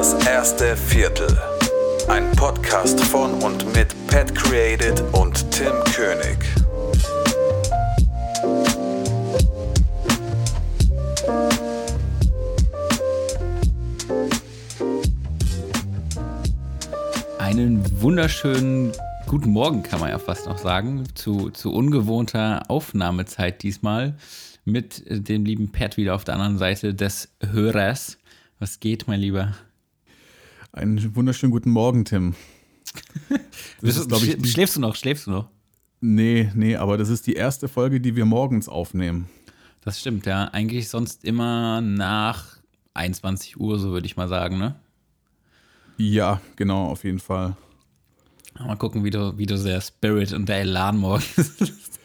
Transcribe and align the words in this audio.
Das 0.00 0.14
erste 0.26 0.78
Viertel. 0.78 1.28
Ein 2.08 2.32
Podcast 2.32 2.98
von 3.04 3.34
und 3.42 3.66
mit 3.76 3.94
Pat 4.06 4.34
Created 4.34 5.02
und 5.12 5.50
Tim 5.50 5.74
König. 5.94 6.38
Einen 17.38 17.84
wunderschönen 18.00 18.92
guten 19.26 19.50
Morgen, 19.50 19.82
kann 19.82 20.00
man 20.00 20.08
ja 20.08 20.18
fast 20.18 20.46
noch 20.46 20.56
sagen, 20.56 21.04
zu, 21.14 21.50
zu 21.50 21.74
ungewohnter 21.74 22.62
Aufnahmezeit 22.68 23.62
diesmal 23.62 24.16
mit 24.64 25.04
dem 25.06 25.44
lieben 25.44 25.72
Pat 25.72 25.98
wieder 25.98 26.14
auf 26.14 26.24
der 26.24 26.36
anderen 26.36 26.56
Seite 26.56 26.94
des 26.94 27.28
Hörers. 27.52 28.16
Was 28.58 28.80
geht, 28.80 29.06
mein 29.06 29.20
Lieber? 29.20 29.52
Einen 30.72 31.16
wunderschönen 31.16 31.50
guten 31.50 31.70
Morgen, 31.70 32.04
Tim. 32.04 32.34
Bist, 33.80 33.98
ist, 33.98 34.22
ich, 34.22 34.52
schläfst 34.52 34.76
du 34.76 34.80
noch? 34.80 34.94
Schläfst 34.94 35.26
du 35.26 35.32
noch? 35.32 35.48
Nee, 36.00 36.50
nee, 36.54 36.76
aber 36.76 36.96
das 36.96 37.08
ist 37.08 37.26
die 37.26 37.32
erste 37.32 37.66
Folge, 37.66 38.00
die 38.00 38.14
wir 38.14 38.24
morgens 38.24 38.68
aufnehmen. 38.68 39.28
Das 39.80 39.98
stimmt, 39.98 40.26
ja. 40.26 40.44
Eigentlich 40.44 40.88
sonst 40.88 41.24
immer 41.24 41.80
nach 41.80 42.58
21 42.94 43.58
Uhr, 43.58 43.80
so 43.80 43.90
würde 43.90 44.06
ich 44.06 44.16
mal 44.16 44.28
sagen, 44.28 44.58
ne? 44.58 44.76
Ja, 45.96 46.40
genau, 46.54 46.86
auf 46.86 47.02
jeden 47.02 47.18
Fall. 47.18 47.56
Mal 48.56 48.76
gucken, 48.76 49.02
wie 49.02 49.10
du, 49.10 49.36
wie 49.38 49.46
du 49.46 49.60
der 49.60 49.80
Spirit 49.80 50.32
und 50.32 50.48
der 50.48 50.60
Elan 50.60 50.98
morgens 50.98 51.56
bist. 51.58 52.00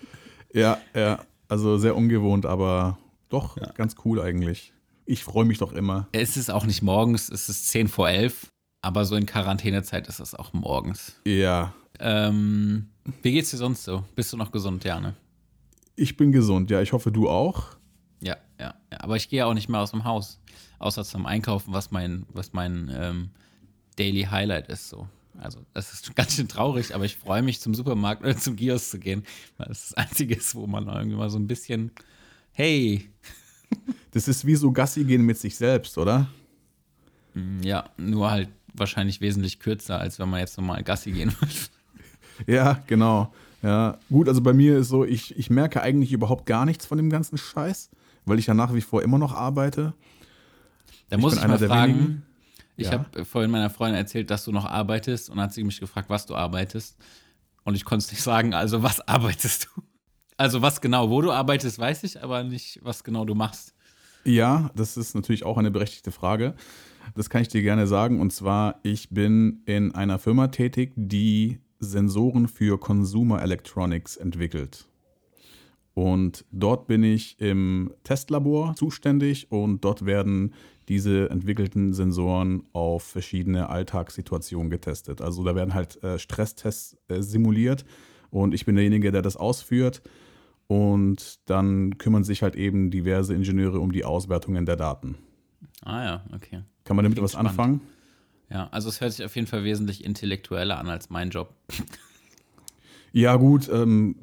ja, 0.53 0.79
ja. 0.95 1.23
Also 1.47 1.77
sehr 1.77 1.95
ungewohnt, 1.95 2.47
aber 2.47 2.97
doch 3.29 3.57
ja. 3.57 3.71
ganz 3.73 3.95
cool 4.05 4.19
eigentlich. 4.19 4.73
Ich 5.05 5.23
freue 5.23 5.45
mich 5.45 5.59
doch 5.59 5.71
immer. 5.71 6.07
Es 6.13 6.35
ist 6.35 6.49
auch 6.49 6.65
nicht 6.65 6.81
morgens, 6.81 7.29
es 7.29 7.47
ist 7.47 7.67
10 7.67 7.87
vor 7.89 8.09
11, 8.09 8.47
aber 8.85 9.03
so 9.03 9.15
in 9.15 9.25
Quarantänezeit 9.25 10.07
ist 10.07 10.19
es 10.19 10.35
auch 10.35 10.53
morgens. 10.53 11.19
Ja. 11.25 11.73
Ähm, 11.99 12.89
wie 13.23 13.31
geht's 13.31 13.49
dir 13.49 13.57
sonst 13.57 13.83
so? 13.83 14.05
Bist 14.15 14.31
du 14.31 14.37
noch 14.37 14.51
gesund, 14.51 14.83
ja, 14.83 14.99
ne? 14.99 15.15
Ich 15.95 16.17
bin 16.17 16.31
gesund, 16.31 16.69
ja. 16.69 16.83
Ich 16.83 16.93
hoffe, 16.93 17.11
du 17.11 17.27
auch. 17.27 17.77
Ja, 18.21 18.37
ja, 18.59 18.75
ja. 18.91 18.99
Aber 18.99 19.15
ich 19.15 19.27
gehe 19.27 19.43
auch 19.43 19.55
nicht 19.55 19.69
mehr 19.69 19.79
aus 19.79 19.89
dem 19.89 20.03
Haus. 20.03 20.39
Außer 20.77 21.03
zum 21.03 21.25
Einkaufen, 21.25 21.73
was 21.73 21.89
mein, 21.89 22.27
was 22.31 22.53
mein 22.53 22.91
ähm, 22.93 23.29
Daily 23.95 24.27
Highlight 24.29 24.67
ist 24.67 24.89
so. 24.89 25.07
Also, 25.39 25.61
das 25.73 25.91
ist 25.91 26.15
ganz 26.15 26.35
schön 26.35 26.47
traurig, 26.47 26.93
aber 26.93 27.05
ich 27.05 27.15
freue 27.15 27.41
mich, 27.41 27.61
zum 27.61 27.73
Supermarkt 27.73 28.21
oder 28.21 28.37
zum 28.37 28.55
Kiosk 28.55 28.91
zu 28.91 28.99
gehen, 28.99 29.23
weil 29.57 29.67
das 29.67 29.89
das 29.89 29.93
Einzige 29.95 30.35
ist, 30.35 30.53
wo 30.53 30.67
man 30.67 30.87
irgendwie 30.87 31.17
mal 31.17 31.31
so 31.31 31.39
ein 31.39 31.47
bisschen, 31.47 31.89
hey. 32.51 33.09
Das 34.11 34.27
ist 34.27 34.45
wie 34.45 34.55
so 34.55 34.71
Gassi 34.71 35.05
gehen 35.05 35.23
mit 35.23 35.39
sich 35.39 35.55
selbst, 35.55 35.97
oder? 35.97 36.27
Mm, 37.37 37.61
ja, 37.63 37.89
nur 37.97 38.31
halt 38.31 38.47
wahrscheinlich 38.77 39.21
wesentlich 39.21 39.59
kürzer, 39.59 39.99
als 39.99 40.19
wenn 40.19 40.29
man 40.29 40.39
jetzt 40.39 40.57
normal 40.57 40.83
Gassi 40.83 41.11
gehen 41.11 41.33
würde. 41.39 41.53
Ja, 42.51 42.83
genau. 42.87 43.33
Ja, 43.63 43.97
gut, 44.09 44.27
also 44.27 44.41
bei 44.41 44.53
mir 44.53 44.77
ist 44.77 44.89
so, 44.89 45.05
ich, 45.05 45.37
ich 45.37 45.49
merke 45.49 45.81
eigentlich 45.81 46.11
überhaupt 46.11 46.45
gar 46.45 46.65
nichts 46.65 46.85
von 46.85 46.97
dem 46.97 47.09
ganzen 47.09 47.37
Scheiß, 47.37 47.89
weil 48.25 48.37
ich 48.37 48.47
ja 48.47 48.53
nach 48.53 48.73
wie 48.73 48.81
vor 48.81 49.01
immer 49.01 49.17
noch 49.17 49.33
arbeite. 49.33 49.93
Da 51.09 51.15
ich 51.15 51.21
muss 51.21 51.35
ich 51.35 51.47
mal 51.47 51.57
fragen, 51.57 51.93
wenigen. 51.93 52.25
Ich 52.77 52.87
ja. 52.87 52.93
habe 52.93 53.25
vorhin 53.25 53.51
meiner 53.51 53.69
Freundin 53.69 53.97
erzählt, 53.97 54.29
dass 54.29 54.43
du 54.43 54.51
noch 54.51 54.65
arbeitest 54.65 55.29
und 55.29 55.39
hat 55.39 55.53
sie 55.53 55.63
mich 55.63 55.79
gefragt, 55.79 56.09
was 56.09 56.25
du 56.25 56.35
arbeitest. 56.35 56.97
Und 57.63 57.75
ich 57.75 57.85
konnte 57.85 58.05
es 58.05 58.11
nicht 58.11 58.21
sagen, 58.21 58.53
also 58.53 58.83
was 58.83 58.99
arbeitest 59.07 59.69
du? 59.75 59.81
Also 60.37 60.61
was 60.61 60.81
genau, 60.81 61.09
wo 61.09 61.21
du 61.21 61.31
arbeitest, 61.31 61.79
weiß 61.79 62.03
ich, 62.03 62.21
aber 62.21 62.43
nicht, 62.43 62.79
was 62.83 63.03
genau 63.03 63.23
du 63.23 63.35
machst. 63.35 63.73
Ja, 64.25 64.69
das 64.75 64.97
ist 64.97 65.15
natürlich 65.15 65.45
auch 65.45 65.57
eine 65.57 65.71
berechtigte 65.71 66.11
Frage. 66.11 66.55
Das 67.13 67.29
kann 67.29 67.41
ich 67.41 67.47
dir 67.47 67.61
gerne 67.61 67.87
sagen. 67.87 68.19
Und 68.19 68.31
zwar, 68.31 68.79
ich 68.83 69.09
bin 69.09 69.61
in 69.65 69.93
einer 69.93 70.19
Firma 70.19 70.47
tätig, 70.47 70.93
die 70.95 71.59
Sensoren 71.79 72.47
für 72.47 72.79
Consumer 72.79 73.41
Electronics 73.41 74.17
entwickelt. 74.17 74.87
Und 75.93 76.43
dort 76.51 76.87
bin 76.87 77.03
ich 77.03 77.39
im 77.39 77.93
Testlabor 78.03 78.75
zuständig 78.75 79.49
und 79.49 79.85
dort 79.85 80.05
werden 80.05 80.53
diese 80.89 81.29
entwickelten 81.29 81.93
Sensoren 81.93 82.63
auf 82.73 83.03
verschiedene 83.03 83.69
Alltagssituationen 83.69 84.69
getestet. 84.69 85.21
Also 85.21 85.43
da 85.43 85.55
werden 85.55 85.73
halt 85.73 86.03
äh, 86.03 86.19
Stresstests 86.19 86.97
äh, 87.07 87.21
simuliert 87.21 87.85
und 88.29 88.53
ich 88.53 88.65
bin 88.65 88.75
derjenige, 88.75 89.11
der 89.11 89.21
das 89.21 89.37
ausführt. 89.37 90.01
Und 90.67 91.39
dann 91.49 91.97
kümmern 91.97 92.23
sich 92.23 92.41
halt 92.41 92.55
eben 92.55 92.89
diverse 92.89 93.33
Ingenieure 93.33 93.79
um 93.79 93.91
die 93.91 94.03
Auswertungen 94.03 94.65
der 94.65 94.75
Daten. 94.75 95.15
Ah 95.83 96.03
ja, 96.03 96.25
okay. 96.33 96.63
Kann 96.85 96.95
man 96.95 97.03
damit 97.03 97.21
was 97.21 97.33
spannend. 97.33 97.49
anfangen? 97.51 97.81
Ja, 98.49 98.69
also 98.71 98.89
es 98.89 99.01
hört 99.01 99.11
sich 99.11 99.25
auf 99.25 99.35
jeden 99.35 99.47
Fall 99.47 99.63
wesentlich 99.63 100.05
intellektueller 100.05 100.77
an 100.77 100.87
als 100.87 101.09
mein 101.09 101.29
Job. 101.31 101.53
Ja, 103.11 103.37
gut, 103.37 103.69
ähm, 103.71 104.17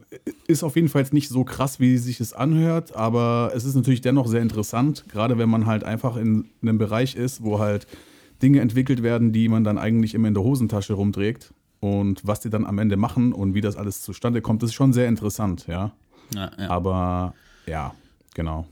ist 0.47 0.63
auf 0.63 0.77
jeden 0.77 0.91
Fall 0.91 1.01
jetzt 1.01 1.15
nicht 1.15 1.31
so 1.31 1.45
krass, 1.45 1.81
wie 1.81 1.97
sich 1.97 2.21
es 2.21 2.35
anhört, 2.35 2.95
aber 2.95 3.51
es 3.55 3.65
ist 3.65 3.75
natürlich 3.75 4.03
dennoch 4.03 4.27
sehr 4.27 4.43
interessant, 4.43 5.07
gerade 5.09 5.39
wenn 5.39 5.49
man 5.49 5.65
halt 5.65 5.83
einfach 5.83 6.17
in, 6.17 6.51
in 6.61 6.69
einem 6.69 6.77
Bereich 6.77 7.17
ist, 7.17 7.43
wo 7.43 7.59
halt 7.59 7.87
Dinge 8.43 8.61
entwickelt 8.61 9.03
werden, 9.03 9.33
die 9.33 9.49
man 9.49 9.65
dann 9.65 9.79
eigentlich 9.79 10.15
immer 10.15 10.29
in 10.29 10.35
der 10.35 10.43
Hosentasche 10.43 10.93
rumträgt 10.93 11.55
und 11.81 12.21
was 12.27 12.41
die 12.41 12.51
dann 12.51 12.67
am 12.67 12.79
Ende 12.79 12.99
machen 12.99 13.33
und 13.33 13.55
wie 13.55 13.63
das 13.63 13.77
alles 13.77 14.03
zustande 14.03 14.43
kommt, 14.43 14.63
ist 14.63 14.75
schon 14.75 14.93
sehr 14.93 15.09
interessant, 15.09 15.67
ja. 15.69 15.93
ja, 16.35 16.51
ja. 16.59 16.69
Aber 16.69 17.35
ja, 17.67 17.95
genau. 18.35 18.67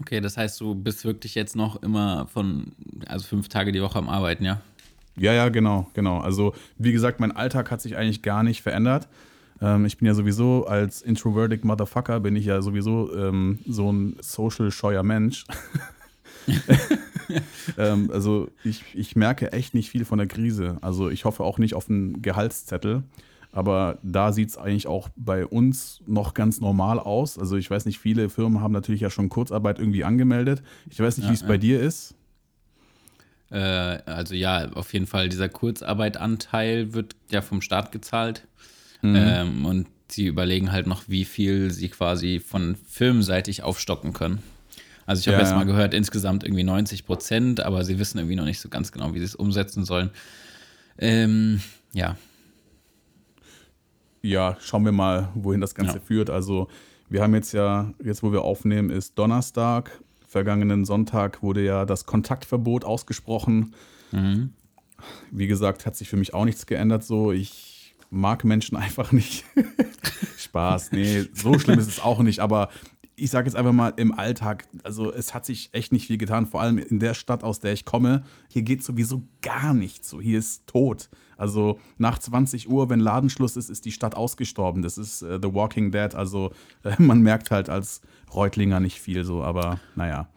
Okay, 0.00 0.20
das 0.20 0.36
heißt, 0.36 0.60
du 0.60 0.74
bist 0.74 1.04
wirklich 1.04 1.34
jetzt 1.34 1.56
noch 1.56 1.82
immer 1.82 2.26
von, 2.32 2.72
also 3.06 3.26
fünf 3.26 3.48
Tage 3.48 3.72
die 3.72 3.82
Woche 3.82 3.98
am 3.98 4.08
Arbeiten, 4.08 4.44
ja? 4.44 4.60
Ja, 5.16 5.32
ja, 5.32 5.48
genau, 5.48 5.90
genau. 5.94 6.18
Also, 6.18 6.54
wie 6.78 6.92
gesagt, 6.92 7.20
mein 7.20 7.32
Alltag 7.32 7.70
hat 7.70 7.80
sich 7.80 7.96
eigentlich 7.96 8.22
gar 8.22 8.42
nicht 8.42 8.62
verändert. 8.62 9.08
Ähm, 9.62 9.86
ich 9.86 9.96
bin 9.96 10.06
ja 10.06 10.14
sowieso 10.14 10.66
als 10.66 11.00
introvertic 11.00 11.64
Motherfucker, 11.64 12.20
bin 12.20 12.36
ich 12.36 12.44
ja 12.44 12.60
sowieso 12.60 13.14
ähm, 13.16 13.58
so 13.66 13.90
ein 13.90 14.16
social-scheuer 14.20 15.02
Mensch. 15.02 15.46
ähm, 17.78 18.10
also, 18.12 18.50
ich, 18.62 18.84
ich 18.94 19.16
merke 19.16 19.52
echt 19.52 19.74
nicht 19.74 19.88
viel 19.88 20.04
von 20.04 20.18
der 20.18 20.26
Krise. 20.26 20.76
Also, 20.82 21.08
ich 21.08 21.24
hoffe 21.24 21.44
auch 21.44 21.58
nicht 21.58 21.74
auf 21.74 21.88
einen 21.88 22.20
Gehaltszettel. 22.20 23.02
Aber 23.52 23.98
da 24.02 24.32
sieht 24.32 24.50
es 24.50 24.58
eigentlich 24.58 24.86
auch 24.86 25.08
bei 25.16 25.46
uns 25.46 26.02
noch 26.06 26.34
ganz 26.34 26.60
normal 26.60 26.98
aus. 26.98 27.38
Also 27.38 27.56
ich 27.56 27.70
weiß 27.70 27.86
nicht, 27.86 27.98
viele 27.98 28.28
Firmen 28.28 28.60
haben 28.60 28.72
natürlich 28.72 29.00
ja 29.00 29.10
schon 29.10 29.28
Kurzarbeit 29.28 29.78
irgendwie 29.78 30.04
angemeldet. 30.04 30.62
Ich 30.90 31.00
weiß 31.00 31.16
nicht, 31.16 31.24
ja, 31.24 31.30
wie 31.30 31.34
es 31.34 31.40
ja. 31.42 31.48
bei 31.48 31.58
dir 31.58 31.80
ist. 31.80 32.14
Äh, 33.50 33.58
also 33.58 34.34
ja, 34.34 34.70
auf 34.72 34.92
jeden 34.92 35.06
Fall 35.06 35.28
dieser 35.28 35.48
Kurzarbeitanteil 35.48 36.92
wird 36.92 37.16
ja 37.30 37.42
vom 37.42 37.62
Staat 37.62 37.92
gezahlt. 37.92 38.46
Mhm. 39.02 39.16
Ähm, 39.16 39.64
und 39.64 39.86
sie 40.08 40.26
überlegen 40.26 40.72
halt 40.72 40.86
noch, 40.86 41.04
wie 41.08 41.24
viel 41.24 41.70
sie 41.70 41.88
quasi 41.88 42.40
von 42.40 42.76
firmenseitig 42.88 43.62
aufstocken 43.62 44.12
können. 44.12 44.42
Also 45.06 45.20
ich 45.20 45.28
habe 45.28 45.38
ja, 45.38 45.44
jetzt 45.44 45.54
mal 45.54 45.64
gehört, 45.64 45.94
insgesamt 45.94 46.42
irgendwie 46.42 46.64
90 46.64 47.06
Prozent, 47.06 47.60
aber 47.60 47.84
sie 47.84 47.98
wissen 47.98 48.18
irgendwie 48.18 48.36
noch 48.36 48.44
nicht 48.44 48.60
so 48.60 48.68
ganz 48.68 48.90
genau, 48.90 49.14
wie 49.14 49.20
sie 49.20 49.24
es 49.24 49.36
umsetzen 49.36 49.84
sollen. 49.84 50.10
Ähm, 50.98 51.60
ja. 51.92 52.16
Ja, 54.28 54.56
schauen 54.60 54.84
wir 54.84 54.92
mal, 54.92 55.30
wohin 55.34 55.60
das 55.60 55.74
Ganze 55.74 55.94
ja. 55.98 56.00
führt. 56.00 56.30
Also 56.30 56.68
wir 57.08 57.22
haben 57.22 57.34
jetzt 57.34 57.52
ja, 57.52 57.92
jetzt 58.02 58.22
wo 58.22 58.32
wir 58.32 58.42
aufnehmen, 58.42 58.90
ist 58.90 59.18
Donnerstag 59.18 60.00
vergangenen 60.26 60.84
Sonntag 60.84 61.42
wurde 61.42 61.64
ja 61.64 61.86
das 61.86 62.04
Kontaktverbot 62.04 62.84
ausgesprochen. 62.84 63.74
Mhm. 64.12 64.50
Wie 65.30 65.46
gesagt, 65.46 65.86
hat 65.86 65.96
sich 65.96 66.08
für 66.08 66.16
mich 66.16 66.34
auch 66.34 66.44
nichts 66.44 66.66
geändert. 66.66 67.04
So, 67.04 67.32
ich 67.32 67.94
mag 68.10 68.44
Menschen 68.44 68.76
einfach 68.86 69.12
nicht. 69.12 69.44
Spaß, 70.36 70.92
nee, 70.92 71.24
so 71.32 71.58
schlimm 71.58 71.78
ist 71.78 71.88
es 71.88 72.00
auch 72.00 72.20
nicht. 72.20 72.40
Aber 72.40 72.68
ich 73.16 73.30
sage 73.30 73.48
jetzt 73.48 73.56
einfach 73.56 73.72
mal 73.72 73.94
im 73.96 74.12
Alltag, 74.12 74.68
also 74.82 75.12
es 75.12 75.32
hat 75.32 75.46
sich 75.46 75.70
echt 75.72 75.90
nicht 75.90 76.06
viel 76.06 76.18
getan, 76.18 76.46
vor 76.46 76.60
allem 76.60 76.76
in 76.76 77.00
der 77.00 77.14
Stadt, 77.14 77.42
aus 77.42 77.60
der 77.60 77.72
ich 77.72 77.86
komme. 77.86 78.24
Hier 78.48 78.62
geht 78.62 78.84
sowieso 78.84 79.22
gar 79.40 79.72
nichts. 79.72 80.10
So, 80.10 80.20
hier 80.20 80.38
ist 80.38 80.66
tot. 80.66 81.08
Also 81.38 81.78
nach 81.96 82.18
20 82.18 82.68
Uhr, 82.68 82.90
wenn 82.90 83.00
Ladenschluss 83.00 83.56
ist, 83.56 83.70
ist 83.70 83.86
die 83.86 83.92
Stadt 83.92 84.14
ausgestorben. 84.14 84.82
Das 84.82 84.98
ist 84.98 85.22
äh, 85.22 85.38
The 85.42 85.52
Walking 85.54 85.90
Dead. 85.90 86.14
Also 86.14 86.52
äh, 86.84 86.94
man 87.02 87.22
merkt 87.22 87.50
halt 87.50 87.70
als 87.70 88.02
Reutlinger 88.34 88.80
nicht 88.80 89.00
viel 89.00 89.24
so, 89.24 89.42
aber 89.42 89.80
naja. 89.94 90.28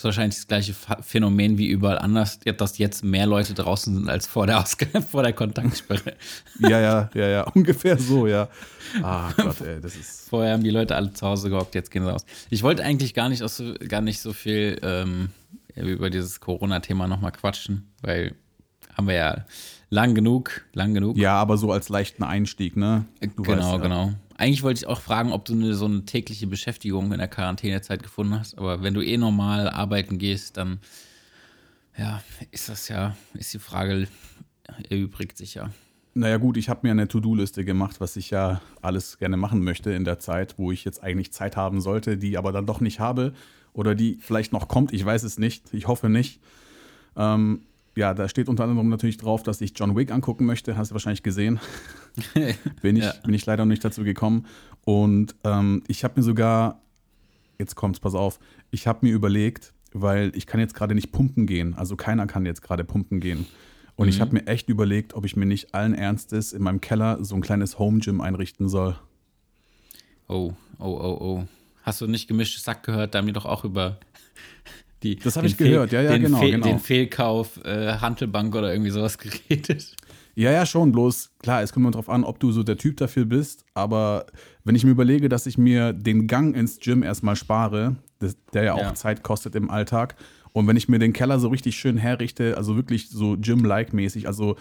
Das 0.00 0.04
ist 0.04 0.16
wahrscheinlich 0.16 0.36
das 0.36 0.48
gleiche 0.48 0.74
Phänomen 1.02 1.58
wie 1.58 1.66
überall 1.66 1.98
anders, 1.98 2.38
dass 2.38 2.78
jetzt 2.78 3.04
mehr 3.04 3.26
Leute 3.26 3.52
draußen 3.52 3.94
sind 3.94 4.08
als 4.08 4.26
vor 4.26 4.46
der, 4.46 4.58
Ausg 4.58 4.86
vor 5.10 5.22
der 5.22 5.34
Kontaktsperre. 5.34 6.14
ja, 6.58 6.80
ja, 6.80 7.10
ja, 7.12 7.28
ja, 7.28 7.42
ungefähr 7.54 7.98
so, 7.98 8.26
ja. 8.26 8.48
Ah 9.02 9.30
Gott, 9.36 9.60
ey, 9.60 9.78
das 9.78 9.96
ist. 9.96 10.30
Vorher 10.30 10.54
haben 10.54 10.62
die 10.62 10.70
Leute 10.70 10.96
alle 10.96 11.12
zu 11.12 11.26
Hause 11.26 11.50
gehockt, 11.50 11.74
jetzt 11.74 11.90
gehen 11.90 12.02
sie 12.02 12.10
raus. 12.10 12.24
Ich 12.48 12.62
wollte 12.62 12.82
eigentlich 12.82 13.12
gar 13.12 13.28
nicht, 13.28 13.46
so, 13.46 13.74
gar 13.88 14.00
nicht 14.00 14.22
so 14.22 14.32
viel 14.32 14.78
ähm, 14.82 15.28
über 15.74 16.08
dieses 16.08 16.40
Corona-Thema 16.40 17.06
nochmal 17.06 17.32
quatschen, 17.32 17.92
weil 18.00 18.34
haben 18.96 19.06
wir 19.06 19.16
ja 19.16 19.44
lang 19.90 20.14
genug, 20.14 20.62
lang 20.72 20.94
genug. 20.94 21.18
Ja, 21.18 21.34
aber 21.34 21.58
so 21.58 21.72
als 21.72 21.90
leichten 21.90 22.22
Einstieg, 22.22 22.74
ne? 22.74 23.04
Du 23.36 23.42
genau, 23.42 23.74
weißt, 23.74 23.82
genau. 23.82 24.12
Eigentlich 24.40 24.62
wollte 24.62 24.78
ich 24.78 24.86
auch 24.86 25.02
fragen, 25.02 25.32
ob 25.32 25.44
du 25.44 25.52
eine, 25.52 25.74
so 25.74 25.84
eine 25.84 26.06
tägliche 26.06 26.46
Beschäftigung 26.46 27.12
in 27.12 27.18
der 27.18 27.28
Quarantänezeit 27.28 28.02
gefunden 28.02 28.38
hast. 28.38 28.56
Aber 28.56 28.82
wenn 28.82 28.94
du 28.94 29.02
eh 29.02 29.18
normal 29.18 29.68
arbeiten 29.68 30.16
gehst, 30.16 30.56
dann 30.56 30.80
Ja, 31.98 32.22
ist 32.50 32.70
das 32.70 32.88
ja, 32.88 33.14
ist 33.34 33.52
die 33.52 33.58
Frage, 33.58 34.08
erübrigt 34.88 35.36
sich 35.36 35.54
ja. 35.54 35.68
Naja 36.14 36.38
gut, 36.38 36.56
ich 36.56 36.70
habe 36.70 36.80
mir 36.84 36.90
eine 36.92 37.06
To-Do-Liste 37.06 37.66
gemacht, 37.66 38.00
was 38.00 38.16
ich 38.16 38.30
ja 38.30 38.62
alles 38.80 39.18
gerne 39.18 39.36
machen 39.36 39.62
möchte 39.62 39.92
in 39.92 40.04
der 40.04 40.18
Zeit, 40.18 40.58
wo 40.58 40.72
ich 40.72 40.84
jetzt 40.84 41.02
eigentlich 41.02 41.32
Zeit 41.32 41.56
haben 41.56 41.82
sollte, 41.82 42.16
die 42.16 42.38
aber 42.38 42.50
dann 42.50 42.64
doch 42.64 42.80
nicht 42.80 42.98
habe 42.98 43.34
oder 43.74 43.94
die 43.94 44.16
vielleicht 44.20 44.52
noch 44.54 44.68
kommt. 44.68 44.92
Ich 44.94 45.04
weiß 45.04 45.22
es 45.22 45.38
nicht. 45.38 45.72
Ich 45.74 45.86
hoffe 45.86 46.08
nicht. 46.08 46.40
Ähm, 47.14 47.60
ja, 48.00 48.14
da 48.14 48.30
steht 48.30 48.48
unter 48.48 48.64
anderem 48.64 48.88
natürlich 48.88 49.18
drauf, 49.18 49.42
dass 49.42 49.60
ich 49.60 49.72
John 49.76 49.94
Wick 49.94 50.10
angucken 50.10 50.46
möchte. 50.46 50.78
Hast 50.78 50.90
du 50.90 50.94
wahrscheinlich 50.94 51.22
gesehen. 51.22 51.60
bin, 52.82 52.96
ich, 52.96 53.04
ja. 53.04 53.12
bin 53.22 53.34
ich 53.34 53.44
leider 53.44 53.66
noch 53.66 53.68
nicht 53.70 53.84
dazu 53.84 54.04
gekommen. 54.04 54.46
Und 54.86 55.34
ähm, 55.44 55.82
ich 55.86 56.02
habe 56.02 56.14
mir 56.16 56.22
sogar, 56.22 56.80
jetzt 57.58 57.74
kommt's, 57.76 58.00
pass 58.00 58.14
auf, 58.14 58.40
ich 58.70 58.86
habe 58.86 59.00
mir 59.02 59.12
überlegt, 59.12 59.74
weil 59.92 60.32
ich 60.34 60.46
kann 60.46 60.60
jetzt 60.60 60.74
gerade 60.74 60.94
nicht 60.94 61.12
pumpen 61.12 61.46
gehen. 61.46 61.74
Also 61.74 61.94
keiner 61.94 62.26
kann 62.26 62.46
jetzt 62.46 62.62
gerade 62.62 62.84
pumpen 62.84 63.20
gehen. 63.20 63.46
Und 63.96 64.06
mhm. 64.06 64.10
ich 64.10 64.22
habe 64.22 64.32
mir 64.32 64.46
echt 64.46 64.70
überlegt, 64.70 65.12
ob 65.12 65.26
ich 65.26 65.36
mir 65.36 65.44
nicht 65.44 65.74
allen 65.74 65.92
Ernstes 65.92 66.54
in 66.54 66.62
meinem 66.62 66.80
Keller 66.80 67.22
so 67.22 67.34
ein 67.34 67.42
kleines 67.42 67.78
Home 67.78 67.98
Gym 67.98 68.22
einrichten 68.22 68.70
soll. 68.70 68.96
Oh, 70.26 70.54
oh, 70.78 70.86
oh, 70.86 71.18
oh. 71.20 71.44
Hast 71.82 72.00
du 72.00 72.06
nicht 72.06 72.28
gemischtes 72.28 72.64
Sack 72.64 72.82
gehört? 72.82 73.14
Da 73.14 73.18
haben 73.18 73.26
wir 73.26 73.34
doch 73.34 73.44
auch 73.44 73.64
über 73.64 74.00
die. 75.02 75.16
Das 75.16 75.36
habe 75.36 75.46
ich 75.46 75.56
gehört, 75.56 75.92
ja, 75.92 76.02
ja, 76.02 76.12
den 76.12 76.22
genau, 76.22 76.38
Fehl, 76.38 76.50
genau. 76.52 76.66
Den 76.66 76.78
Fehlkauf 76.78 77.64
äh, 77.64 77.94
Handelbank 77.98 78.54
oder 78.54 78.72
irgendwie 78.72 78.90
sowas 78.90 79.18
geredet. 79.18 79.96
Ja, 80.34 80.52
ja, 80.52 80.64
schon. 80.64 80.92
Bloß, 80.92 81.32
klar, 81.42 81.62
es 81.62 81.72
kommt 81.72 81.84
immer 81.84 81.90
darauf 81.90 82.08
an, 82.08 82.24
ob 82.24 82.38
du 82.40 82.52
so 82.52 82.62
der 82.62 82.76
Typ 82.76 82.96
dafür 82.96 83.24
bist. 83.24 83.64
Aber 83.74 84.26
wenn 84.64 84.74
ich 84.74 84.84
mir 84.84 84.92
überlege, 84.92 85.28
dass 85.28 85.46
ich 85.46 85.58
mir 85.58 85.92
den 85.92 86.26
Gang 86.26 86.56
ins 86.56 86.78
Gym 86.78 87.02
erstmal 87.02 87.36
spare, 87.36 87.96
das, 88.20 88.36
der 88.52 88.62
ja 88.62 88.74
auch 88.74 88.80
ja. 88.80 88.94
Zeit 88.94 89.22
kostet 89.22 89.54
im 89.54 89.70
Alltag, 89.70 90.16
und 90.52 90.66
wenn 90.66 90.76
ich 90.76 90.88
mir 90.88 90.98
den 90.98 91.12
Keller 91.12 91.38
so 91.38 91.48
richtig 91.48 91.76
schön 91.76 91.96
herrichte, 91.96 92.56
also 92.56 92.74
wirklich 92.74 93.08
so 93.08 93.36
Gym-like-mäßig, 93.36 94.26
also 94.26 94.56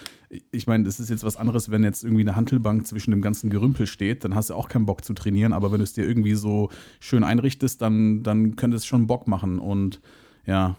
ich 0.51 0.67
meine, 0.67 0.83
das 0.83 0.99
ist 0.99 1.09
jetzt 1.09 1.23
was 1.23 1.35
anderes, 1.35 1.71
wenn 1.71 1.83
jetzt 1.83 2.03
irgendwie 2.03 2.21
eine 2.21 2.35
Hantelbank 2.35 2.85
zwischen 2.85 3.11
dem 3.11 3.21
ganzen 3.21 3.49
Gerümpel 3.49 3.87
steht, 3.87 4.23
dann 4.23 4.35
hast 4.35 4.51
du 4.51 4.53
auch 4.53 4.69
keinen 4.69 4.85
Bock 4.85 5.03
zu 5.03 5.13
trainieren, 5.13 5.51
aber 5.51 5.71
wenn 5.71 5.79
du 5.79 5.83
es 5.83 5.93
dir 5.93 6.05
irgendwie 6.07 6.35
so 6.35 6.69
schön 6.99 7.23
einrichtest, 7.23 7.81
dann, 7.81 8.21
dann 8.21 8.55
könnte 8.55 8.77
es 8.77 8.85
schon 8.85 9.07
Bock 9.07 9.27
machen 9.27 9.57
und 9.57 9.99
ja. 10.45 10.75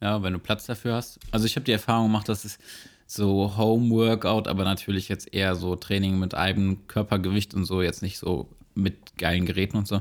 Ja, 0.00 0.22
wenn 0.22 0.32
du 0.32 0.38
Platz 0.40 0.66
dafür 0.66 0.94
hast. 0.94 1.20
Also 1.30 1.46
ich 1.46 1.54
habe 1.54 1.64
die 1.64 1.72
Erfahrung 1.72 2.06
gemacht, 2.06 2.28
dass 2.28 2.44
es 2.44 2.58
so 3.06 3.56
Home-Workout, 3.56 4.48
aber 4.48 4.64
natürlich 4.64 5.08
jetzt 5.08 5.32
eher 5.32 5.54
so 5.54 5.76
Training 5.76 6.18
mit 6.18 6.34
eigenem 6.34 6.86
Körpergewicht 6.88 7.54
und 7.54 7.64
so, 7.66 7.82
jetzt 7.82 8.02
nicht 8.02 8.18
so 8.18 8.48
mit 8.74 9.16
geilen 9.16 9.46
Geräten 9.46 9.76
und 9.76 9.86
so, 9.86 10.00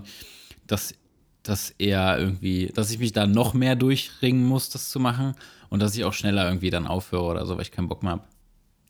dass 0.65 0.95
dass 1.43 1.73
er 1.77 2.19
irgendwie, 2.19 2.67
dass 2.67 2.91
ich 2.91 2.99
mich 2.99 3.13
da 3.13 3.25
noch 3.25 3.53
mehr 3.53 3.75
durchringen 3.75 4.45
muss, 4.45 4.69
das 4.69 4.89
zu 4.89 4.99
machen 4.99 5.33
und 5.69 5.81
dass 5.81 5.95
ich 5.95 6.03
auch 6.03 6.13
schneller 6.13 6.45
irgendwie 6.45 6.69
dann 6.69 6.87
aufhöre 6.87 7.23
oder 7.23 7.45
so, 7.45 7.55
weil 7.55 7.63
ich 7.63 7.71
keinen 7.71 7.87
Bock 7.87 8.03
mehr 8.03 8.13
habe. 8.13 8.23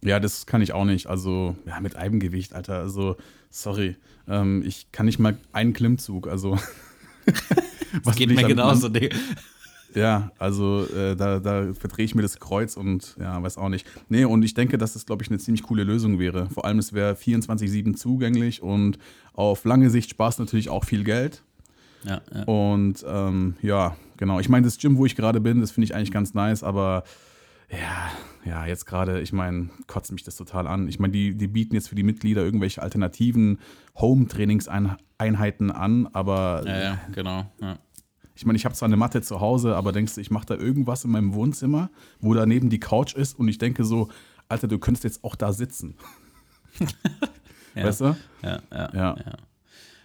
Ja, 0.04 0.20
das 0.20 0.46
kann 0.46 0.62
ich 0.62 0.74
auch 0.74 0.86
nicht. 0.86 1.08
Also, 1.08 1.56
ja, 1.66 1.80
mit 1.80 1.96
Eigengewicht, 1.96 2.54
Alter. 2.54 2.80
Also, 2.80 3.18
sorry. 3.52 3.96
Ähm, 4.28 4.64
ich 4.66 4.92
kann 4.92 5.06
nicht 5.06 5.20
mal 5.20 5.38
einen 5.54 5.74
Klimmzug. 5.74 6.28
Also, 6.28 6.58
was 8.04 8.16
geht 8.16 8.30
mir 8.30 8.48
genauso, 8.48 8.90
Digga. 8.90 9.16
Ja, 9.94 10.32
also 10.40 10.86
äh, 10.88 11.16
da, 11.16 11.40
da 11.40 11.74
verdrehe 11.74 12.06
ich 12.06 12.16
mir 12.16 12.22
das 12.22 12.40
Kreuz 12.40 12.78
und 12.78 13.16
ja, 13.20 13.42
weiß 13.42 13.58
auch 13.58 13.70
nicht. 13.70 13.86
Nee, 14.10 14.26
und 14.26 14.44
ich 14.44 14.54
denke, 14.54 14.78
dass 14.78 14.94
das, 14.94 15.06
glaube 15.06 15.24
ich, 15.24 15.30
eine 15.30 15.40
ziemlich 15.40 15.64
coole 15.64 15.84
Lösung 15.84 16.20
wäre. 16.20 16.50
Vor 16.50 16.66
allem, 16.66 16.80
es 16.80 16.94
wäre 16.94 17.14
24-7 17.14 17.96
zugänglich 17.96 18.62
und 18.62 18.98
auf 19.34 19.66
lange 19.66 19.90
Sicht 19.90 20.10
spart 20.10 20.40
natürlich 20.40 20.70
auch 20.70 20.86
viel 20.86 21.04
Geld. 21.04 21.44
Ja, 22.04 22.22
ja. 22.34 22.44
Und 22.44 23.06
ähm, 23.08 23.56
ja, 23.62 23.96
genau. 24.18 24.40
Ich 24.40 24.50
meine, 24.50 24.66
das 24.66 24.78
Gym, 24.78 24.98
wo 24.98 25.06
ich 25.06 25.16
gerade 25.16 25.40
bin, 25.40 25.62
das 25.62 25.72
finde 25.72 25.86
ich 25.86 25.96
eigentlich 25.96 26.12
ganz 26.12 26.34
nice, 26.34 26.64
aber 26.64 27.04
ja, 27.70 28.12
ja, 28.44 28.66
jetzt 28.66 28.86
gerade, 28.86 29.22
ich 29.22 29.34
meine, 29.34 29.70
kotzt 29.88 30.12
mich 30.12 30.24
das 30.24 30.36
total 30.36 30.68
an. 30.68 30.88
Ich 30.88 31.00
meine, 31.00 31.14
die, 31.14 31.36
die 31.36 31.48
bieten 31.48 31.76
jetzt 31.76 31.90
für 31.90 31.96
die 31.96 32.04
Mitglieder 32.04 32.44
irgendwelche 32.44 32.82
alternativen 32.82 33.60
Home-Trainingseinheiten 33.96 35.72
an, 35.72 36.08
aber. 36.12 36.64
Ja, 36.66 36.82
ja, 36.82 37.00
genau. 37.14 37.46
Ja. 37.62 37.78
Ich 38.42 38.46
meine, 38.48 38.58
ich 38.58 38.66
habe 38.66 38.74
zwar 38.74 38.88
eine 38.88 38.98
Matte 38.98 39.22
zu 39.22 39.40
Hause, 39.40 39.76
aber 39.76 39.92
denkst 39.92 40.16
du, 40.16 40.22
ich 40.22 40.32
mache 40.32 40.48
da 40.48 40.56
irgendwas 40.56 41.06
in 41.06 41.12
meinem 41.12 41.36
Wohnzimmer, 41.36 41.92
wo 42.22 42.34
daneben 42.34 42.72
die 42.72 42.80
Couch 42.80 43.14
ist 43.14 43.38
und 43.38 43.48
ich 43.48 43.60
denke 43.60 43.84
so, 43.84 44.10
Alter, 44.50 44.68
du 44.68 44.80
könntest 44.80 45.04
jetzt 45.04 45.24
auch 45.24 45.36
da 45.36 45.54
sitzen. 45.54 45.94
ja. 47.76 47.84
Weißt 47.84 48.02
du? 48.02 48.18
Ja, 48.42 48.64
ja, 48.72 48.94
ja. 48.96 49.16
ja. 49.16 49.38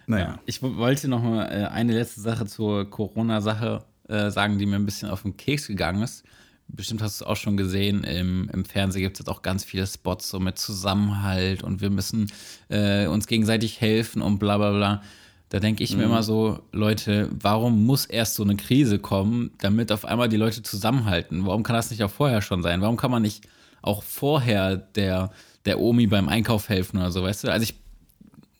Naja. 0.05 0.39
Ich 0.45 0.61
wollte 0.61 1.07
noch 1.07 1.23
mal 1.23 1.45
äh, 1.45 1.65
eine 1.65 1.93
letzte 1.93 2.21
Sache 2.21 2.45
zur 2.45 2.87
Corona-Sache 2.87 3.83
äh, 4.07 4.29
sagen, 4.29 4.59
die 4.59 4.67
mir 4.67 4.75
ein 4.75 4.85
bisschen 4.85 5.09
auf 5.09 5.23
den 5.23 5.35
Keks 5.35 5.65
gegangen 5.65 6.03
ist. 6.03 6.23
Bestimmt 6.67 7.01
hast 7.01 7.19
du 7.19 7.25
es 7.25 7.27
auch 7.27 7.37
schon 7.37 7.57
gesehen, 7.57 8.03
im, 8.03 8.51
im 8.53 8.65
Fernsehen 8.65 9.01
gibt 9.01 9.15
es 9.15 9.19
jetzt 9.21 9.29
auch 9.29 9.41
ganz 9.41 9.63
viele 9.63 9.87
Spots 9.87 10.29
so 10.29 10.39
mit 10.39 10.59
Zusammenhalt 10.59 11.63
und 11.63 11.81
wir 11.81 11.89
müssen 11.89 12.31
äh, 12.69 13.07
uns 13.07 13.25
gegenseitig 13.25 13.81
helfen 13.81 14.21
und 14.21 14.37
bla 14.37 14.59
bla 14.59 14.73
bla. 14.73 15.01
Da 15.49 15.59
denke 15.59 15.83
ich 15.83 15.91
mhm. 15.93 15.99
mir 15.99 16.03
immer 16.05 16.23
so, 16.23 16.59
Leute, 16.71 17.29
warum 17.31 17.85
muss 17.85 18.05
erst 18.05 18.35
so 18.35 18.43
eine 18.43 18.57
Krise 18.57 18.99
kommen, 18.99 19.51
damit 19.59 19.91
auf 19.91 20.05
einmal 20.05 20.29
die 20.29 20.37
Leute 20.37 20.61
zusammenhalten? 20.61 21.45
Warum 21.45 21.63
kann 21.63 21.75
das 21.75 21.89
nicht 21.91 22.03
auch 22.03 22.11
vorher 22.11 22.41
schon 22.41 22.61
sein? 22.63 22.81
Warum 22.81 22.97
kann 22.97 23.11
man 23.11 23.21
nicht 23.21 23.47
auch 23.81 24.03
vorher 24.03 24.75
der, 24.75 25.31
der 25.65 25.79
Omi 25.79 26.07
beim 26.07 26.27
Einkauf 26.27 26.67
helfen 26.67 26.97
oder 26.97 27.11
so, 27.11 27.23
weißt 27.23 27.45
du? 27.45 27.51
Also 27.51 27.63
ich 27.63 27.75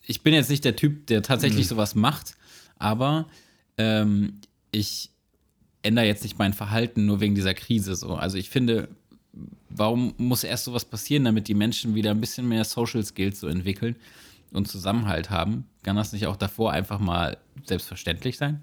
ich 0.08 0.22
bin 0.22 0.32
jetzt 0.32 0.48
nicht 0.48 0.64
der 0.64 0.74
Typ, 0.74 1.06
der 1.06 1.22
tatsächlich 1.22 1.66
mhm. 1.66 1.68
sowas 1.68 1.94
macht, 1.94 2.34
aber 2.78 3.26
ähm, 3.76 4.40
ich 4.72 5.10
ändere 5.82 6.06
jetzt 6.06 6.22
nicht 6.22 6.38
mein 6.38 6.54
Verhalten 6.54 7.04
nur 7.04 7.20
wegen 7.20 7.34
dieser 7.34 7.52
Krise 7.52 7.94
so. 7.94 8.14
Also 8.14 8.38
ich 8.38 8.48
finde, 8.48 8.88
warum 9.68 10.14
muss 10.16 10.44
erst 10.44 10.64
sowas 10.64 10.86
passieren, 10.86 11.24
damit 11.24 11.46
die 11.46 11.54
Menschen 11.54 11.94
wieder 11.94 12.10
ein 12.10 12.20
bisschen 12.20 12.48
mehr 12.48 12.64
Social 12.64 13.04
Skills 13.04 13.40
so 13.40 13.48
entwickeln 13.48 13.96
und 14.52 14.68
Zusammenhalt 14.68 15.30
haben? 15.30 15.66
Kann 15.82 15.96
das 15.96 16.12
nicht 16.12 16.26
auch 16.26 16.36
davor 16.36 16.72
einfach 16.72 16.98
mal 16.98 17.38
selbstverständlich 17.64 18.36
sein? 18.36 18.62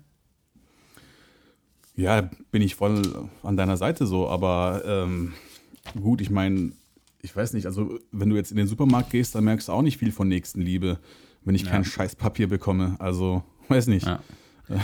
Ja, 1.96 2.30
bin 2.52 2.62
ich 2.62 2.76
voll 2.76 3.30
an 3.44 3.58
deiner 3.58 3.78
Seite 3.78 4.06
so, 4.06 4.28
aber 4.28 4.84
ähm, 4.86 5.34
gut, 6.00 6.22
ich 6.22 6.30
meine, 6.30 6.74
ich 7.22 7.36
weiß 7.36 7.54
nicht, 7.54 7.66
also 7.66 8.00
wenn 8.12 8.30
du 8.30 8.36
jetzt 8.36 8.52
in 8.52 8.58
den 8.58 8.68
Supermarkt 8.68 9.12
gehst, 9.12 9.34
dann 9.34 9.46
merkst 9.46 9.70
du 9.70 9.72
auch 9.72 9.82
nicht 9.82 9.98
viel 9.98 10.12
von 10.12 10.28
Nächstenliebe 10.28 11.00
wenn 11.46 11.56
ich 11.56 11.64
ja. 11.64 11.70
kein 11.70 11.86
Scheißpapier 11.86 12.50
bekomme. 12.50 12.96
Also, 13.00 13.44
weiß 13.70 13.88
nicht. 13.88 14.06
Ja. 14.06 14.20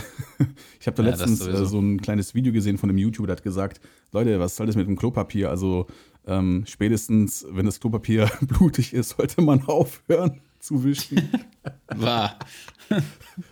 Ich 0.80 0.86
habe 0.86 0.96
da 0.96 1.02
ja, 1.04 1.10
letztens 1.10 1.46
äh, 1.46 1.64
so 1.64 1.78
ein 1.78 2.00
kleines 2.00 2.34
Video 2.34 2.52
gesehen 2.52 2.76
von 2.76 2.88
einem 2.88 2.98
YouTuber, 2.98 3.28
der 3.28 3.36
hat 3.36 3.42
gesagt, 3.44 3.80
Leute, 4.10 4.40
was 4.40 4.56
soll 4.56 4.66
das 4.66 4.74
mit 4.74 4.88
dem 4.88 4.96
Klopapier? 4.96 5.48
Also 5.50 5.86
ähm, 6.26 6.64
spätestens, 6.66 7.46
wenn 7.50 7.66
das 7.66 7.78
Klopapier 7.78 8.28
blutig 8.40 8.92
ist, 8.92 9.10
sollte 9.10 9.42
man 9.42 9.62
aufhören 9.66 10.40
zu 10.62 10.84
wischen. 10.84 11.20
War. 11.94 12.38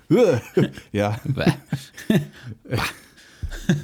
ja. 0.93 1.21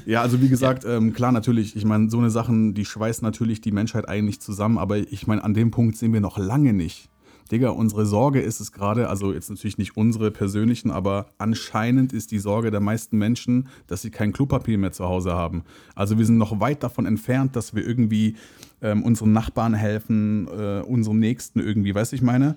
ja, 0.07 0.23
also 0.23 0.41
wie 0.41 0.49
gesagt, 0.49 0.85
ähm, 0.87 1.13
klar, 1.13 1.33
natürlich, 1.33 1.77
ich 1.77 1.85
meine, 1.85 2.09
so 2.09 2.19
eine 2.19 2.31
Sachen, 2.31 2.73
die 2.73 2.85
schweißen 2.85 3.25
natürlich 3.25 3.61
die 3.61 3.73
Menschheit 3.73 4.09
eigentlich 4.09 4.41
zusammen, 4.41 4.79
aber 4.79 4.99
ich 4.99 5.27
meine, 5.27 5.45
an 5.45 5.55
dem 5.55 5.71
Punkt 5.71 5.97
sind 5.97 6.13
wir 6.13 6.21
noch 6.21 6.39
lange 6.39 6.73
nicht. 6.73 7.11
Digga, 7.51 7.71
unsere 7.71 8.07
Sorge 8.07 8.41
ist 8.41 8.61
es 8.61 8.73
gerade, 8.73 9.09
also 9.09 9.33
jetzt 9.33 9.51
natürlich 9.51 9.79
nicht 9.79 9.97
unsere 9.97 10.33
persönlichen, 10.33 10.91
aber 10.91 11.27
anscheinend 11.39 12.13
ist 12.13 12.33
die 12.33 12.41
Sorge 12.41 12.73
der 12.73 12.81
meisten 12.81 13.19
Menschen, 13.19 13.69
dass 13.87 14.03
sie 14.03 14.11
kein 14.11 14.33
Klopapier 14.33 14.79
mehr 14.79 14.91
zu 14.91 15.05
Hause 15.05 15.33
haben. 15.33 15.63
Also 15.95 16.19
wir 16.19 16.27
sind 16.27 16.39
noch 16.39 16.59
weit 16.59 16.83
davon 16.83 17.07
entfernt, 17.07 17.55
dass 17.55 17.75
wir 17.75 17.87
irgendwie 17.87 18.35
ähm, 18.83 19.05
unseren 19.05 19.33
Nachbarn 19.33 19.75
helfen, 19.75 20.49
äh, 20.49 20.81
unserem 20.81 21.21
Nächsten 21.21 21.61
irgendwie, 21.61 21.95
weißt 21.95 22.13
du, 22.13 22.17
ich 22.17 22.23
meine? 22.23 22.57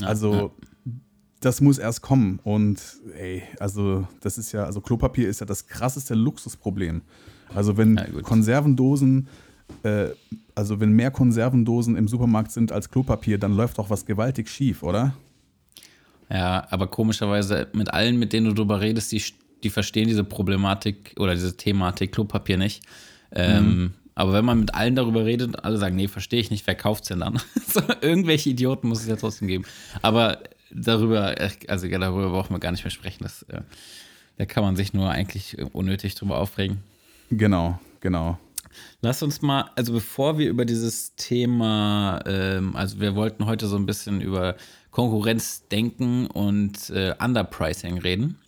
Ja, 0.00 0.08
also 0.08 0.32
ja. 0.34 0.50
das 1.40 1.60
muss 1.60 1.78
erst 1.78 2.02
kommen 2.02 2.40
und 2.44 2.80
ey, 3.18 3.42
also 3.60 4.06
das 4.20 4.38
ist 4.38 4.52
ja, 4.52 4.64
also 4.64 4.80
Klopapier 4.80 5.28
ist 5.28 5.40
ja 5.40 5.46
das 5.46 5.66
krasseste 5.66 6.14
Luxusproblem. 6.14 7.02
Also 7.54 7.76
wenn 7.76 7.96
ja, 7.96 8.22
Konservendosen 8.22 9.28
äh, 9.82 10.08
also 10.54 10.80
wenn 10.80 10.92
mehr 10.92 11.10
Konservendosen 11.10 11.96
im 11.96 12.08
Supermarkt 12.08 12.50
sind 12.50 12.72
als 12.72 12.90
Klopapier, 12.90 13.38
dann 13.38 13.52
läuft 13.52 13.78
doch 13.78 13.90
was 13.90 14.06
gewaltig 14.06 14.48
schief, 14.48 14.82
oder? 14.82 15.14
Ja, 16.30 16.66
aber 16.70 16.88
komischerweise 16.88 17.68
mit 17.72 17.92
allen, 17.92 18.18
mit 18.18 18.32
denen 18.32 18.46
du 18.46 18.54
drüber 18.54 18.80
redest, 18.80 19.12
die, 19.12 19.22
die 19.62 19.70
verstehen 19.70 20.08
diese 20.08 20.24
Problematik 20.24 21.14
oder 21.18 21.34
diese 21.34 21.56
Thematik 21.56 22.12
Klopapier 22.12 22.56
nicht. 22.56 22.82
Ähm, 23.32 23.64
mhm. 23.64 23.94
Aber 24.16 24.32
wenn 24.32 24.46
man 24.46 24.58
mit 24.58 24.74
allen 24.74 24.96
darüber 24.96 25.26
redet, 25.26 25.62
alle 25.62 25.76
sagen, 25.76 25.94
nee, 25.94 26.08
verstehe 26.08 26.40
ich 26.40 26.50
nicht, 26.50 26.66
wer 26.66 26.74
kauft 26.74 27.04
es 27.04 27.08
denn 27.08 27.20
dann? 27.20 27.38
so, 27.68 27.82
irgendwelche 28.00 28.48
Idioten 28.50 28.88
muss 28.88 29.02
es 29.02 29.06
ja 29.06 29.16
trotzdem 29.16 29.46
geben. 29.46 29.64
Aber 30.00 30.42
darüber, 30.70 31.36
also 31.68 31.86
darüber 31.86 32.30
brauchen 32.30 32.54
wir 32.54 32.58
gar 32.58 32.72
nicht 32.72 32.82
mehr 32.82 32.90
sprechen. 32.90 33.22
Das, 33.22 33.42
äh, 33.44 33.60
da 34.38 34.46
kann 34.46 34.64
man 34.64 34.74
sich 34.74 34.94
nur 34.94 35.10
eigentlich 35.10 35.58
unnötig 35.72 36.14
drüber 36.14 36.38
aufregen. 36.38 36.78
Genau, 37.30 37.78
genau. 38.00 38.38
Lass 39.02 39.22
uns 39.22 39.42
mal, 39.42 39.70
also 39.76 39.92
bevor 39.92 40.38
wir 40.38 40.48
über 40.48 40.64
dieses 40.64 41.14
Thema, 41.16 42.20
ähm, 42.26 42.74
also 42.74 43.00
wir 43.00 43.14
wollten 43.16 43.44
heute 43.44 43.66
so 43.66 43.76
ein 43.76 43.84
bisschen 43.84 44.22
über 44.22 44.56
Konkurrenzdenken 44.90 46.26
und 46.26 46.88
äh, 46.88 47.14
Underpricing 47.22 47.98
reden. 47.98 48.38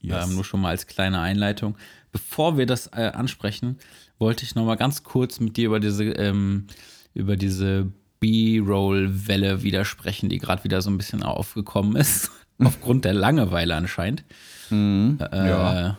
Yes. 0.00 0.26
Ähm, 0.26 0.34
nur 0.34 0.44
schon 0.44 0.60
mal 0.60 0.70
als 0.70 0.88
kleine 0.88 1.20
Einleitung. 1.20 1.76
Bevor 2.10 2.58
wir 2.58 2.66
das 2.66 2.88
äh, 2.88 3.12
ansprechen, 3.14 3.78
wollte 4.20 4.44
ich 4.44 4.54
noch 4.54 4.64
mal 4.64 4.76
ganz 4.76 5.02
kurz 5.02 5.40
mit 5.40 5.56
dir 5.56 5.66
über 5.66 5.80
diese, 5.80 6.04
ähm, 6.04 6.66
über 7.14 7.36
diese 7.36 7.90
B-Roll-Welle 8.20 9.62
widersprechen, 9.62 10.28
die 10.28 10.38
gerade 10.38 10.62
wieder 10.62 10.82
so 10.82 10.90
ein 10.90 10.98
bisschen 10.98 11.22
aufgekommen 11.22 11.96
ist. 11.96 12.30
Aufgrund 12.58 13.06
der 13.06 13.14
Langeweile 13.14 13.74
anscheinend. 13.74 14.22
Mhm, 14.68 15.18
äh, 15.32 15.48
ja. 15.48 15.98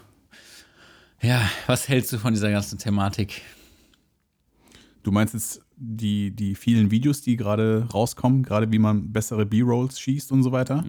ja, 1.21 1.41
was 1.65 1.89
hältst 1.89 2.13
du 2.13 2.19
von 2.19 2.33
dieser 2.33 2.51
ganzen 2.51 2.77
Thematik? 2.77 3.41
Du 5.01 5.11
meinst 5.11 5.33
jetzt 5.33 5.65
die, 5.75 6.29
die 6.29 6.53
vielen 6.53 6.91
Videos, 6.91 7.21
die 7.21 7.35
gerade 7.35 7.87
rauskommen, 7.91 8.43
gerade 8.43 8.71
wie 8.71 8.77
man 8.77 9.11
bessere 9.11 9.47
B-Rolls 9.47 9.99
schießt 9.99 10.31
und 10.31 10.43
so 10.43 10.51
weiter? 10.51 10.85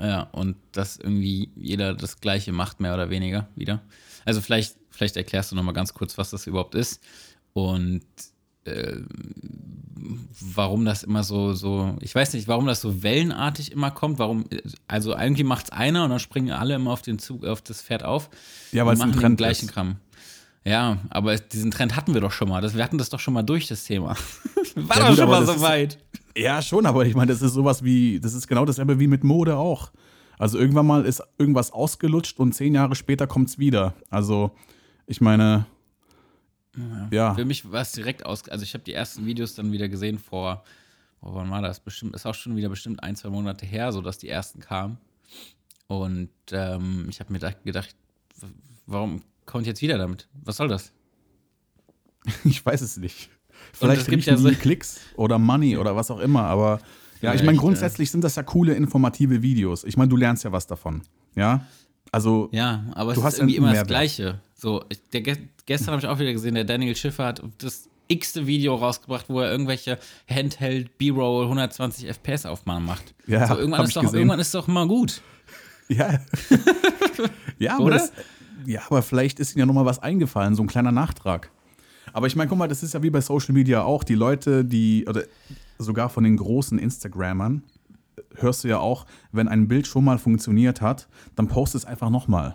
Ja, 0.00 0.22
und 0.32 0.56
dass 0.72 0.96
irgendwie 0.96 1.50
jeder 1.54 1.94
das 1.94 2.20
Gleiche 2.20 2.50
macht, 2.50 2.80
mehr 2.80 2.94
oder 2.94 3.08
weniger 3.08 3.46
wieder. 3.54 3.82
Also 4.24 4.40
vielleicht, 4.40 4.76
vielleicht 4.92 5.16
erklärst 5.16 5.50
du 5.50 5.56
noch 5.56 5.62
mal 5.62 5.72
ganz 5.72 5.94
kurz, 5.94 6.16
was 6.18 6.30
das 6.30 6.46
überhaupt 6.46 6.74
ist 6.74 7.02
und 7.52 8.02
äh, 8.64 9.00
warum 10.54 10.84
das 10.84 11.02
immer 11.02 11.22
so, 11.22 11.54
so, 11.54 11.96
ich 12.00 12.14
weiß 12.14 12.34
nicht, 12.34 12.48
warum 12.48 12.66
das 12.66 12.80
so 12.80 13.02
wellenartig 13.02 13.72
immer 13.72 13.90
kommt, 13.90 14.18
warum, 14.18 14.44
also 14.88 15.16
irgendwie 15.16 15.44
macht 15.44 15.66
es 15.66 15.70
einer 15.72 16.04
und 16.04 16.10
dann 16.10 16.18
springen 16.18 16.52
alle 16.52 16.74
immer 16.74 16.92
auf 16.92 17.02
den 17.02 17.18
Zug, 17.18 17.44
auf 17.44 17.62
das 17.62 17.82
Pferd 17.82 18.02
auf. 18.04 18.30
Ja, 18.72 18.86
weil 18.86 18.94
es 18.94 19.00
ein 19.00 19.12
Trend 19.12 19.24
den 19.24 19.36
gleichen 19.36 19.66
ist. 19.66 19.72
Kram. 19.72 19.96
Ja, 20.64 20.98
aber 21.10 21.36
diesen 21.36 21.70
Trend 21.70 21.96
hatten 21.96 22.14
wir 22.14 22.20
doch 22.20 22.32
schon 22.32 22.48
mal. 22.48 22.60
Das, 22.60 22.76
wir 22.76 22.84
hatten 22.84 22.98
das 22.98 23.10
doch 23.10 23.20
schon 23.20 23.34
mal 23.34 23.42
durch, 23.42 23.66
das 23.66 23.84
Thema. 23.84 24.16
War 24.74 24.96
ja, 24.96 25.02
doch 25.02 25.08
gut, 25.08 25.18
schon 25.18 25.28
mal 25.28 25.46
so 25.46 25.60
weit. 25.60 25.98
Ja, 26.36 26.62
schon, 26.62 26.86
aber 26.86 27.04
ich 27.04 27.14
meine, 27.14 27.32
das 27.32 27.42
ist 27.42 27.52
sowas 27.52 27.84
wie, 27.84 28.20
das 28.20 28.34
ist 28.34 28.46
genau 28.46 28.64
dasselbe 28.64 28.98
wie 28.98 29.06
mit 29.06 29.24
Mode 29.24 29.56
auch. 29.56 29.90
Also 30.38 30.58
irgendwann 30.58 30.86
mal 30.86 31.04
ist 31.04 31.22
irgendwas 31.38 31.72
ausgelutscht 31.72 32.38
und 32.38 32.52
zehn 32.52 32.74
Jahre 32.74 32.94
später 32.94 33.26
kommt 33.26 33.48
es 33.50 33.58
wieder. 33.58 33.94
Also, 34.08 34.52
ich 35.06 35.20
meine, 35.20 35.66
ja. 37.10 37.34
Für 37.34 37.44
mich 37.44 37.70
war 37.70 37.82
es 37.82 37.92
direkt 37.92 38.24
aus. 38.24 38.48
Also, 38.48 38.62
ich 38.62 38.74
habe 38.74 38.84
die 38.84 38.94
ersten 38.94 39.26
Videos 39.26 39.54
dann 39.54 39.72
wieder 39.72 39.88
gesehen 39.88 40.18
vor, 40.18 40.64
oh, 41.20 41.34
wann 41.34 41.50
war 41.50 41.60
das? 41.60 41.80
Bestimmt, 41.80 42.14
ist 42.14 42.26
auch 42.26 42.34
schon 42.34 42.56
wieder 42.56 42.68
bestimmt 42.68 43.02
ein, 43.02 43.14
zwei 43.16 43.28
Monate 43.28 43.66
her, 43.66 43.92
so 43.92 44.00
dass 44.00 44.18
die 44.18 44.28
ersten 44.28 44.60
kamen. 44.60 44.98
Und 45.86 46.30
ähm, 46.52 47.06
ich 47.10 47.20
habe 47.20 47.32
mir 47.32 47.38
gedacht, 47.38 47.94
warum 48.86 49.22
kommt 49.44 49.66
jetzt 49.66 49.82
wieder 49.82 49.98
damit? 49.98 50.28
Was 50.44 50.56
soll 50.56 50.68
das? 50.68 50.92
Ich 52.44 52.64
weiß 52.64 52.80
es 52.82 52.96
nicht. 52.96 53.30
Vielleicht 53.72 54.06
gibt 54.06 54.24
ja 54.24 54.36
so 54.36 54.48
Klicks 54.50 55.00
oder 55.16 55.38
Money 55.38 55.76
oder 55.76 55.96
was 55.96 56.10
auch 56.10 56.20
immer, 56.20 56.44
aber 56.44 56.80
ja, 57.20 57.34
ich 57.34 57.42
meine, 57.42 57.58
grundsätzlich 57.58 58.10
sind 58.10 58.22
das 58.22 58.36
ja 58.36 58.42
coole 58.42 58.74
informative 58.74 59.42
Videos. 59.42 59.84
Ich 59.84 59.96
meine, 59.96 60.08
du 60.08 60.16
lernst 60.16 60.44
ja 60.44 60.52
was 60.52 60.66
davon. 60.66 61.02
Ja. 61.34 61.66
Also, 62.12 62.48
ja, 62.52 62.84
aber 62.92 63.12
es 63.12 63.18
ist 63.18 63.38
irgendwie 63.38 63.56
immer 63.56 63.72
das 63.72 63.86
Gleiche. 63.86 64.40
So, 64.62 64.84
der, 65.12 65.22
gestern 65.66 65.88
habe 65.88 65.98
ich 65.98 66.06
auch 66.06 66.20
wieder 66.20 66.32
gesehen, 66.32 66.54
der 66.54 66.62
Daniel 66.62 66.94
Schiffer 66.94 67.24
hat 67.24 67.42
das 67.58 67.88
x-te 68.06 68.46
Video 68.46 68.76
rausgebracht, 68.76 69.28
wo 69.28 69.40
er 69.40 69.50
irgendwelche 69.50 69.98
Handheld 70.30 70.96
B-Roll 70.98 71.46
120 71.46 72.06
FPS 72.06 72.46
Aufnahmen 72.46 72.86
macht. 72.86 73.12
Ja, 73.26 73.48
so, 73.48 73.58
irgendwann, 73.58 73.86
ist 73.86 73.96
doch, 73.96 74.14
irgendwann 74.14 74.38
ist 74.38 74.54
doch 74.54 74.68
mal 74.68 74.86
gut. 74.86 75.20
Ja. 75.88 76.20
ja, 77.58 77.76
aber 77.76 77.90
das, 77.90 78.12
ja, 78.64 78.82
aber 78.86 79.02
vielleicht 79.02 79.40
ist 79.40 79.56
ihnen 79.56 79.60
ja 79.60 79.66
nochmal 79.66 79.84
was 79.84 79.98
eingefallen, 79.98 80.54
so 80.54 80.62
ein 80.62 80.68
kleiner 80.68 80.92
Nachtrag. 80.92 81.50
Aber 82.12 82.28
ich 82.28 82.36
meine, 82.36 82.48
guck 82.48 82.58
mal, 82.58 82.68
das 82.68 82.84
ist 82.84 82.94
ja 82.94 83.02
wie 83.02 83.10
bei 83.10 83.20
Social 83.20 83.54
Media 83.54 83.82
auch. 83.82 84.04
Die 84.04 84.14
Leute, 84.14 84.64
die, 84.64 85.06
oder 85.08 85.24
sogar 85.76 86.08
von 86.08 86.22
den 86.22 86.36
großen 86.36 86.78
Instagrammern, 86.78 87.64
hörst 88.36 88.62
du 88.62 88.68
ja 88.68 88.78
auch, 88.78 89.06
wenn 89.32 89.48
ein 89.48 89.66
Bild 89.66 89.88
schon 89.88 90.04
mal 90.04 90.18
funktioniert 90.18 90.80
hat, 90.80 91.08
dann 91.34 91.48
post 91.48 91.74
es 91.74 91.84
einfach 91.84 92.10
nochmal. 92.10 92.54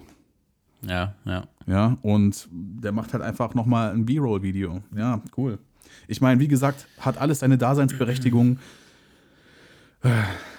Ja, 0.82 1.16
ja. 1.26 1.48
Ja, 1.66 1.98
und 2.02 2.48
der 2.52 2.92
macht 2.92 3.14
halt 3.14 3.24
einfach 3.24 3.54
nochmal 3.54 3.92
ein 3.92 4.06
B-Roll-Video. 4.06 4.82
Ja, 4.96 5.22
cool. 5.36 5.60
Ich 6.08 6.22
meine, 6.22 6.40
wie 6.40 6.48
gesagt, 6.48 6.88
hat 7.00 7.18
alles 7.18 7.40
seine 7.40 7.58
Daseinsberechtigung. 7.58 8.60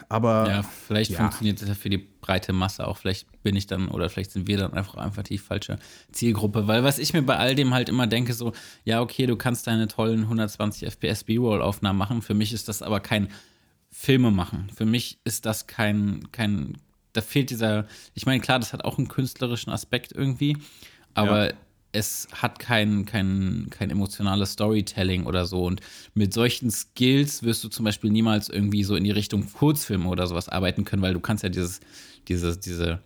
Aber. 0.08 0.48
Ja, 0.48 0.62
vielleicht 0.62 1.12
ja. 1.12 1.18
funktioniert 1.18 1.60
das 1.60 1.68
ja 1.68 1.74
für 1.74 1.90
die 1.90 1.98
breite 1.98 2.52
Masse 2.52 2.86
auch. 2.86 2.96
Vielleicht 2.96 3.42
bin 3.42 3.56
ich 3.56 3.66
dann 3.66 3.88
oder 3.88 4.08
vielleicht 4.08 4.32
sind 4.32 4.46
wir 4.46 4.58
dann 4.58 4.74
einfach 4.74 4.96
einfach 4.96 5.22
die 5.22 5.38
falsche 5.38 5.78
Zielgruppe. 6.12 6.66
Weil 6.66 6.84
was 6.84 6.98
ich 6.98 7.12
mir 7.12 7.22
bei 7.22 7.36
all 7.36 7.54
dem 7.54 7.72
halt 7.72 7.88
immer 7.88 8.06
denke, 8.06 8.32
so, 8.32 8.52
ja, 8.84 9.00
okay, 9.00 9.26
du 9.26 9.36
kannst 9.36 9.66
deine 9.66 9.88
tollen 9.88 10.22
120 10.22 10.88
FPS 10.90 11.24
B-Roll-Aufnahmen 11.24 11.98
machen. 11.98 12.22
Für 12.22 12.34
mich 12.34 12.52
ist 12.52 12.68
das 12.68 12.82
aber 12.82 13.00
kein 13.00 13.28
Filme 13.90 14.30
machen. 14.30 14.70
Für 14.74 14.84
mich 14.84 15.18
ist 15.24 15.46
das 15.46 15.66
kein, 15.66 16.30
kein, 16.32 16.76
da 17.18 17.22
fehlt 17.22 17.50
dieser, 17.50 17.86
ich 18.14 18.26
meine, 18.26 18.40
klar, 18.40 18.58
das 18.58 18.72
hat 18.72 18.84
auch 18.84 18.98
einen 18.98 19.08
künstlerischen 19.08 19.72
Aspekt 19.72 20.12
irgendwie, 20.12 20.56
aber 21.14 21.50
ja 21.50 21.54
es 21.92 22.28
hat 22.32 22.58
kein, 22.58 23.06
kein, 23.06 23.68
kein 23.70 23.90
emotionales 23.90 24.52
Storytelling 24.52 25.24
oder 25.26 25.46
so. 25.46 25.64
Und 25.64 25.80
mit 26.14 26.34
solchen 26.34 26.70
Skills 26.70 27.42
wirst 27.42 27.64
du 27.64 27.68
zum 27.68 27.84
Beispiel 27.84 28.10
niemals 28.10 28.48
irgendwie 28.48 28.84
so 28.84 28.94
in 28.94 29.04
die 29.04 29.10
Richtung 29.10 29.50
Kurzfilme 29.50 30.08
oder 30.08 30.26
sowas 30.26 30.48
arbeiten 30.48 30.84
können, 30.84 31.02
weil 31.02 31.14
du 31.14 31.20
kannst 31.20 31.42
ja 31.42 31.48
dieses, 31.48 31.80
dieses, 32.28 32.60
diese 32.60 33.00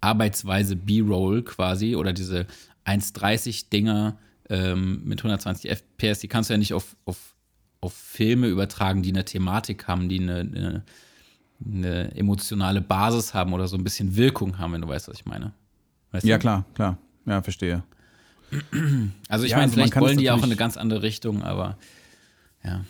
Arbeitsweise 0.00 0.76
B-Roll 0.76 1.42
quasi 1.42 1.94
oder 1.94 2.12
diese 2.12 2.46
1,30 2.86 3.68
Dinger 3.70 4.18
ähm, 4.48 5.02
mit 5.04 5.20
120 5.20 5.70
FPS, 5.70 6.20
die 6.20 6.28
kannst 6.28 6.50
du 6.50 6.54
ja 6.54 6.58
nicht 6.58 6.74
auf, 6.74 6.96
auf, 7.04 7.34
auf 7.80 7.92
Filme 7.92 8.48
übertragen, 8.48 9.02
die 9.02 9.10
eine 9.10 9.24
Thematik 9.24 9.86
haben, 9.86 10.08
die 10.08 10.20
eine, 10.20 10.40
eine, 10.40 10.84
eine 11.64 12.14
emotionale 12.14 12.80
Basis 12.80 13.34
haben 13.34 13.52
oder 13.52 13.68
so 13.68 13.76
ein 13.76 13.84
bisschen 13.84 14.16
Wirkung 14.16 14.58
haben, 14.58 14.72
wenn 14.72 14.80
du 14.80 14.88
weißt, 14.88 15.08
was 15.08 15.16
ich 15.16 15.26
meine. 15.26 15.52
Weißt 16.10 16.26
ja, 16.26 16.36
du? 16.36 16.40
klar, 16.40 16.64
klar. 16.74 16.98
Ja, 17.26 17.42
verstehe. 17.42 17.82
Also 19.28 19.44
ich 19.44 19.52
ja, 19.52 19.56
meine, 19.56 19.64
also 19.64 19.74
vielleicht 19.74 19.96
wollen 19.96 20.18
die 20.18 20.30
auch 20.30 20.38
in 20.38 20.44
eine 20.44 20.56
ganz 20.56 20.76
andere 20.76 21.02
Richtung, 21.02 21.42
aber 21.42 21.78
ja, 22.62 22.84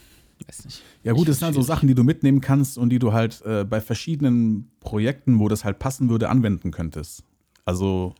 weiß 0.46 0.64
nicht. 0.64 0.82
Ja 1.04 1.12
gut, 1.12 1.28
das 1.28 1.38
sind 1.38 1.46
halt 1.46 1.54
so 1.54 1.62
Sachen, 1.62 1.86
die 1.86 1.94
du 1.94 2.02
mitnehmen 2.02 2.40
kannst 2.40 2.78
und 2.78 2.90
die 2.90 2.98
du 2.98 3.12
halt 3.12 3.42
äh, 3.42 3.64
bei 3.64 3.80
verschiedenen 3.80 4.70
Projekten, 4.80 5.38
wo 5.38 5.48
das 5.48 5.64
halt 5.64 5.78
passen 5.78 6.08
würde, 6.08 6.28
anwenden 6.28 6.72
könntest. 6.72 7.22
Also 7.64 8.14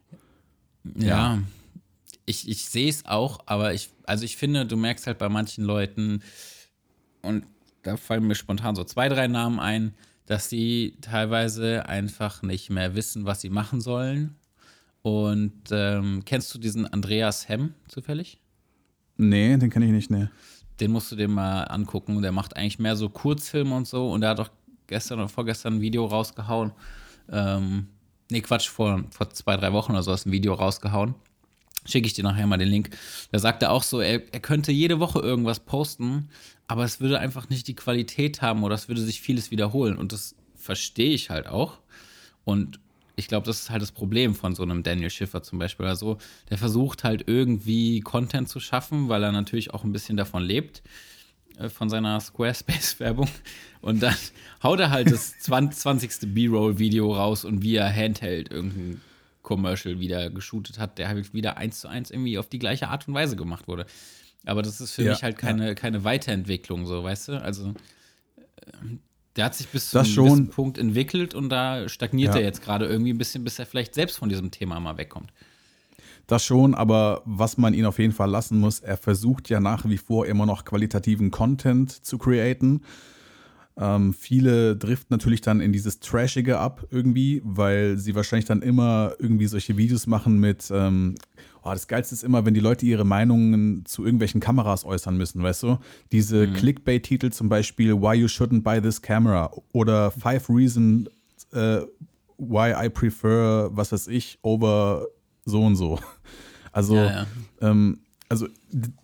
ja. 0.97 1.07
ja. 1.07 1.39
Ich, 2.25 2.49
ich 2.49 2.67
sehe 2.67 2.89
es 2.89 3.05
auch, 3.05 3.41
aber 3.47 3.75
ich, 3.75 3.91
also 4.05 4.25
ich 4.25 4.37
finde, 4.37 4.65
du 4.65 4.77
merkst 4.77 5.09
halt 5.09 5.19
bei 5.19 5.29
manchen 5.29 5.65
Leuten, 5.65 6.23
und 7.23 7.45
da 7.83 7.97
fallen 7.97 8.27
mir 8.27 8.35
spontan 8.35 8.77
so 8.77 8.85
zwei, 8.85 9.09
drei 9.09 9.27
Namen 9.29 9.59
ein, 9.59 9.95
dass 10.27 10.49
sie 10.49 10.97
teilweise 11.01 11.87
einfach 11.87 12.43
nicht 12.43 12.71
mehr 12.71 12.95
wissen, 12.95 13.25
was 13.25 13.41
sie 13.41 13.51
machen 13.51 13.81
sollen 13.81 14.37
und 15.03 15.53
ähm, 15.73 16.23
kennst 16.25 16.55
du 16.55 16.59
diesen 16.59 16.87
Andreas 16.87 17.49
Hemm 17.49 17.75
zufällig? 17.89 18.39
Nee, 19.17 19.57
den 19.57 19.69
kenne 19.69 19.87
ich 19.87 19.93
nicht, 19.93 20.11
nee. 20.11 20.29
Den 20.81 20.93
musst 20.93 21.11
du 21.13 21.17
dir 21.17 21.29
mal 21.29 21.65
angucken. 21.65 22.23
Der 22.23 22.33
macht 22.33 22.57
eigentlich 22.57 22.79
mehr 22.79 22.97
so 22.97 23.09
Kurzfilme 23.09 23.75
und 23.75 23.87
so. 23.87 24.11
Und 24.11 24.23
der 24.23 24.31
hat 24.31 24.41
auch 24.41 24.51
gestern 24.87 25.19
oder 25.19 25.29
vorgestern 25.29 25.75
ein 25.75 25.81
Video 25.81 26.07
rausgehauen. 26.07 26.73
Ähm, 27.31 27.89
nee, 28.31 28.41
Quatsch, 28.41 28.69
vor, 28.69 29.05
vor 29.11 29.31
zwei, 29.31 29.57
drei 29.57 29.73
Wochen 29.73 29.93
oder 29.93 30.03
so 30.03 30.13
hast 30.13 30.27
ein 30.27 30.33
Video 30.33 30.55
rausgehauen. 30.55 31.15
Schicke 31.85 32.07
ich 32.07 32.15
dir 32.15 32.23
nachher 32.23 32.47
mal 32.47 32.59
den 32.59 32.69
Link. 32.69 32.91
Da 33.33 33.41
sagt 33.41 33.63
er 33.65 33.73
auch 33.73 33.83
so, 33.83 34.01
er, 34.01 34.23
er 34.33 34.41
könnte 34.41 34.71
jede 34.71 35.01
Woche 35.01 35.19
irgendwas 35.19 35.59
posten, 35.59 36.29
aber 36.69 36.85
es 36.85 37.01
würde 37.01 37.19
einfach 37.19 37.49
nicht 37.49 37.69
die 37.69 37.75
Qualität 37.75 38.43
haben 38.43 38.63
oder 38.65 38.75
es 38.75 38.89
würde 38.89 39.03
sich 39.03 39.21
vieles 39.21 39.51
wiederholen. 39.51 39.97
Und 39.97 40.13
das 40.13 40.35
verstehe 40.55 41.13
ich 41.13 41.31
halt 41.31 41.47
auch. 41.47 41.79
Und 42.45 42.81
ich 43.17 43.29
glaube, 43.29 43.47
das 43.47 43.61
ist 43.61 43.71
halt 43.71 43.83
das 43.83 43.93
Problem 43.93 44.35
von 44.35 44.55
so 44.55 44.63
einem 44.63 44.83
Daniel 44.83 45.11
Schiffer 45.11 45.43
zum 45.43 45.59
Beispiel. 45.59 45.87
Also, 45.87 46.19
der 46.51 46.59
versucht 46.59 47.05
halt 47.05 47.25
irgendwie 47.27 48.01
Content 48.01 48.49
zu 48.49 48.61
schaffen, 48.61 49.09
weil 49.09 49.23
er 49.23 49.33
natürlich 49.33 49.75
auch 49.75 49.85
ein 49.85 49.93
bisschen 49.93 50.17
davon 50.17 50.43
lebt, 50.43 50.83
äh, 51.59 51.69
von 51.69 51.91
seiner 51.91 52.21
Squarespace-Werbung. 52.21 53.29
Und 53.81 54.03
dann 54.03 54.17
haut 54.63 54.81
er 54.81 54.91
halt 54.91 55.11
das 55.11 55.39
20. 55.41 56.35
B-Roll-Video 56.35 57.15
raus 57.15 57.45
und 57.45 57.63
wie 57.63 57.77
er 57.77 57.95
Handheld 57.95 58.51
irgendein 58.51 59.01
Commercial 59.43 59.99
wieder 59.99 60.31
geshootet 60.31 60.79
hat, 60.79 60.99
der 60.99 61.09
halt 61.09 61.35
wieder 61.35 61.57
eins 61.57 61.81
zu 61.81 61.89
eins 61.89 62.11
irgendwie 62.11 62.39
auf 62.39 62.49
die 62.49 62.59
gleiche 62.59 62.89
Art 62.89 63.09
und 63.09 63.15
Weise 63.15 63.37
gemacht 63.37 63.69
wurde. 63.69 63.87
Aber 64.45 64.63
das 64.63 64.81
ist 64.81 64.93
für 64.93 65.03
ja, 65.05 65.13
mich 65.13 65.23
halt 65.23 65.39
keine, 65.39 65.69
ja. 65.69 65.75
keine 65.75 66.05
Weiterentwicklung, 66.05 66.87
so, 66.87 67.05
weißt 67.05 67.29
du? 67.29 67.43
Also, 67.43 67.71
äh, 68.57 68.73
der 69.37 69.47
hat 69.47 69.55
sich 69.55 69.69
bis 69.69 69.91
zu 69.91 69.99
einem 69.99 70.49
Punkt 70.49 70.79
entwickelt 70.79 71.35
und 71.35 71.49
da 71.49 71.89
stagniert 71.89 72.35
ja. 72.35 72.41
er 72.41 72.47
jetzt 72.47 72.63
gerade 72.63 72.87
irgendwie 72.87 73.13
ein 73.13 73.19
bisschen, 73.19 73.45
bis 73.45 73.59
er 73.59 73.67
vielleicht 73.67 73.95
selbst 73.95 74.19
von 74.19 74.29
diesem 74.29 74.51
Thema 74.51 74.79
mal 74.79 74.99
wegkommt. 74.99 75.33
Das 76.27 76.45
schon, 76.45 76.75
aber 76.75 77.23
was 77.25 77.57
man 77.57 77.75
ihn 77.75 77.87
auf 77.87 77.99
jeden 77.99 78.13
Fall 78.13 78.31
lassen 78.31 78.59
muss, 78.59 78.81
er 78.81 78.97
versucht 78.97 79.49
ja 79.49 79.61
nach 79.61 79.89
wie 79.89 79.99
vor 79.99 80.27
immer 80.27 80.47
noch 80.47 80.65
qualitativen 80.65 81.31
Content 81.31 81.91
zu 81.91 82.19
createn. 82.19 82.83
Ähm, 83.77 84.13
viele 84.13 84.77
driften 84.77 85.09
natürlich 85.11 85.41
dann 85.41 85.61
in 85.61 85.73
dieses 85.73 85.99
Trashige 85.99 86.59
ab 86.59 86.87
irgendwie, 86.91 87.41
weil 87.45 87.97
sie 87.97 88.15
wahrscheinlich 88.15 88.45
dann 88.45 88.63
immer 88.63 89.15
irgendwie 89.19 89.47
solche 89.47 89.77
Videos 89.77 90.07
machen 90.07 90.39
mit, 90.39 90.71
ähm, 90.71 91.15
oh, 91.63 91.71
das 91.71 91.89
Geilste 91.89 92.15
ist 92.15 92.25
immer, 92.25 92.45
wenn 92.45 92.55
die 92.55 92.61
Leute 92.61 92.87
ihre 92.87 93.05
Meinungen 93.05 93.85
zu 93.85 94.05
irgendwelchen 94.05 94.41
Kameras 94.41 94.85
äußern 94.85 95.17
müssen, 95.17 95.43
weißt 95.43 95.63
du? 95.63 95.79
Diese 96.11 96.47
mhm. 96.47 96.55
Clickbait-Titel 96.55 97.31
zum 97.31 97.49
Beispiel, 97.49 97.95
Why 97.95 98.17
You 98.17 98.27
Shouldn't 98.27 98.63
Buy 98.63 98.81
This 98.81 99.01
Camera 99.03 99.51
oder 99.73 100.11
Five 100.11 100.49
Reasons 100.49 101.09
uh, 101.55 101.87
Why 102.39 102.75
I 102.87 102.89
Prefer, 102.89 103.71
was 103.73 103.93
weiß 103.93 104.09
ich, 104.09 104.39
over 104.43 105.07
so 105.45 105.63
und 105.63 105.77
so. 105.77 105.99
Also, 106.75 106.97
ja, 106.97 107.05
ja. 107.05 107.27
Ähm, 107.61 107.99
also 108.31 108.49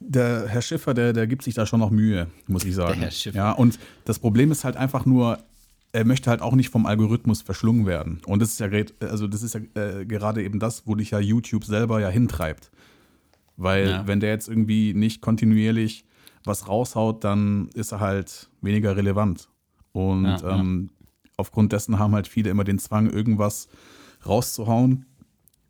der 0.01 0.49
Herr 0.49 0.63
Schiffer, 0.63 0.95
der, 0.95 1.13
der 1.13 1.27
gibt 1.27 1.43
sich 1.43 1.53
da 1.53 1.67
schon 1.67 1.81
noch 1.81 1.91
Mühe, 1.91 2.29
muss 2.47 2.65
ich 2.65 2.75
sagen. 2.75 2.95
Der 2.95 3.03
Herr 3.03 3.11
Schiffer. 3.11 3.37
Ja, 3.37 3.53
und 3.53 3.79
das 4.07 4.19
Problem 4.19 4.51
ist 4.51 4.65
halt 4.65 4.79
einfach 4.79 5.05
nur, 5.05 5.39
er 5.99 6.05
möchte 6.05 6.31
halt 6.31 6.43
auch 6.43 6.55
nicht 6.55 6.71
vom 6.71 6.87
Algorithmus 6.87 7.43
verschlungen 7.43 7.85
werden. 7.85 8.21
Und 8.25 8.41
das 8.41 8.53
ist 8.53 8.61
ja, 8.61 8.69
also 9.01 9.27
das 9.27 9.43
ist 9.43 9.55
ja 9.55 9.61
äh, 9.75 10.07
gerade 10.07 10.45
eben 10.45 10.61
das, 10.61 10.87
wo 10.87 10.95
dich 10.95 11.11
ja 11.11 11.19
YouTube 11.19 11.65
selber 11.65 12.01
ja 12.01 12.09
hintreibt. 12.09 12.71
Weil 13.57 13.89
Ja. 13.89 14.07
wenn 14.07 14.21
der 14.21 14.31
jetzt 14.31 14.49
irgendwie 14.49 14.95
nicht 14.95 15.21
kontinuierlich 15.21 16.05
was 16.45 16.69
raushaut, 16.69 17.25
dann 17.25 17.69
ist 17.75 17.91
er 17.91 17.99
halt 17.99 18.49
weniger 18.63 18.97
relevant. 18.97 19.49
Und 19.91 20.25
Ja, 20.27 20.37
ja. 20.41 20.61
ähm, 20.61 20.91
aufgrund 21.37 21.73
dessen 21.73 21.99
haben 21.99 22.15
halt 22.15 22.29
viele 22.29 22.51
immer 22.51 22.63
den 22.63 22.79
Zwang, 22.79 23.11
irgendwas 23.11 23.67
rauszuhauen. 24.25 25.05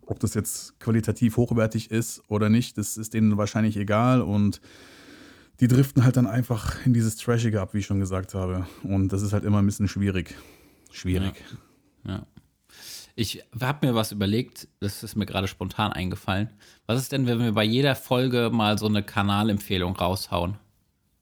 Ob 0.05 0.21
das 0.21 0.35
jetzt 0.35 0.79
qualitativ 0.79 1.39
hochwertig 1.39 1.91
ist 1.91 2.23
oder 2.29 2.51
nicht, 2.51 2.77
das 2.77 2.99
ist 2.99 3.15
denen 3.15 3.39
wahrscheinlich 3.39 3.79
egal. 3.79 4.21
Und 4.21 4.61
die 5.61 5.69
driften 5.69 6.05
halt 6.05 6.17
dann 6.17 6.27
einfach 6.27 6.85
in 6.87 6.93
dieses 6.95 7.17
Trashige 7.17 7.61
ab, 7.61 7.75
wie 7.75 7.79
ich 7.79 7.87
schon 7.87 8.01
gesagt 8.01 8.35
habe. 8.35 8.67
Und 8.85 9.09
das 9.13 9.23
ist 9.23 9.33
halt 9.33 9.45
immer 9.45 9.59
ein 9.59 9.67
bisschen 9.67 9.89
schwierig. 9.89 10.35
Schwierig. 10.93 11.35
Ja. 12.05 12.27
Ich 13.17 13.43
habe 13.61 13.87
mir 13.87 13.95
was 13.95 14.13
überlegt, 14.13 14.69
das 14.79 15.03
ist 15.03 15.17
mir 15.17 15.27
gerade 15.27 15.49
spontan 15.49 15.93
eingefallen. 15.93 16.51
Was 16.87 17.01
ist 17.01 17.11
denn, 17.11 17.27
wenn 17.27 17.41
wir 17.41 17.53
bei 17.53 17.65
jeder 17.65 17.97
Folge 17.97 18.51
mal 18.53 18.79
so 18.79 18.87
eine 18.87 19.03
Kanalempfehlung 19.03 19.97
raushauen? 19.97 20.57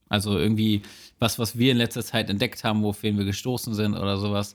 Also 0.09 0.39
irgendwie 0.39 0.83
was, 1.19 1.39
was 1.39 1.59
wir 1.59 1.73
in 1.73 1.79
letzter 1.79 2.05
Zeit 2.05 2.29
entdeckt 2.29 2.63
haben, 2.65 2.83
wofür 2.83 3.17
wir 3.17 3.25
gestoßen 3.25 3.75
sind 3.75 3.95
oder 3.95 4.19
sowas, 4.19 4.55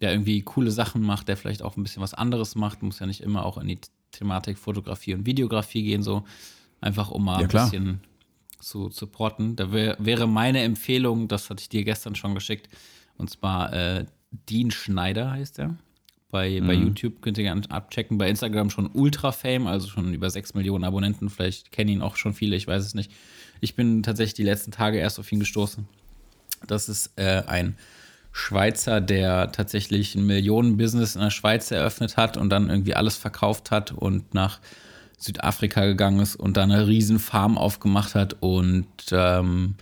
der 0.00 0.12
irgendwie 0.12 0.42
coole 0.42 0.70
Sachen 0.70 1.02
macht, 1.02 1.26
der 1.28 1.36
vielleicht 1.36 1.62
auch 1.62 1.76
ein 1.76 1.82
bisschen 1.82 2.02
was 2.02 2.14
anderes 2.14 2.54
macht, 2.54 2.82
muss 2.82 3.00
ja 3.00 3.06
nicht 3.06 3.20
immer 3.20 3.44
auch 3.44 3.58
in 3.58 3.66
die 3.66 3.80
Thematik 4.12 4.56
Fotografie 4.56 5.14
und 5.14 5.26
Videografie 5.26 5.82
gehen, 5.82 6.02
so 6.02 6.24
einfach 6.80 7.10
um 7.10 7.24
mal 7.24 7.38
Ja, 7.38 7.40
ein 7.40 7.48
klar. 7.48 7.70
bisschen 7.70 8.00
zu 8.60 8.90
supporten. 8.90 9.56
Da 9.56 9.72
wär, 9.72 9.96
wäre 9.98 10.26
meine 10.26 10.62
Empfehlung, 10.62 11.28
das 11.28 11.50
hatte 11.50 11.62
ich 11.62 11.68
dir 11.68 11.84
gestern 11.84 12.14
schon 12.14 12.34
geschickt, 12.34 12.68
und 13.16 13.30
zwar 13.30 13.72
äh, 13.72 14.06
Dean 14.30 14.70
Schneider 14.70 15.30
heißt 15.30 15.58
er. 15.58 15.76
Bei, 16.28 16.60
bei 16.60 16.74
YouTube 16.74 17.22
könnt 17.22 17.38
ihr 17.38 17.44
gerne 17.44 17.62
abchecken. 17.70 18.18
Bei 18.18 18.28
Instagram 18.28 18.68
schon 18.68 18.90
Ultra 18.92 19.32
Fame, 19.32 19.68
also 19.68 19.88
schon 19.88 20.12
über 20.12 20.28
6 20.28 20.54
Millionen 20.54 20.84
Abonnenten. 20.84 21.30
Vielleicht 21.30 21.70
kennen 21.72 21.88
ihn 21.88 22.02
auch 22.02 22.16
schon 22.16 22.34
viele, 22.34 22.56
ich 22.56 22.66
weiß 22.66 22.84
es 22.84 22.94
nicht. 22.94 23.12
Ich 23.60 23.74
bin 23.74 24.02
tatsächlich 24.02 24.34
die 24.34 24.42
letzten 24.42 24.72
Tage 24.72 24.98
erst 24.98 25.18
auf 25.18 25.30
ihn 25.30 25.38
gestoßen. 25.38 25.86
Das 26.66 26.88
ist 26.88 27.12
äh, 27.16 27.42
ein 27.46 27.76
Schweizer, 28.32 29.00
der 29.00 29.50
tatsächlich 29.52 30.14
ein 30.14 30.26
Millionenbusiness 30.26 31.14
in 31.14 31.22
der 31.22 31.30
Schweiz 31.30 31.70
eröffnet 31.70 32.18
hat 32.18 32.36
und 32.36 32.50
dann 32.50 32.68
irgendwie 32.68 32.94
alles 32.94 33.16
verkauft 33.16 33.70
hat 33.70 33.92
und 33.92 34.34
nach 34.34 34.60
Südafrika 35.16 35.86
gegangen 35.86 36.20
ist 36.20 36.36
und 36.36 36.56
da 36.56 36.62
eine 36.62 36.86
riesen 36.86 37.18
Farm 37.18 37.56
aufgemacht 37.56 38.14
hat 38.14 38.36
und 38.40 38.86
ähm, 39.12 39.76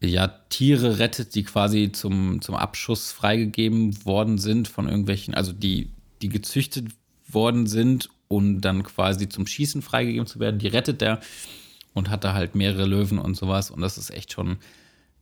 ja, 0.00 0.28
Tiere 0.48 0.98
rettet, 0.98 1.34
die 1.34 1.44
quasi 1.44 1.92
zum, 1.92 2.40
zum 2.40 2.54
Abschuss 2.54 3.12
freigegeben 3.12 4.04
worden 4.04 4.38
sind 4.38 4.68
von 4.68 4.88
irgendwelchen, 4.88 5.34
also 5.34 5.52
die, 5.52 5.90
die 6.22 6.28
gezüchtet 6.28 6.88
worden 7.28 7.66
sind 7.66 8.08
und 8.28 8.62
dann 8.62 8.82
quasi 8.82 9.28
zum 9.28 9.46
Schießen 9.46 9.82
freigegeben 9.82 10.26
zu 10.26 10.40
werden, 10.40 10.58
die 10.58 10.68
rettet 10.68 11.02
er 11.02 11.20
und 11.92 12.08
hat 12.08 12.24
da 12.24 12.32
halt 12.32 12.54
mehrere 12.54 12.86
Löwen 12.86 13.18
und 13.18 13.36
sowas 13.36 13.70
und 13.70 13.80
das 13.80 13.98
ist 13.98 14.10
echt 14.10 14.32
schon 14.32 14.56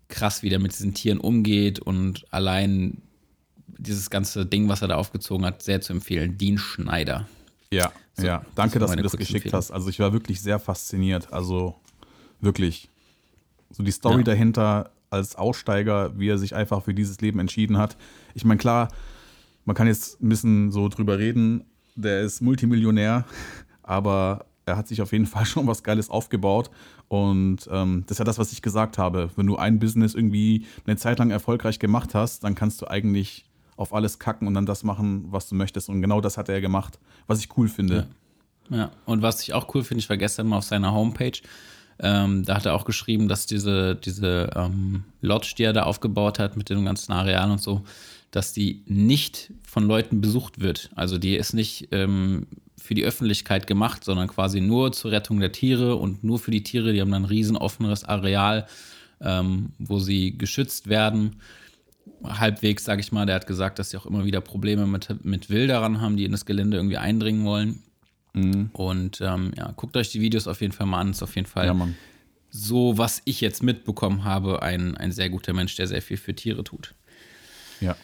krass, 0.09 0.43
wie 0.43 0.49
der 0.49 0.61
mit 0.61 0.73
diesen 0.73 0.95
Tieren 0.95 1.19
umgeht 1.19 1.81
und 1.81 2.27
allein 2.33 3.03
dieses 3.67 4.11
ganze 4.11 4.47
Ding, 4.47 4.69
was 4.69 4.83
er 4.83 4.89
da 4.89 4.97
aufgezogen 4.97 5.47
hat, 5.47 5.63
sehr 5.63 5.81
zu 5.81 5.93
empfehlen. 5.93 6.37
Dean 6.37 6.59
Schneider. 6.59 7.29
Ja, 7.73 7.93
So, 8.21 8.27
ja. 8.27 8.39
das 8.39 8.55
Danke, 8.55 8.81
war 8.81 8.87
dass 8.89 8.97
du 8.97 9.03
das 9.03 9.13
geschickt 9.13 9.37
Empfehlung. 9.47 9.59
hast. 9.59 9.71
Also 9.71 9.89
ich 9.89 9.99
war 10.01 10.13
wirklich 10.13 10.41
sehr 10.41 10.59
fasziniert. 10.59 11.33
Also 11.33 11.75
wirklich. 12.41 12.89
So 13.71 13.83
die 13.83 13.91
Story 13.93 14.19
Ja. 14.19 14.25
dahinter 14.25 14.91
als 15.11 15.37
Aussteiger, 15.37 16.19
wie 16.19 16.29
er 16.29 16.39
sich 16.39 16.55
einfach 16.55 16.83
für 16.85 16.95
dieses 16.95 17.21
Leben 17.21 17.39
entschieden 17.41 17.79
hat. 17.79 17.97
Ich 18.35 18.45
meine, 18.45 18.59
klar, 18.59 18.89
man 19.65 19.75
kann 19.77 19.87
jetzt 19.87 20.21
ein 20.23 20.29
bisschen 20.29 20.71
so 20.73 20.89
drüber 20.89 21.19
reden. 21.19 21.65
Der 21.97 22.21
ist 22.23 22.41
Multimillionär, 22.41 23.25
aber 23.83 24.47
er 24.67 24.77
hat 24.77 24.89
sich 24.89 25.03
auf 25.03 25.13
jeden 25.13 25.27
Fall 25.27 25.45
schon 25.47 25.67
was 25.67 25.83
Geiles 25.83 26.11
aufgebaut. 26.11 26.71
Und 27.09 27.69
ähm, 27.73 28.05
das 28.07 28.15
ist 28.17 28.19
ja 28.21 28.25
das, 28.25 28.39
was 28.39 28.53
ich 28.53 28.63
gesagt 28.63 28.99
habe. 28.99 29.31
Wenn 29.35 29.47
du 29.49 29.57
ein 29.57 29.81
Business 29.81 30.15
irgendwie 30.15 30.67
eine 30.87 30.97
Zeit 30.97 31.19
lang 31.19 31.31
erfolgreich 31.33 31.81
gemacht 31.81 32.15
hast, 32.15 32.45
dann 32.45 32.55
kannst 32.55 32.81
du 32.81 32.87
eigentlich 32.89 33.50
auf 33.81 33.95
alles 33.95 34.19
kacken 34.19 34.47
und 34.47 34.55
dann 34.55 34.67
das 34.67 34.85
machen, 34.85 35.25
was 35.31 35.49
du 35.49 35.55
möchtest. 35.55 35.89
Und 35.89 36.03
genau 36.03 36.21
das 36.21 36.37
hat 36.37 36.49
er 36.49 36.61
gemacht, 36.61 36.99
was 37.27 37.41
ich 37.41 37.57
cool 37.57 37.69
finde. 37.69 38.09
Ja, 38.69 38.91
und 39.07 39.23
was 39.23 39.43
ich 39.43 39.55
auch 39.55 39.75
cool 39.75 39.83
finde, 39.83 40.01
ich 40.01 40.09
war 40.11 40.17
gestern 40.17 40.47
mal 40.47 40.59
auf 40.59 40.65
seiner 40.65 40.93
Homepage, 40.93 41.41
ähm, 41.99 42.45
da 42.45 42.57
hat 42.57 42.67
er 42.67 42.75
auch 42.75 42.85
geschrieben, 42.85 43.27
dass 43.27 43.47
diese, 43.47 43.97
diese 43.97 44.51
ähm, 44.55 45.05
Lodge, 45.21 45.55
die 45.57 45.65
er 45.65 45.73
da 45.73 45.85
aufgebaut 45.85 46.39
hat 46.39 46.57
mit 46.57 46.71
dem 46.71 46.85
ganzen 46.85 47.13
Areal 47.13 47.51
und 47.51 47.61
so, 47.61 47.83
dass 48.31 48.53
die 48.53 48.83
nicht 48.87 49.53
von 49.67 49.87
Leuten 49.87 50.21
besucht 50.21 50.61
wird. 50.61 50.91
Also 50.95 51.19
die 51.19 51.37
ist 51.37 51.53
nicht 51.53 51.89
ähm, 51.91 52.47
für 52.77 52.95
die 52.95 53.05
Öffentlichkeit 53.05 53.67
gemacht, 53.67 54.05
sondern 54.05 54.29
quasi 54.29 54.61
nur 54.61 54.93
zur 54.93 55.11
Rettung 55.11 55.41
der 55.41 55.53
Tiere 55.53 55.97
und 55.97 56.23
nur 56.23 56.39
für 56.39 56.51
die 56.51 56.63
Tiere. 56.63 56.93
Die 56.93 57.01
haben 57.01 57.11
dann 57.11 57.23
ein 57.23 57.29
riesen 57.29 57.57
offenes 57.57 58.05
Areal, 58.05 58.67
ähm, 59.21 59.73
wo 59.79 59.99
sie 59.99 60.39
geschützt 60.39 60.89
werden. 60.89 61.37
Halbwegs, 62.23 62.85
sage 62.85 63.01
ich 63.01 63.13
mal, 63.13 63.27
der 63.27 63.37
hat 63.37 63.47
gesagt, 63.47 63.79
dass 63.79 63.91
sie 63.91 63.97
auch 63.97 64.07
immer 64.07 64.25
wieder 64.25 64.41
Probleme 64.41 64.87
mit, 64.87 65.25
mit 65.25 65.51
Wilderern 65.51 66.01
haben, 66.01 66.17
die 66.17 66.25
in 66.25 66.33
das 66.33 66.45
Gelände 66.45 66.77
irgendwie 66.77 66.99
eindringen 66.99 67.45
wollen. 67.45 67.83
Und 68.35 69.21
ähm, 69.21 69.53
ja, 69.57 69.73
guckt 69.73 69.97
euch 69.97 70.11
die 70.11 70.21
Videos 70.21 70.47
auf 70.47 70.61
jeden 70.61 70.73
Fall 70.73 70.87
mal 70.87 71.01
an. 71.01 71.11
Ist 71.11 71.23
auf 71.23 71.35
jeden 71.35 71.49
Fall 71.49 71.67
Ja, 71.67 71.89
so, 72.51 72.99
was 72.99 73.23
ich 73.25 73.41
jetzt 73.41 73.63
mitbekommen 73.63 74.25
habe, 74.25 74.63
ein, 74.63 74.97
ein 74.97 75.13
sehr 75.13 75.31
guter 75.31 75.53
Mensch, 75.53 75.77
der 75.77 75.87
sehr 75.87 76.03
viel 76.03 76.17
für 76.17 76.35
Tiere 76.35 76.65
tut. 76.65 76.95
Ja. 77.81 77.97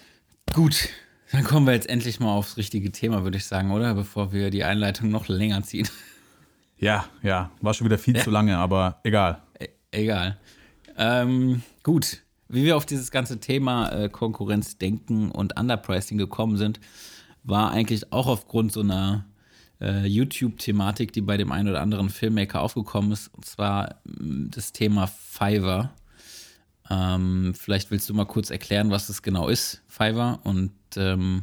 Gut, 0.52 0.88
dann 1.32 1.44
kommen 1.44 1.66
wir 1.66 1.74
jetzt 1.74 1.88
endlich 1.88 2.20
mal 2.20 2.32
aufs 2.32 2.56
richtige 2.56 2.92
Thema, 2.92 3.24
würde 3.24 3.37
ich 3.37 3.44
sagen, 3.44 3.72
oder? 3.72 3.94
Bevor 3.94 4.32
wir 4.32 4.50
die 4.50 4.64
Einleitung 4.64 5.11
noch 5.11 5.28
länger 5.28 5.62
ziehen. 5.62 5.88
Ja, 6.78 7.06
ja. 7.22 7.50
War 7.61 7.74
schon 7.74 7.87
wieder 7.87 7.98
viel 7.98 8.20
zu 8.22 8.30
lange, 8.30 8.59
aber 8.59 9.00
egal. 9.02 9.42
E 9.59 9.68
egal. 9.92 10.38
Ähm, 10.96 11.62
gut, 11.82 12.22
wie 12.48 12.64
wir 12.64 12.76
auf 12.76 12.87
dieses 12.87 13.11
ganze 13.11 13.40
Thema 13.40 13.88
äh, 13.90 14.09
Konkurrenz 14.09 14.78
denken 14.78 15.30
und 15.30 15.59
Underpricing 15.59 16.18
gekommen 16.18 16.56
sind, 16.56 16.80
war 17.44 17.70
eigentlich 17.70 18.12
auch 18.12 18.26
aufgrund 18.26 18.72
so 18.72 18.80
einer 18.80 19.26
äh, 19.80 20.06
YouTube-Thematik, 20.06 21.12
die 21.12 21.20
bei 21.20 21.37
dem 21.37 21.52
einen 21.52 21.68
oder 21.68 21.80
anderen 21.80 22.11
Filmmaker 22.11 22.61
aufgekommen 22.61 23.12
ist, 23.12 23.28
und 23.35 23.44
zwar 23.44 23.96
mh, 24.04 24.48
das 24.50 24.72
Thema 24.72 25.06
Fiverr. 25.06 25.92
Ähm, 26.88 27.52
vielleicht 27.54 27.90
willst 27.90 28.09
du 28.09 28.14
mal 28.14 28.26
kurz 28.26 28.50
erklären, 28.50 28.90
was 28.90 29.09
das 29.09 29.22
genau 29.22 29.48
ist, 29.48 29.82
Fiverr, 29.87 30.40
und 30.44 30.72
ähm, 30.96 31.42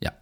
ja. 0.00 0.12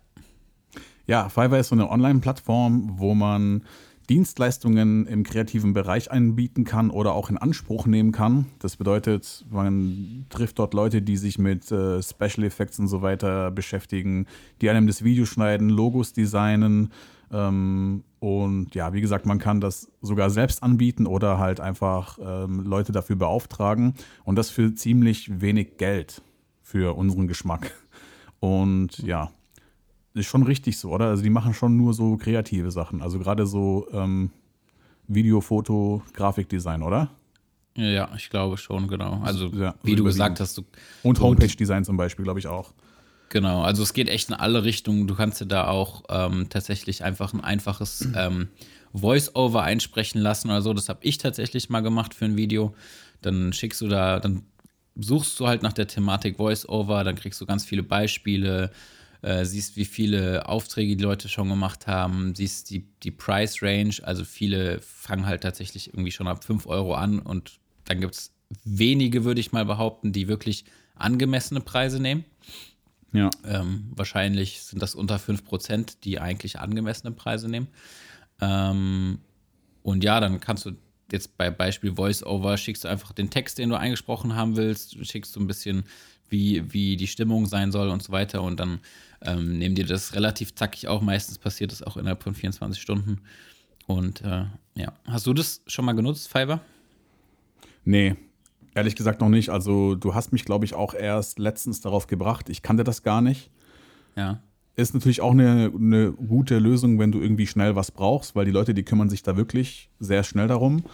Ja, 1.07 1.29
Fiverr 1.29 1.61
ist 1.61 1.69
so 1.69 1.77
eine 1.77 1.89
Online-Plattform, 1.89 2.99
wo 2.99 3.15
man 3.15 3.65
Dienstleistungen 4.09 5.07
im 5.07 5.23
kreativen 5.23 5.73
Bereich 5.73 6.11
anbieten 6.11 6.65
kann 6.65 6.91
oder 6.91 7.13
auch 7.13 7.31
in 7.31 7.39
Anspruch 7.39 7.87
nehmen 7.87 8.13
kann. 8.13 8.47
Das 8.59 8.77
bedeutet, 8.77 9.45
man 9.51 10.27
trifft 10.29 10.59
dort 10.59 10.75
Leute, 10.75 11.03
die 11.03 11.17
sich 11.17 11.39
mit 11.39 11.71
äh, 11.71 12.03
Special 12.03 12.45
Effects 12.45 12.79
und 12.79 12.89
so 12.89 13.03
weiter 13.03 13.51
beschäftigen, 13.51 14.27
die 14.61 14.71
einem 14.71 14.87
das 14.87 15.05
Video 15.05 15.25
schneiden, 15.25 15.69
Logos 15.69 16.13
designen. 16.13 16.91
Ähm, 17.31 18.05
und 18.19 18.75
ja, 18.75 18.93
wie 18.93 19.01
gesagt, 19.01 19.27
man 19.27 19.39
kann 19.39 19.61
das 19.61 19.91
sogar 20.01 20.31
selbst 20.31 20.63
anbieten 20.63 21.07
oder 21.07 21.39
halt 21.39 21.61
einfach 21.61 22.19
ähm, 22.23 22.61
Leute 22.61 22.93
dafür 22.93 23.17
beauftragen. 23.17 23.95
Und 24.25 24.37
das 24.37 24.51
für 24.51 24.75
ziemlich 24.75 25.41
wenig 25.41 25.77
Geld 25.79 26.23
für 26.61 26.97
unseren 26.97 27.27
Geschmack. 27.27 27.73
Und 28.41 28.99
ja, 28.99 29.31
ist 30.15 30.27
schon 30.27 30.43
richtig 30.43 30.79
so, 30.79 30.91
oder? 30.91 31.07
Also 31.07 31.23
die 31.23 31.31
machen 31.31 31.55
schon 31.55 31.77
nur 31.77 31.95
so 31.95 32.17
kreative 32.17 32.71
Sachen. 32.71 33.03
Also 33.03 33.19
gerade 33.19 33.47
so 33.47 33.89
ähm, 33.93 34.31
Video, 35.09 35.41
Foto, 35.41 36.03
Grafikdesign, 36.13 36.83
oder? 36.83 37.11
Ja, 37.77 38.11
ich 38.17 38.29
glaube 38.29 38.59
schon, 38.59 38.87
genau. 38.89 39.21
Also, 39.23 39.49
Ja, 39.49 39.75
wie 39.83 39.93
so 39.93 39.99
du 39.99 40.05
gesagt 40.05 40.41
hast, 40.41 40.59
du 40.59 40.63
Und 41.03 41.21
Homepage-Design 41.21 41.85
zum 41.85 41.97
Beispiel, 41.97 42.25
glaube 42.25 42.39
ich 42.39 42.47
auch. 42.47 42.73
Genau, 43.31 43.63
also 43.63 43.83
es 43.83 43.95
geht 43.95 44.11
echt 44.11 44.29
in 44.29 44.35
alle 44.35 44.63
Richtungen. 44.63 45.07
Du 45.07 45.15
kannst 45.15 45.41
dir 45.41 45.47
da 45.47 45.69
auch 45.69 46.03
ähm, 46.11 46.51
tatsächlich 46.51 47.03
einfach 47.03 47.33
ein 47.33 47.41
einfaches 47.41 48.07
ähm, 48.17 48.49
Voice-Over 48.93 49.63
einsprechen 49.63 50.21
lassen 50.21 50.51
oder 50.51 50.61
so. 50.61 50.75
Das 50.75 50.91
habe 50.91 51.01
ich 51.03 51.17
tatsächlich 51.17 51.71
mal 51.71 51.81
gemacht 51.81 52.13
für 52.13 52.27
ein 52.27 52.37
Video. 52.37 52.75
Dann 53.23 53.55
schickst 53.55 53.81
du 53.81 53.89
da, 53.89 54.21
dann 54.21 54.43
suchst 54.97 55.41
du 55.41 55.47
halt 55.47 55.63
nach 55.63 55.73
der 55.73 55.87
Thematik 55.87 56.37
Voice-Over, 56.37 57.05
dann 57.05 57.15
kriegst 57.15 57.41
du 57.41 57.47
ganz 57.47 57.65
viele 57.65 57.83
Beispiele, 57.83 58.71
äh, 59.23 59.45
siehst, 59.45 59.77
wie 59.77 59.85
viele 59.85 60.49
Aufträge 60.49 60.97
die 60.97 61.03
Leute 61.03 61.29
schon 61.29 61.49
gemacht 61.49 61.87
haben, 61.87 62.35
siehst 62.35 62.71
die, 62.71 62.87
die 63.03 63.11
Price-Range. 63.11 63.95
Also 64.03 64.25
viele 64.25 64.81
fangen 64.81 65.27
halt 65.27 65.43
tatsächlich 65.43 65.89
irgendwie 65.89 66.11
schon 66.11 66.29
ab 66.29 66.45
5 66.45 66.67
Euro 66.67 66.95
an 66.95 67.19
und 67.19 67.61
dann 67.85 68.01
gibt 68.01 68.15
es 68.15 68.33
wenige, 68.65 69.25
würde 69.25 69.41
ich 69.41 69.53
mal 69.53 69.65
behaupten, 69.65 70.13
die 70.13 70.29
wirklich 70.29 70.65
angemessene 70.95 71.61
Preise 71.61 72.01
nehmen. 72.01 72.25
Ja. 73.13 73.31
Ähm, 73.47 73.91
wahrscheinlich 73.95 74.63
sind 74.63 74.81
das 74.83 74.95
unter 74.95 75.17
5%, 75.17 75.99
die 76.03 76.19
eigentlich 76.19 76.59
angemessene 76.59 77.13
Preise 77.13 77.49
nehmen. 77.49 77.69
Ähm, 78.41 79.21
und 79.83 80.05
ja, 80.05 80.21
dann 80.21 80.41
kannst 80.41 80.67
du 80.67 80.73
jetzt 81.11 81.37
bei 81.37 81.51
Beispiel 81.51 81.97
VoiceOver 81.97 82.57
schickst 82.57 82.85
du 82.85 82.89
einfach 82.89 83.13
den 83.13 83.31
Text, 83.31 83.59
den 83.59 83.69
du 83.69 83.79
eingesprochen 83.79 84.35
haben 84.35 84.57
willst, 84.57 85.05
schickst 85.07 85.37
du 85.37 85.41
ein 85.41 85.47
bisschen, 85.47 85.85
wie, 86.29 86.73
wie 86.73 86.97
die 86.97 87.07
Stimmung 87.07 87.47
sein 87.47 87.71
soll 87.71 87.91
und 87.91 88.03
so 88.03 88.13
weiter. 88.13 88.43
Und 88.43 88.59
dann 88.59 88.81
ähm, 89.25 89.59
nehmen 89.59 89.75
dir 89.75 89.87
das 89.87 90.15
relativ 90.15 90.55
zackig 90.55 90.89
auch. 90.89 91.01
Meistens 91.03 91.39
passiert 91.39 91.73
das 91.73 91.83
auch 91.83 91.97
innerhalb 91.97 92.23
von 92.23 92.35
24 92.35 92.81
Stunden. 92.81 93.19
Und 93.87 94.23
äh, 94.23 94.45
ja, 94.75 94.93
hast 95.05 95.27
du 95.27 95.35
das 95.35 95.63
schon 95.67 95.85
mal 95.85 95.93
genutzt, 95.93 96.29
Fiverr? 96.29 96.61
Nee, 97.85 98.17
ehrlich 98.75 98.97
gesagt 98.97 99.21
noch 99.21 99.29
nicht. 99.29 99.51
Also 99.51 99.95
du 99.95 100.15
hast 100.15 100.33
mich, 100.33 100.45
glaube 100.45 100.65
ich, 100.65 100.75
auch 100.75 100.95
erst 100.95 101.39
letztens 101.39 101.81
darauf 101.81 102.07
gebracht. 102.07 102.49
Ich 102.49 102.63
kannte 102.63 102.85
das 102.85 103.03
gar 103.03 103.21
nicht. 103.21 103.51
Ja. 104.17 104.41
Ist 104.75 104.95
natürlich 104.95 105.21
auch 105.21 105.33
eine, 105.33 105.71
eine 105.75 106.13
gute 106.13 106.59
Lösung, 106.59 106.99
wenn 106.99 107.13
du 107.13 107.21
irgendwie 107.21 107.47
schnell 107.47 107.77
was 107.77 107.91
brauchst, 107.91 108.35
weil 108.35 108.47
die 108.47 108.51
Leute, 108.51 108.73
die 108.73 108.85
kümmern 108.85 109.11
sich 109.11 109.23
da 109.23 109.37
wirklich 109.37 109.91
sehr 109.99 110.25
schnell 110.25 110.49
darum. 110.49 110.85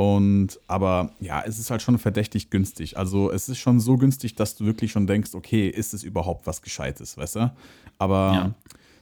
Und 0.00 0.58
aber 0.66 1.12
ja, 1.20 1.42
es 1.44 1.58
ist 1.58 1.70
halt 1.70 1.82
schon 1.82 1.98
verdächtig 1.98 2.48
günstig. 2.48 2.96
Also 2.96 3.30
es 3.30 3.50
ist 3.50 3.58
schon 3.58 3.80
so 3.80 3.98
günstig, 3.98 4.34
dass 4.34 4.56
du 4.56 4.64
wirklich 4.64 4.92
schon 4.92 5.06
denkst, 5.06 5.34
okay, 5.34 5.68
ist 5.68 5.92
es 5.92 6.04
überhaupt 6.04 6.46
was 6.46 6.62
Gescheites, 6.62 7.18
weißt 7.18 7.36
du? 7.36 7.52
Aber 7.98 8.32
ja. 8.32 8.54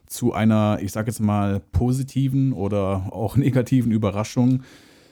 zu 0.08 0.32
einer, 0.32 0.80
ich 0.82 0.90
sag 0.90 1.06
jetzt 1.06 1.20
mal, 1.20 1.60
positiven 1.70 2.52
oder 2.52 3.12
auch 3.12 3.36
negativen 3.46 3.92
Überraschung 3.92 4.64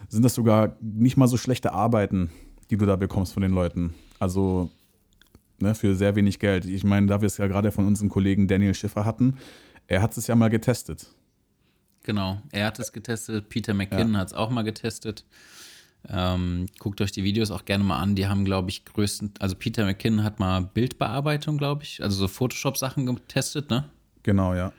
sind 0.09 0.25
das 0.25 0.35
sogar 0.35 0.75
nicht 0.81 1.17
mal 1.17 1.29
so 1.29 1.37
schlechte 1.37 1.73
Arbeiten, 1.73 2.33
die 2.69 2.77
du 2.77 2.85
da 2.85 2.97
bekommst 2.97 3.33
von 3.33 3.43
den 3.43 3.53
Leuten. 3.53 3.95
Also 4.19 4.73
ne, 5.61 5.77
für 5.77 5.95
sehr 5.95 6.17
wenig 6.17 6.41
Geld. 6.41 6.65
Ich 6.65 6.83
meine, 6.83 7.07
da 7.07 7.21
wir 7.21 7.27
es 7.27 7.37
ja 7.37 7.47
gerade 7.47 7.71
von 7.71 7.87
unserem 7.87 8.09
Kollegen 8.09 8.49
Daniel 8.49 8.75
Schiffer 8.75 9.05
hatten, 9.05 9.37
er 9.87 10.03
hat 10.03 10.17
es 10.17 10.27
ja 10.27 10.35
mal 10.35 10.51
getestet. 10.51 11.07
Genau, 12.03 12.43
er 12.51 12.67
hat 12.67 12.81
es 12.81 12.93
getestet, 12.93 13.49
Peter 13.49 13.73
McKinnon 13.73 14.15
ja. 14.15 14.19
hat 14.19 14.27
es 14.27 14.35
auch 14.35 14.51
mal 14.51 14.63
getestet. 14.63 15.25
Ähm, 16.09 16.67
guckt 16.79 17.01
euch 17.01 17.13
die 17.13 17.25
Videos 17.25 17.51
auch 17.51 17.65
gerne 17.65 17.83
mal 17.83 17.99
an. 17.99 18.15
Die 18.15 18.27
haben, 18.27 18.45
glaube 18.45 18.71
ich, 18.71 18.85
größten, 18.85 19.35
also 19.41 19.57
Peter 19.57 19.85
McKinnon 19.85 20.23
hat 20.23 20.39
mal 20.39 20.63
Bildbearbeitung, 20.63 21.59
glaube 21.59 21.83
ich, 21.83 22.03
also 22.03 22.17
so 22.17 22.29
Photoshop-Sachen 22.29 23.07
getestet, 23.07 23.71
ne? 23.71 23.91
Genau, 24.23 24.55
ja. 24.55 24.73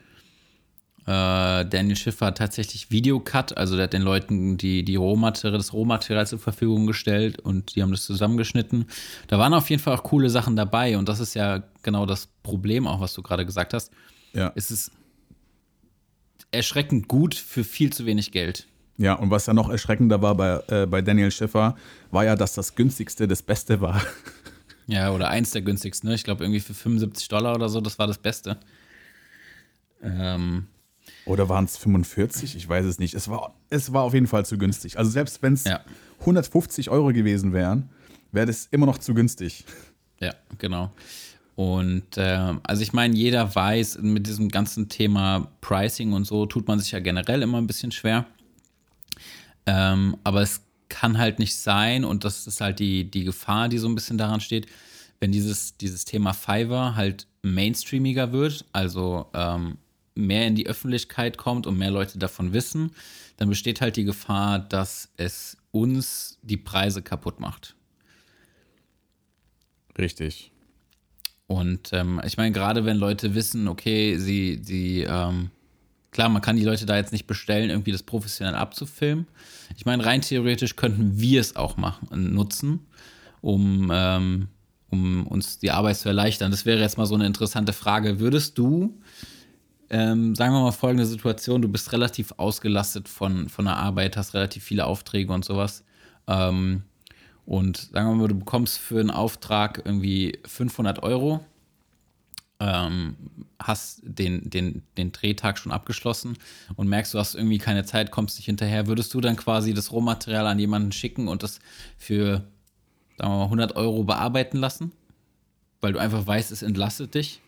Äh, 1.07 1.65
Daniel 1.65 1.95
Schiffer 1.95 2.27
hat 2.27 2.37
tatsächlich 2.37 2.91
Videocut, 2.91 3.57
also 3.57 3.77
der 3.77 3.83
hat 3.85 3.93
den 3.93 4.01
Leuten 4.01 4.57
die, 4.57 4.83
die 4.83 4.97
Rohmaterial, 4.97 5.57
das 5.57 5.71
Rohmaterial 5.71 6.27
zur 6.27 6.39
Verfügung 6.39 6.85
gestellt 6.85 7.39
und 7.39 7.75
die 7.75 7.81
haben 7.81 7.91
das 7.91 8.05
zusammengeschnitten. 8.05 8.87
Da 9.27 9.39
waren 9.39 9.53
auf 9.53 9.69
jeden 9.69 9.81
Fall 9.81 9.95
auch 9.95 10.03
coole 10.03 10.29
Sachen 10.29 10.57
dabei 10.57 10.97
und 10.97 11.07
das 11.07 11.21
ist 11.21 11.33
ja 11.33 11.63
genau 11.81 12.05
das 12.05 12.27
Problem 12.43 12.87
auch, 12.87 12.99
was 12.99 13.13
du 13.13 13.21
gerade 13.21 13.45
gesagt 13.45 13.73
hast. 13.73 13.91
Ja. 14.33 14.51
Es 14.55 14.69
ist 14.69 14.91
erschreckend 16.51 17.07
gut 17.07 17.35
für 17.35 17.63
viel 17.63 17.93
zu 17.93 18.05
wenig 18.05 18.33
Geld. 18.33 18.67
Ja, 18.97 19.13
und 19.13 19.29
was 19.29 19.45
ja 19.45 19.53
noch 19.53 19.69
erschreckender 19.69 20.21
war 20.21 20.35
bei, 20.35 20.59
äh, 20.67 20.85
bei 20.87 21.01
Daniel 21.01 21.31
Schiffer, 21.31 21.75
war 22.11 22.25
ja, 22.25 22.35
dass 22.35 22.53
das 22.55 22.75
günstigste 22.75 23.27
das 23.27 23.41
Beste 23.41 23.81
war. 23.81 24.01
Ja, 24.89 25.11
oder 25.11 25.27
eins 25.27 25.51
der 25.51 25.63
günstigsten, 25.63 26.07
ne? 26.07 26.15
Ich 26.15 26.23
glaube, 26.23 26.45
irgendwie 26.45 26.61
für 26.61 26.73
75 26.73 27.27
Dollar 27.27 27.53
oder 27.55 27.67
so, 27.67 27.81
das 27.81 27.99
war 27.99 28.07
das 28.07 28.19
Beste. 28.19 28.57
Ähm, 30.01 30.67
oder 31.25 31.49
waren 31.49 31.65
es 31.65 31.75
45? 31.75 32.55
Ich 32.55 32.69
weiß 32.69 32.85
es 32.85 32.97
nicht. 32.97 33.13
Es 33.13 33.27
war, 33.27 33.53
es 33.69 33.91
war 33.91 34.03
auf 34.03 34.13
jeden 34.13 34.27
Fall 34.27 34.45
zu 34.45 34.57
günstig. 34.57 34.97
Also 34.97 35.11
selbst 35.11 35.41
wenn 35.41 35.53
es 35.53 35.65
ja. 35.65 35.81
150 36.21 36.89
Euro 36.89 37.07
gewesen 37.11 37.51
wären, 37.51 37.89
wäre 38.31 38.45
das 38.45 38.67
immer 38.71 38.85
noch 38.85 38.97
zu 38.97 39.13
günstig. 39.13 39.65
Ja, 40.21 40.33
genau. 40.57 40.91
Und 41.55 42.17
äh, 42.17 42.53
also 42.63 42.81
ich 42.81 42.93
meine, 42.93 43.15
jeder 43.15 43.53
weiß, 43.53 43.99
mit 44.01 44.25
diesem 44.27 44.47
ganzen 44.47 44.89
Thema 44.89 45.51
Pricing 45.59 46.13
und 46.13 46.25
so 46.25 46.45
tut 46.45 46.67
man 46.67 46.79
sich 46.79 46.91
ja 46.91 46.99
generell 46.99 47.41
immer 47.41 47.57
ein 47.57 47.67
bisschen 47.67 47.91
schwer. 47.91 48.25
Ähm, 49.67 50.17
aber 50.23 50.41
es 50.41 50.61
kann 50.89 51.17
halt 51.17 51.37
nicht 51.37 51.55
sein, 51.55 52.03
und 52.05 52.23
das 52.23 52.47
ist 52.47 52.61
halt 52.61 52.79
die, 52.79 53.11
die 53.11 53.25
Gefahr, 53.25 53.69
die 53.69 53.77
so 53.77 53.87
ein 53.87 53.95
bisschen 53.95 54.17
daran 54.17 54.41
steht, 54.41 54.67
wenn 55.19 55.31
dieses, 55.31 55.77
dieses 55.77 56.05
Thema 56.05 56.33
Fiverr 56.33 56.95
halt 56.95 57.27
mainstreamiger 57.41 58.31
wird, 58.31 58.65
also 58.71 59.27
ähm, 59.33 59.77
mehr 60.15 60.47
in 60.47 60.55
die 60.55 60.67
Öffentlichkeit 60.67 61.37
kommt 61.37 61.67
und 61.67 61.77
mehr 61.77 61.91
Leute 61.91 62.17
davon 62.17 62.53
wissen, 62.53 62.91
dann 63.35 63.49
besteht 63.49 63.81
halt 63.81 63.97
die 63.97 64.03
Gefahr, 64.03 64.59
dass 64.59 65.09
es 65.17 65.57
uns 65.71 66.39
die 66.41 66.57
Preise 66.57 67.01
kaputt 67.01 67.39
macht. 67.39 67.75
Richtig. 69.97 70.51
Und 71.47 71.93
ähm, 71.93 72.21
ich 72.25 72.37
meine, 72.37 72.51
gerade 72.51 72.85
wenn 72.85 72.97
Leute 72.97 73.35
wissen, 73.35 73.67
okay, 73.67 74.17
sie, 74.17 74.59
sie, 74.63 75.01
ähm, 75.01 75.51
klar, 76.11 76.29
man 76.29 76.41
kann 76.41 76.55
die 76.55 76.63
Leute 76.63 76.85
da 76.85 76.95
jetzt 76.95 77.11
nicht 77.11 77.27
bestellen, 77.27 77.69
irgendwie 77.69 77.91
das 77.91 78.03
professionell 78.03 78.55
abzufilmen. 78.55 79.27
Ich 79.75 79.85
meine, 79.85 80.05
rein 80.05 80.21
theoretisch 80.21 80.75
könnten 80.75 81.19
wir 81.19 81.41
es 81.41 81.55
auch 81.55 81.77
machen, 81.77 82.33
nutzen, 82.33 82.87
um, 83.41 83.91
ähm, 83.93 84.47
um 84.89 85.27
uns 85.27 85.59
die 85.59 85.71
Arbeit 85.71 85.97
zu 85.97 86.09
erleichtern. 86.09 86.51
Das 86.51 86.65
wäre 86.65 86.79
jetzt 86.79 86.97
mal 86.97 87.05
so 87.05 87.15
eine 87.15 87.25
interessante 87.25 87.73
Frage. 87.73 88.19
Würdest 88.19 88.57
du 88.57 88.97
ähm, 89.89 90.35
sagen 90.35 90.53
wir 90.53 90.61
mal 90.61 90.71
folgende 90.71 91.05
Situation, 91.05 91.61
du 91.61 91.69
bist 91.69 91.93
relativ 91.93 92.33
ausgelastet 92.37 93.07
von, 93.07 93.47
von 93.47 93.65
der 93.65 93.77
Arbeit, 93.77 94.17
hast 94.17 94.33
relativ 94.33 94.63
viele 94.63 94.85
Aufträge 94.85 95.31
und 95.31 95.45
sowas. 95.45 95.83
Ähm, 96.27 96.83
und 97.45 97.77
sagen 97.77 98.09
wir 98.09 98.15
mal, 98.15 98.27
du 98.27 98.35
bekommst 98.35 98.77
für 98.77 98.99
einen 98.99 99.11
Auftrag 99.11 99.81
irgendwie 99.85 100.39
500 100.45 101.03
Euro, 101.03 101.39
ähm, 102.59 103.15
hast 103.59 104.01
den, 104.03 104.49
den, 104.49 104.83
den 104.97 105.11
Drehtag 105.11 105.59
schon 105.59 105.71
abgeschlossen 105.71 106.37
und 106.75 106.87
merkst, 106.87 107.13
du 107.13 107.19
hast 107.19 107.35
irgendwie 107.35 107.57
keine 107.57 107.85
Zeit, 107.85 108.11
kommst 108.11 108.37
nicht 108.37 108.45
hinterher. 108.45 108.87
Würdest 108.87 109.13
du 109.13 109.21
dann 109.21 109.35
quasi 109.35 109.73
das 109.73 109.91
Rohmaterial 109.91 110.47
an 110.47 110.59
jemanden 110.59 110.91
schicken 110.91 111.27
und 111.27 111.43
das 111.43 111.59
für, 111.97 112.43
sagen 113.17 113.31
wir 113.31 113.37
mal, 113.37 113.43
100 113.45 113.75
Euro 113.75 114.03
bearbeiten 114.03 114.57
lassen? 114.57 114.91
Weil 115.81 115.93
du 115.93 115.99
einfach 115.99 116.25
weißt, 116.25 116.51
es 116.51 116.63
entlastet 116.63 117.13
dich? 117.13 117.41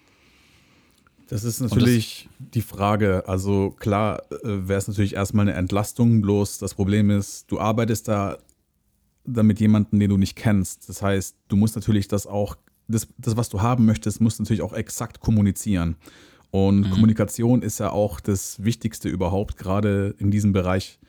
Das 1.30 1.44
ist 1.44 1.60
natürlich 1.60 2.28
das, 2.40 2.50
die 2.54 2.62
Frage. 2.62 3.24
Also 3.28 3.72
klar 3.72 4.24
äh, 4.32 4.68
wäre 4.68 4.80
es 4.80 4.88
natürlich 4.88 5.14
erstmal 5.14 5.48
eine 5.48 5.58
Entlastung, 5.58 6.22
bloß 6.22 6.58
das 6.58 6.74
Problem 6.74 7.12
ist, 7.12 7.52
du 7.52 7.60
arbeitest 7.60 8.08
da 8.08 8.38
damit 9.26 9.60
jemanden, 9.60 10.00
den 10.00 10.10
du 10.10 10.18
nicht 10.18 10.36
kennst. 10.36 10.90
Das 10.90 11.04
heißt, 11.04 11.36
du 11.48 11.56
musst 11.56 11.76
natürlich 11.76 12.08
das 12.08 12.26
auch, 12.26 12.56
das, 12.90 13.08
das 13.18 13.38
was 13.38 13.50
du 13.50 13.62
haben 13.62 13.86
möchtest, 13.86 14.20
musst 14.22 14.40
natürlich 14.40 14.62
auch 14.62 14.74
exakt 14.74 15.20
kommunizieren. 15.20 15.96
Und 16.52 16.82
mhm. 16.82 16.90
Kommunikation 16.92 17.62
ist 17.62 17.80
ja 17.80 17.92
auch 17.92 18.20
das 18.20 18.64
Wichtigste 18.64 19.08
überhaupt, 19.08 19.58
gerade 19.58 20.16
in 20.18 20.32
diesem 20.32 20.52
Bereich. 20.52 21.00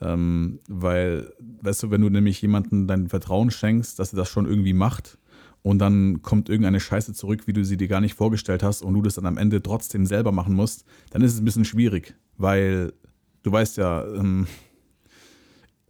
Ähm, 0.00 0.58
weil, 0.68 1.32
weißt 1.62 1.84
du, 1.84 1.90
wenn 1.90 2.00
du 2.00 2.10
nämlich 2.10 2.42
jemandem 2.42 2.88
dein 2.88 3.08
Vertrauen 3.08 3.52
schenkst, 3.52 3.98
dass 3.98 4.12
er 4.12 4.16
das 4.16 4.28
schon 4.28 4.46
irgendwie 4.46 4.72
macht, 4.72 5.18
und 5.62 5.78
dann 5.78 6.22
kommt 6.22 6.48
irgendeine 6.48 6.80
Scheiße 6.80 7.14
zurück, 7.14 7.46
wie 7.46 7.52
du 7.52 7.64
sie 7.64 7.76
dir 7.76 7.88
gar 7.88 8.00
nicht 8.00 8.14
vorgestellt 8.14 8.62
hast 8.62 8.82
und 8.82 8.94
du 8.94 9.02
das 9.02 9.14
dann 9.14 9.26
am 9.26 9.38
Ende 9.38 9.62
trotzdem 9.62 10.06
selber 10.06 10.32
machen 10.32 10.54
musst, 10.54 10.84
dann 11.10 11.22
ist 11.22 11.34
es 11.34 11.40
ein 11.40 11.44
bisschen 11.44 11.64
schwierig, 11.64 12.16
weil 12.36 12.92
du 13.44 13.52
weißt 13.52 13.76
ja, 13.76 14.04
ähm, 14.04 14.48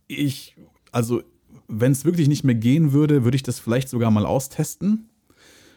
ich, 0.09 0.57
also 0.93 1.23
wenn 1.69 1.93
es 1.93 2.05
wirklich 2.05 2.29
nicht 2.29 2.45
mehr 2.45 2.55
gehen 2.55 2.93
würde, 2.93 3.25
würde 3.25 3.37
ich 3.37 3.43
das 3.43 3.59
vielleicht 3.59 3.89
sogar 3.89 4.11
mal 4.11 4.27
austesten, 4.27 5.09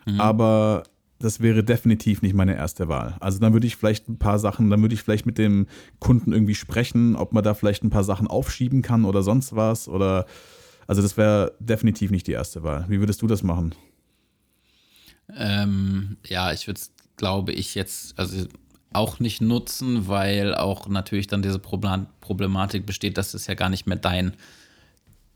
mhm. 0.06 0.20
aber 0.20 0.84
das 1.20 1.40
wäre 1.40 1.64
definitiv 1.64 2.22
nicht 2.22 2.36
meine 2.36 2.56
erste 2.56 2.88
Wahl. 2.88 3.16
Also 3.20 3.40
dann 3.40 3.54
würde 3.54 3.68
ich 3.68 3.76
vielleicht 3.76 4.10
ein 4.10 4.18
paar 4.18 4.38
Sachen, 4.38 4.70
dann 4.70 4.82
würde 4.82 4.94
ich 4.94 5.02
vielleicht 5.02 5.26
mit 5.26 5.38
dem 5.38 5.68
Kunden 6.00 6.34
irgendwie 6.34 6.56
sprechen, 6.56 7.16
ob 7.16 7.34
man 7.34 7.44
da 7.44 7.54
vielleicht 7.54 7.84
ein 7.84 7.90
paar 7.90 8.04
Sachen 8.04 8.28
aufschieben 8.28 8.82
kann 8.82 9.06
oder 9.06 9.24
sonst 9.24 9.56
was 9.56 9.88
oder 9.88 10.26
also 10.88 11.02
das 11.02 11.18
wäre 11.18 11.54
definitiv 11.60 12.12
nicht 12.12 12.28
die 12.28 12.34
erste 12.34 12.64
Wahl. 12.64 12.86
Wie 12.90 13.00
würdest 13.00 13.22
du 13.22 13.28
das 13.28 13.44
machen? 13.44 13.74
Ähm, 15.36 16.18
ja, 16.28 16.52
ich 16.52 16.68
würde 16.68 16.80
es, 16.80 16.92
glaube 17.18 17.54
ich, 17.54 17.76
jetzt 17.76 18.20
also 18.20 18.46
auch 18.94 19.20
nicht 19.20 19.42
nutzen, 19.42 20.08
weil 20.08 20.56
auch 20.56 20.88
natürlich 20.88 21.28
dann 21.28 21.42
diese 21.42 21.60
Problematik 21.60 22.86
besteht, 22.86 23.18
dass 23.18 23.34
es 23.34 23.48
ja 23.48 23.56
gar 23.56 23.70
nicht 23.70 23.88
mehr 23.88 23.98
dein, 23.98 24.34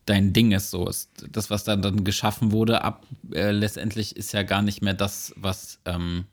dein 0.09 0.33
Ding 0.33 0.51
ist. 0.51 0.71
So 0.71 0.87
ist 0.87 1.11
das, 1.31 1.49
was 1.49 1.63
dann, 1.63 1.81
dann 1.81 2.03
geschaffen 2.03 2.51
wurde, 2.51 2.83
ab 2.83 3.05
äh, 3.31 3.51
letztendlich 3.51 4.15
ist 4.15 4.33
ja 4.33 4.43
gar 4.43 4.61
nicht 4.61 4.81
mehr 4.81 4.93
das, 4.93 5.33
was 5.35 5.79
ähm, 5.85 6.25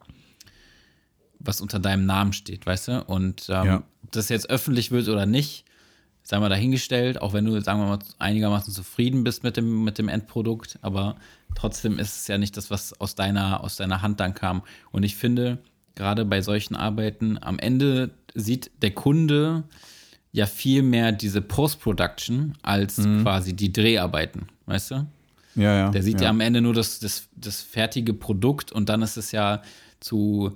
was 1.38 1.60
unter 1.60 1.78
deinem 1.78 2.06
Namen 2.06 2.32
steht, 2.32 2.66
weißt 2.66 2.88
du? 2.88 3.04
Und 3.04 3.48
ähm, 3.48 3.66
ja. 3.66 3.76
ob 4.02 4.12
das 4.12 4.28
jetzt 4.28 4.50
öffentlich 4.50 4.90
wird 4.90 5.08
oder 5.08 5.26
nicht, 5.26 5.64
sagen 6.22 6.42
wir 6.42 6.48
dahingestellt, 6.48 7.20
auch 7.20 7.32
wenn 7.32 7.44
du, 7.44 7.60
sagen 7.60 7.80
wir 7.80 7.86
mal, 7.86 7.98
einigermaßen 8.18 8.72
zufrieden 8.72 9.22
bist 9.22 9.42
mit 9.42 9.56
dem, 9.56 9.84
mit 9.84 9.98
dem 9.98 10.08
Endprodukt, 10.08 10.78
aber 10.82 11.16
trotzdem 11.54 11.98
ist 11.98 12.16
es 12.16 12.26
ja 12.26 12.38
nicht 12.38 12.56
das, 12.56 12.70
was 12.70 13.00
aus 13.00 13.14
deiner, 13.14 13.62
aus 13.62 13.76
deiner 13.76 14.02
Hand 14.02 14.20
dann 14.20 14.34
kam. 14.34 14.62
Und 14.90 15.02
ich 15.02 15.16
finde, 15.16 15.58
gerade 15.94 16.24
bei 16.24 16.40
solchen 16.40 16.74
Arbeiten, 16.74 17.38
am 17.40 17.58
Ende 17.58 18.10
sieht 18.34 18.70
der 18.82 18.92
Kunde 18.92 19.64
ja 20.36 20.44
viel 20.46 20.82
mehr 20.82 21.12
diese 21.12 21.40
Post-Production 21.40 22.58
als 22.60 22.98
mhm. 22.98 23.22
quasi 23.22 23.54
die 23.54 23.72
Dreharbeiten, 23.72 24.48
weißt 24.66 24.90
du? 24.90 25.06
Ja, 25.54 25.76
ja. 25.78 25.90
Der 25.90 26.02
sieht 26.02 26.20
ja, 26.20 26.24
ja 26.24 26.30
am 26.30 26.40
Ende 26.40 26.60
nur 26.60 26.74
das, 26.74 26.98
das, 26.98 27.28
das 27.34 27.62
fertige 27.62 28.12
Produkt 28.12 28.70
und 28.70 28.90
dann 28.90 29.00
ist 29.00 29.16
es 29.16 29.32
ja 29.32 29.62
zu 29.98 30.54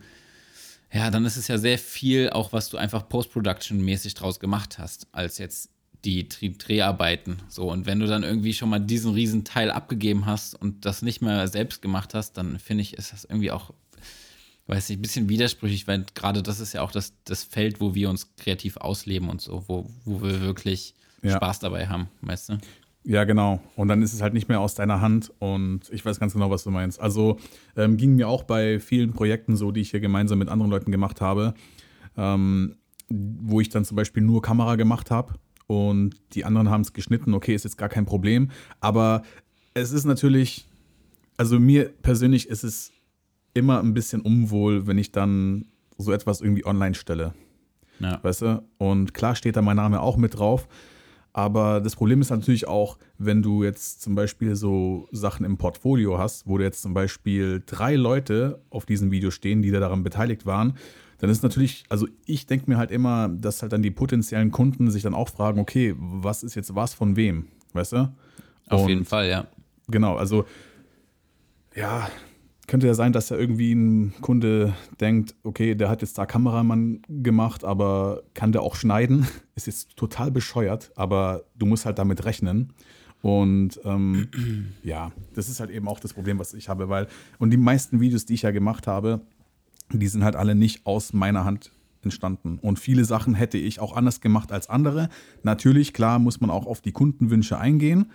ja, 0.92 1.10
dann 1.10 1.24
ist 1.24 1.36
es 1.36 1.46
ja 1.48 1.56
sehr 1.56 1.78
viel 1.78 2.30
auch, 2.30 2.52
was 2.52 2.68
du 2.68 2.76
einfach 2.76 3.08
Post-Production-mäßig 3.08 4.14
draus 4.14 4.40
gemacht 4.40 4.78
hast, 4.78 5.06
als 5.12 5.38
jetzt 5.38 5.70
die 6.04 6.28
Dreharbeiten. 6.28 7.36
So, 7.48 7.70
und 7.70 7.86
wenn 7.86 8.00
du 8.00 8.06
dann 8.06 8.24
irgendwie 8.24 8.52
schon 8.52 8.70
mal 8.70 8.80
diesen 8.80 9.12
riesen 9.12 9.44
Teil 9.44 9.70
abgegeben 9.70 10.26
hast 10.26 10.54
und 10.54 10.84
das 10.84 11.02
nicht 11.02 11.22
mehr 11.22 11.46
selbst 11.46 11.80
gemacht 11.80 12.12
hast, 12.12 12.32
dann 12.32 12.58
finde 12.58 12.82
ich, 12.82 12.94
ist 12.94 13.12
das 13.12 13.24
irgendwie 13.24 13.52
auch, 13.52 13.72
weiß 14.70 14.90
ich, 14.90 14.98
ein 14.98 15.02
bisschen 15.02 15.28
widersprüchlich, 15.28 15.88
weil 15.88 16.06
gerade 16.14 16.42
das 16.42 16.61
ist 16.61 16.72
ja 16.72 16.83
auch 16.83 16.92
das, 16.92 17.12
das 17.24 17.42
Feld, 17.42 17.80
wo 17.80 17.94
wir 17.94 18.09
uns 18.09 18.37
kreativ 18.37 18.76
ausleben 18.76 19.28
und 19.28 19.40
so, 19.40 19.64
wo, 19.66 19.87
wo 20.04 20.22
wir 20.22 20.40
wirklich 20.40 20.94
ja. 21.22 21.37
Spaß 21.37 21.59
dabei 21.59 21.88
haben, 21.88 22.09
weißt 22.22 22.50
du? 22.50 22.59
Ja, 23.02 23.24
genau. 23.24 23.61
Und 23.76 23.88
dann 23.88 24.02
ist 24.02 24.12
es 24.12 24.22
halt 24.22 24.33
nicht 24.33 24.48
mehr 24.48 24.61
aus 24.61 24.74
deiner 24.74 25.00
Hand 25.00 25.33
und 25.38 25.90
ich 25.90 26.04
weiß 26.04 26.20
ganz 26.20 26.35
genau, 26.35 26.50
was 26.50 26.64
du 26.64 26.70
meinst. 26.70 27.00
Also 27.00 27.38
ähm, 27.76 27.96
ging 27.96 28.14
mir 28.14 28.28
auch 28.28 28.44
bei 28.44 28.78
vielen 28.78 29.12
Projekten 29.12 29.56
so, 29.56 29.72
die 29.72 29.80
ich 29.80 29.90
hier 29.90 30.00
gemeinsam 30.00 30.38
mit 30.38 30.48
anderen 30.48 30.70
Leuten 30.70 30.92
gemacht 30.92 31.20
habe, 31.20 31.54
ähm, 32.16 32.76
wo 33.09 33.61
ich 33.61 33.70
dann 33.70 33.85
zum 33.85 33.96
Beispiel 33.96 34.22
nur 34.22 34.40
Kamera 34.40 34.76
gemacht 34.76 35.11
habe 35.11 35.35
und 35.66 36.14
die 36.35 36.44
anderen 36.44 36.70
haben 36.70 36.83
es 36.83 36.92
geschnitten. 36.92 37.35
Okay, 37.35 37.54
ist 37.54 37.64
jetzt 37.64 37.78
gar 37.78 37.88
kein 37.88 38.06
Problem. 38.06 38.50
Aber 38.80 39.22
es 39.74 39.90
ist 39.90 40.04
natürlich, 40.04 40.66
also 41.38 41.59
mir 41.59 41.88
persönlich 42.02 42.48
ist 42.48 42.62
es 42.62 42.92
immer 43.54 43.80
ein 43.80 43.94
bisschen 43.94 44.20
unwohl, 44.20 44.86
wenn 44.86 44.98
ich 44.98 45.12
dann 45.12 45.66
so 45.98 46.12
etwas 46.12 46.40
irgendwie 46.40 46.64
online 46.64 46.94
stelle. 46.94 47.34
Ja. 47.98 48.18
Weißt 48.22 48.42
du? 48.42 48.62
Und 48.78 49.14
klar 49.14 49.34
steht 49.34 49.56
da 49.56 49.62
mein 49.62 49.76
Name 49.76 50.00
auch 50.00 50.16
mit 50.16 50.38
drauf. 50.38 50.68
Aber 51.32 51.80
das 51.80 51.94
Problem 51.94 52.20
ist 52.20 52.30
natürlich 52.30 52.66
auch, 52.66 52.98
wenn 53.18 53.40
du 53.40 53.62
jetzt 53.62 54.02
zum 54.02 54.16
Beispiel 54.16 54.56
so 54.56 55.06
Sachen 55.12 55.46
im 55.46 55.58
Portfolio 55.58 56.18
hast, 56.18 56.48
wo 56.48 56.58
du 56.58 56.64
jetzt 56.64 56.82
zum 56.82 56.92
Beispiel 56.92 57.62
drei 57.64 57.94
Leute 57.94 58.60
auf 58.70 58.84
diesem 58.84 59.12
Video 59.12 59.30
stehen, 59.30 59.62
die 59.62 59.70
da 59.70 59.78
daran 59.78 60.02
beteiligt 60.02 60.44
waren, 60.44 60.74
dann 61.18 61.30
ist 61.30 61.42
natürlich, 61.42 61.84
also 61.88 62.08
ich 62.24 62.46
denke 62.46 62.68
mir 62.68 62.78
halt 62.78 62.90
immer, 62.90 63.28
dass 63.28 63.62
halt 63.62 63.72
dann 63.72 63.82
die 63.82 63.90
potenziellen 63.90 64.50
Kunden 64.50 64.90
sich 64.90 65.02
dann 65.02 65.14
auch 65.14 65.28
fragen, 65.28 65.60
okay, 65.60 65.94
was 65.96 66.42
ist 66.42 66.56
jetzt 66.56 66.74
was 66.74 66.94
von 66.94 67.14
wem, 67.14 67.46
weißt 67.74 67.92
du? 67.92 68.12
Auf 68.68 68.82
Und 68.82 68.88
jeden 68.88 69.04
Fall, 69.04 69.28
ja. 69.28 69.46
Genau, 69.88 70.16
also 70.16 70.46
ja, 71.76 72.08
könnte 72.70 72.87
ja 72.87 72.94
sein, 72.94 73.12
dass 73.12 73.30
ja 73.30 73.37
irgendwie 73.37 73.72
ein 73.72 74.14
Kunde 74.20 74.74
denkt, 75.00 75.35
okay, 75.42 75.74
der 75.74 75.88
hat 75.88 76.02
jetzt 76.02 76.16
da 76.16 76.24
Kameramann 76.24 77.02
gemacht, 77.09 77.64
aber 77.64 78.22
kann 78.33 78.52
der 78.52 78.62
auch 78.62 78.76
schneiden? 78.76 79.26
Ist 79.56 79.66
jetzt 79.66 79.96
total 79.96 80.30
bescheuert, 80.30 80.92
aber 80.94 81.42
du 81.56 81.66
musst 81.66 81.85
halt 81.85 81.98
damit 81.98 82.24
rechnen. 82.24 82.72
Und 83.22 83.80
ähm, 83.85 84.28
ja, 84.85 85.11
das 85.35 85.48
ist 85.48 85.61
halt 85.61 85.70
eben 85.70 85.88
auch 85.88 86.00
das 86.00 86.14
Problem, 86.14 86.38
was 86.38 86.54
ich 86.54 86.68
habe, 86.68 86.88
weil, 86.88 87.09
und 87.38 87.50
die 87.50 87.59
meisten 87.59 88.00
Videos, 88.00 88.24
die 88.24 88.35
ich 88.35 88.42
ja 88.42 88.52
gemacht 88.52 88.87
habe, 88.87 89.20
die 89.92 90.06
sind 90.06 90.22
halt 90.22 90.37
alle 90.37 90.54
nicht 90.54 90.87
aus 90.87 91.12
meiner 91.12 91.44
Hand 91.44 91.72
entstanden. 92.02 92.59
Und 92.62 92.78
viele 92.78 93.04
Sachen 93.04 93.35
hätte 93.35 93.59
ich 93.59 93.80
auch 93.80 93.94
anders 93.94 94.20
gemacht 94.20 94.52
als 94.52 94.70
andere. 94.70 95.09
Natürlich, 95.42 95.92
klar, 95.92 96.20
muss 96.20 96.40
man 96.40 96.50
auch 96.50 96.66
auf 96.66 96.80
die 96.80 96.92
Kundenwünsche 96.92 97.59
eingehen 97.59 98.06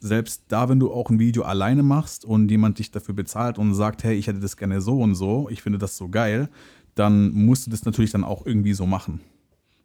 selbst 0.00 0.44
da, 0.48 0.68
wenn 0.68 0.80
du 0.80 0.92
auch 0.92 1.10
ein 1.10 1.18
Video 1.18 1.42
alleine 1.42 1.82
machst 1.82 2.24
und 2.24 2.50
jemand 2.50 2.78
dich 2.78 2.90
dafür 2.90 3.14
bezahlt 3.14 3.58
und 3.58 3.74
sagt, 3.74 4.04
hey, 4.04 4.16
ich 4.16 4.26
hätte 4.26 4.40
das 4.40 4.56
gerne 4.56 4.80
so 4.80 5.00
und 5.00 5.14
so, 5.14 5.48
ich 5.50 5.62
finde 5.62 5.78
das 5.78 5.96
so 5.96 6.08
geil, 6.08 6.48
dann 6.94 7.30
musst 7.32 7.66
du 7.66 7.70
das 7.70 7.84
natürlich 7.84 8.10
dann 8.10 8.24
auch 8.24 8.46
irgendwie 8.46 8.74
so 8.74 8.86
machen. 8.86 9.20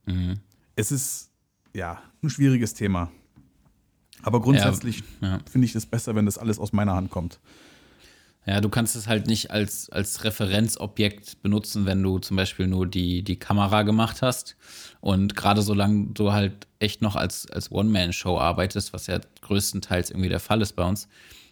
Mhm. 0.05 0.35
Es 0.75 0.91
ist 0.91 1.31
ja 1.73 2.01
ein 2.21 2.29
schwieriges 2.29 2.73
Thema. 2.73 3.11
Aber 4.21 4.41
grundsätzlich 4.41 5.03
ja, 5.21 5.33
ja. 5.33 5.39
finde 5.49 5.65
ich 5.65 5.75
es 5.75 5.85
besser, 5.85 6.15
wenn 6.15 6.25
das 6.25 6.37
alles 6.37 6.57
aus 6.57 6.73
meiner 6.73 6.95
Hand 6.95 7.09
kommt. 7.09 7.39
Ja, 8.45 8.59
du 8.59 8.67
kannst 8.67 8.95
es 8.95 9.07
halt 9.07 9.27
nicht 9.27 9.51
als, 9.51 9.89
als 9.89 10.25
Referenzobjekt 10.25 11.41
benutzen, 11.41 11.85
wenn 11.85 12.03
du 12.03 12.19
zum 12.19 12.35
Beispiel 12.35 12.67
nur 12.67 12.85
die, 12.85 13.23
die 13.23 13.37
Kamera 13.37 13.83
gemacht 13.83 14.21
hast. 14.21 14.57
Und 14.99 15.35
gerade 15.35 15.61
solange 15.61 16.07
du 16.07 16.33
halt 16.33 16.67
echt 16.79 17.01
noch 17.01 17.15
als, 17.15 17.49
als 17.49 17.71
One-Man-Show 17.71 18.37
arbeitest, 18.37 18.91
was 18.91 19.07
ja 19.07 19.19
größtenteils 19.41 20.09
irgendwie 20.09 20.29
der 20.29 20.41
Fall 20.41 20.61
ist 20.61 20.73
bei 20.73 20.83
uns, 20.83 21.07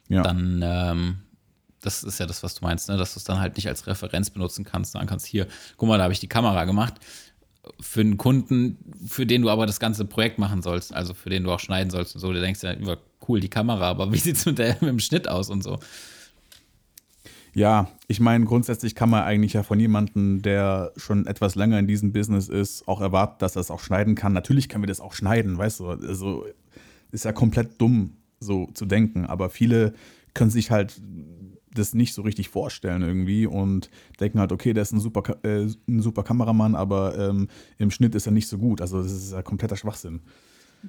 ja. 0.10 0.22
dann, 0.22 0.62
ähm, 0.66 1.18
das 1.82 2.04
ist 2.04 2.20
ja 2.20 2.26
das, 2.26 2.44
was 2.44 2.56
du 2.56 2.66
meinst, 2.66 2.90
ne? 2.90 2.98
dass 2.98 3.14
du 3.14 3.20
es 3.20 3.24
dann 3.24 3.40
halt 3.40 3.56
nicht 3.56 3.70
als 3.70 3.88
Referenz 3.88 4.30
benutzen 4.30 4.66
kannst. 4.66 4.92
Sagen 4.92 5.08
kannst, 5.08 5.26
hier, 5.26 5.48
guck 5.78 5.88
mal, 5.88 5.98
da 5.98 6.04
habe 6.04 6.14
ich 6.14 6.20
die 6.20 6.28
Kamera 6.28 6.66
gemacht. 6.66 6.96
Für 7.80 8.02
einen 8.02 8.18
Kunden, 8.18 8.78
für 9.08 9.26
den 9.26 9.44
du 9.44 9.50
aber 9.50 9.66
das 9.66 9.80
ganze 9.80 10.04
Projekt 10.04 10.40
machen 10.40 10.62
sollst, 10.62 10.94
also 10.94 11.14
für 11.14 11.30
den 11.30 11.44
du 11.44 11.52
auch 11.52 11.60
schneiden 11.60 11.90
sollst 11.90 12.16
und 12.16 12.22
so, 12.22 12.34
du 12.34 12.42
denkst 12.42 12.64
ja, 12.64 12.76
cool, 13.30 13.40
die 13.40 13.50
Kamera, 13.50 13.88
aber 13.88 14.12
wie 14.12 14.18
sieht 14.18 14.36
es 14.36 14.46
mit, 14.46 14.58
mit 14.58 14.82
dem 14.82 15.00
Schnitt 15.00 15.30
aus 15.30 15.50
und 15.50 15.64
so? 15.64 15.80
Ja, 17.54 17.90
ich 18.08 18.20
meine, 18.20 18.46
grundsätzlich 18.46 18.96
kann 18.96 19.10
man 19.10 19.24
eigentlich 19.24 19.54
ja 19.54 19.64
von 19.64 19.80
jemandem, 19.80 20.42
der 20.42 20.94
schon 20.96 21.26
etwas 21.28 21.56
länger 21.56 21.80
in 21.80 21.88
diesem 21.88 22.14
Business 22.14 22.48
ist, 22.48 22.88
auch 22.88 23.02
erwarten, 23.02 23.36
dass 23.40 23.56
er 23.56 23.62
es 23.62 23.72
auch 23.72 23.82
schneiden 23.82 24.16
kann. 24.16 24.32
Natürlich 24.34 24.70
können 24.70 24.84
wir 24.84 24.88
das 24.88 25.02
auch 25.02 25.14
schneiden, 25.14 25.58
weißt 25.58 25.82
du. 25.82 25.90
Also 25.90 26.46
ist 27.12 27.26
ja 27.26 27.34
komplett 27.34 27.82
dumm, 27.82 28.14
so 28.40 28.68
zu 28.74 28.86
denken. 28.86 29.26
Aber 29.26 29.50
viele 29.50 29.94
können 30.34 30.50
sich 30.50 30.72
halt 30.72 31.02
das 31.74 31.94
nicht 31.94 32.14
so 32.14 32.22
richtig 32.22 32.50
vorstellen 32.50 33.02
irgendwie 33.02 33.46
und 33.46 33.90
denken 34.20 34.40
halt, 34.40 34.52
okay, 34.52 34.74
der 34.74 34.84
ist 34.84 34.92
ein 34.92 35.00
super, 35.00 35.38
äh, 35.44 35.68
ein 35.88 36.02
super 36.02 36.24
Kameramann, 36.24 36.76
aber 36.76 37.18
ähm, 37.18 37.48
im 37.78 37.92
Schnitt 37.92 38.16
ist 38.16 38.26
er 38.26 38.32
nicht 38.32 38.48
so 38.48 38.58
gut. 38.58 38.82
Also 38.82 39.02
das 39.02 39.12
ist 39.12 39.32
ja 39.32 39.42
kompletter 39.42 39.78
Schwachsinn. 39.78 40.22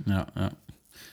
Ja, 0.07 0.27
ja. 0.37 0.51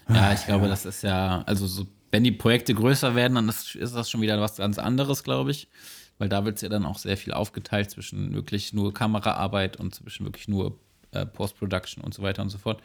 Ja, 0.10 0.34
ich 0.34 0.46
glaube, 0.46 0.66
ja. 0.66 0.70
das 0.70 0.86
ist 0.86 1.04
ja, 1.04 1.44
also 1.46 1.68
so 1.68 1.86
wenn 2.12 2.24
die 2.24 2.32
Projekte 2.32 2.74
größer 2.74 3.16
werden, 3.16 3.36
dann 3.36 3.50
ist, 3.50 3.76
ist 3.76 3.96
das 3.96 4.10
schon 4.10 4.22
wieder 4.22 4.40
was 4.42 4.58
ganz 4.58 4.80
anderes, 4.80 5.24
glaube 5.24 5.52
ich. 5.52 5.68
Weil 6.18 6.30
da 6.30 6.44
wird 6.44 6.58
es 6.58 6.62
ja 6.62 6.70
dann 6.70 6.86
auch 6.86 6.98
sehr 6.98 7.16
viel 7.16 7.34
aufgeteilt 7.34 7.92
zwischen 7.92 8.34
wirklich 8.34 8.74
nur 8.74 8.94
Kameraarbeit 8.94 9.78
und 9.78 9.96
zwischen 9.96 10.26
wirklich 10.26 10.48
nur 10.48 10.78
äh, 11.12 11.26
Post-Production 11.26 12.04
und 12.04 12.14
so 12.14 12.22
weiter 12.22 12.42
und 12.42 12.50
so 12.50 12.58
fort. 12.58 12.82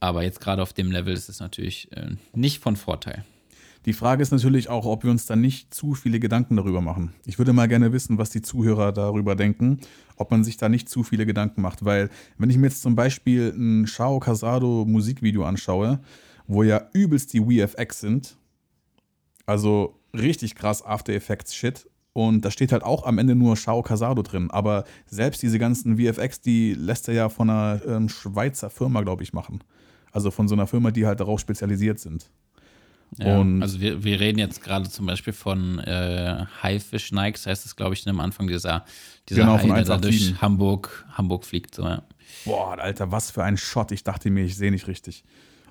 Aber 0.00 0.24
jetzt 0.24 0.40
gerade 0.40 0.60
auf 0.62 0.72
dem 0.72 0.90
Level 0.90 1.14
ist 1.14 1.28
es 1.28 1.38
natürlich 1.38 1.88
äh, 1.92 2.16
nicht 2.34 2.58
von 2.58 2.74
Vorteil. 2.74 3.24
Die 3.84 3.92
Frage 3.92 4.22
ist 4.22 4.30
natürlich 4.30 4.68
auch, 4.68 4.84
ob 4.84 5.02
wir 5.02 5.10
uns 5.10 5.26
dann 5.26 5.40
nicht 5.40 5.74
zu 5.74 5.94
viele 5.94 6.20
Gedanken 6.20 6.56
darüber 6.56 6.80
machen. 6.80 7.12
Ich 7.24 7.38
würde 7.38 7.52
mal 7.52 7.66
gerne 7.66 7.92
wissen, 7.92 8.16
was 8.16 8.30
die 8.30 8.42
Zuhörer 8.42 8.92
darüber 8.92 9.34
denken, 9.34 9.80
ob 10.16 10.30
man 10.30 10.44
sich 10.44 10.56
da 10.56 10.68
nicht 10.68 10.88
zu 10.88 11.02
viele 11.02 11.26
Gedanken 11.26 11.62
macht. 11.62 11.84
Weil, 11.84 12.08
wenn 12.38 12.48
ich 12.48 12.56
mir 12.56 12.66
jetzt 12.66 12.82
zum 12.82 12.94
Beispiel 12.94 13.52
ein 13.56 13.88
Shao 13.88 14.20
Casado 14.20 14.84
Musikvideo 14.86 15.44
anschaue, 15.44 16.00
wo 16.52 16.62
ja 16.62 16.88
übelst 16.92 17.32
die 17.32 17.40
VFX 17.40 18.00
sind. 18.00 18.36
Also 19.46 19.98
richtig 20.14 20.54
krass 20.54 20.84
After 20.84 21.12
Effects 21.12 21.54
Shit. 21.54 21.88
Und 22.14 22.44
da 22.44 22.50
steht 22.50 22.72
halt 22.72 22.82
auch 22.82 23.06
am 23.06 23.18
Ende 23.18 23.34
nur 23.34 23.56
Shao 23.56 23.82
Casado 23.82 24.22
drin. 24.22 24.50
Aber 24.50 24.84
selbst 25.06 25.42
diese 25.42 25.58
ganzen 25.58 25.96
VFX, 25.96 26.42
die 26.42 26.74
lässt 26.74 27.08
er 27.08 27.14
ja 27.14 27.28
von 27.28 27.48
einer 27.48 27.80
ähm, 27.86 28.08
Schweizer 28.08 28.68
Firma, 28.68 29.00
glaube 29.00 29.22
ich, 29.22 29.32
machen. 29.32 29.64
Also 30.12 30.30
von 30.30 30.46
so 30.46 30.54
einer 30.54 30.66
Firma, 30.66 30.90
die 30.90 31.06
halt 31.06 31.20
darauf 31.20 31.40
spezialisiert 31.40 31.98
sind. 31.98 32.30
Ja, 33.18 33.38
und 33.38 33.62
also 33.62 33.80
wir, 33.80 34.04
wir 34.04 34.20
reden 34.20 34.38
jetzt 34.38 34.62
gerade 34.62 34.88
zum 34.88 35.06
Beispiel 35.06 35.32
von 35.32 35.78
äh, 35.80 36.46
Haifisch 36.62 37.12
Nikes, 37.12 37.46
heißt 37.46 37.66
es, 37.66 37.76
glaube 37.76 37.94
ich, 37.94 38.08
am 38.08 38.20
Anfang 38.20 38.46
dieser, 38.46 38.86
dieser 39.28 39.42
genau, 39.42 39.58
Hai, 39.58 39.82
der 39.82 39.98
durch 39.98 40.40
Hamburg, 40.40 41.06
Hamburg 41.12 41.44
fliegt. 41.44 41.74
So, 41.74 41.82
ja. 41.82 42.02
Boah, 42.44 42.78
Alter, 42.78 43.10
was 43.10 43.30
für 43.30 43.44
ein 43.44 43.58
Shot. 43.58 43.92
Ich 43.92 44.02
dachte 44.04 44.30
mir, 44.30 44.44
ich 44.44 44.56
sehe 44.56 44.70
nicht 44.70 44.86
richtig. 44.86 45.24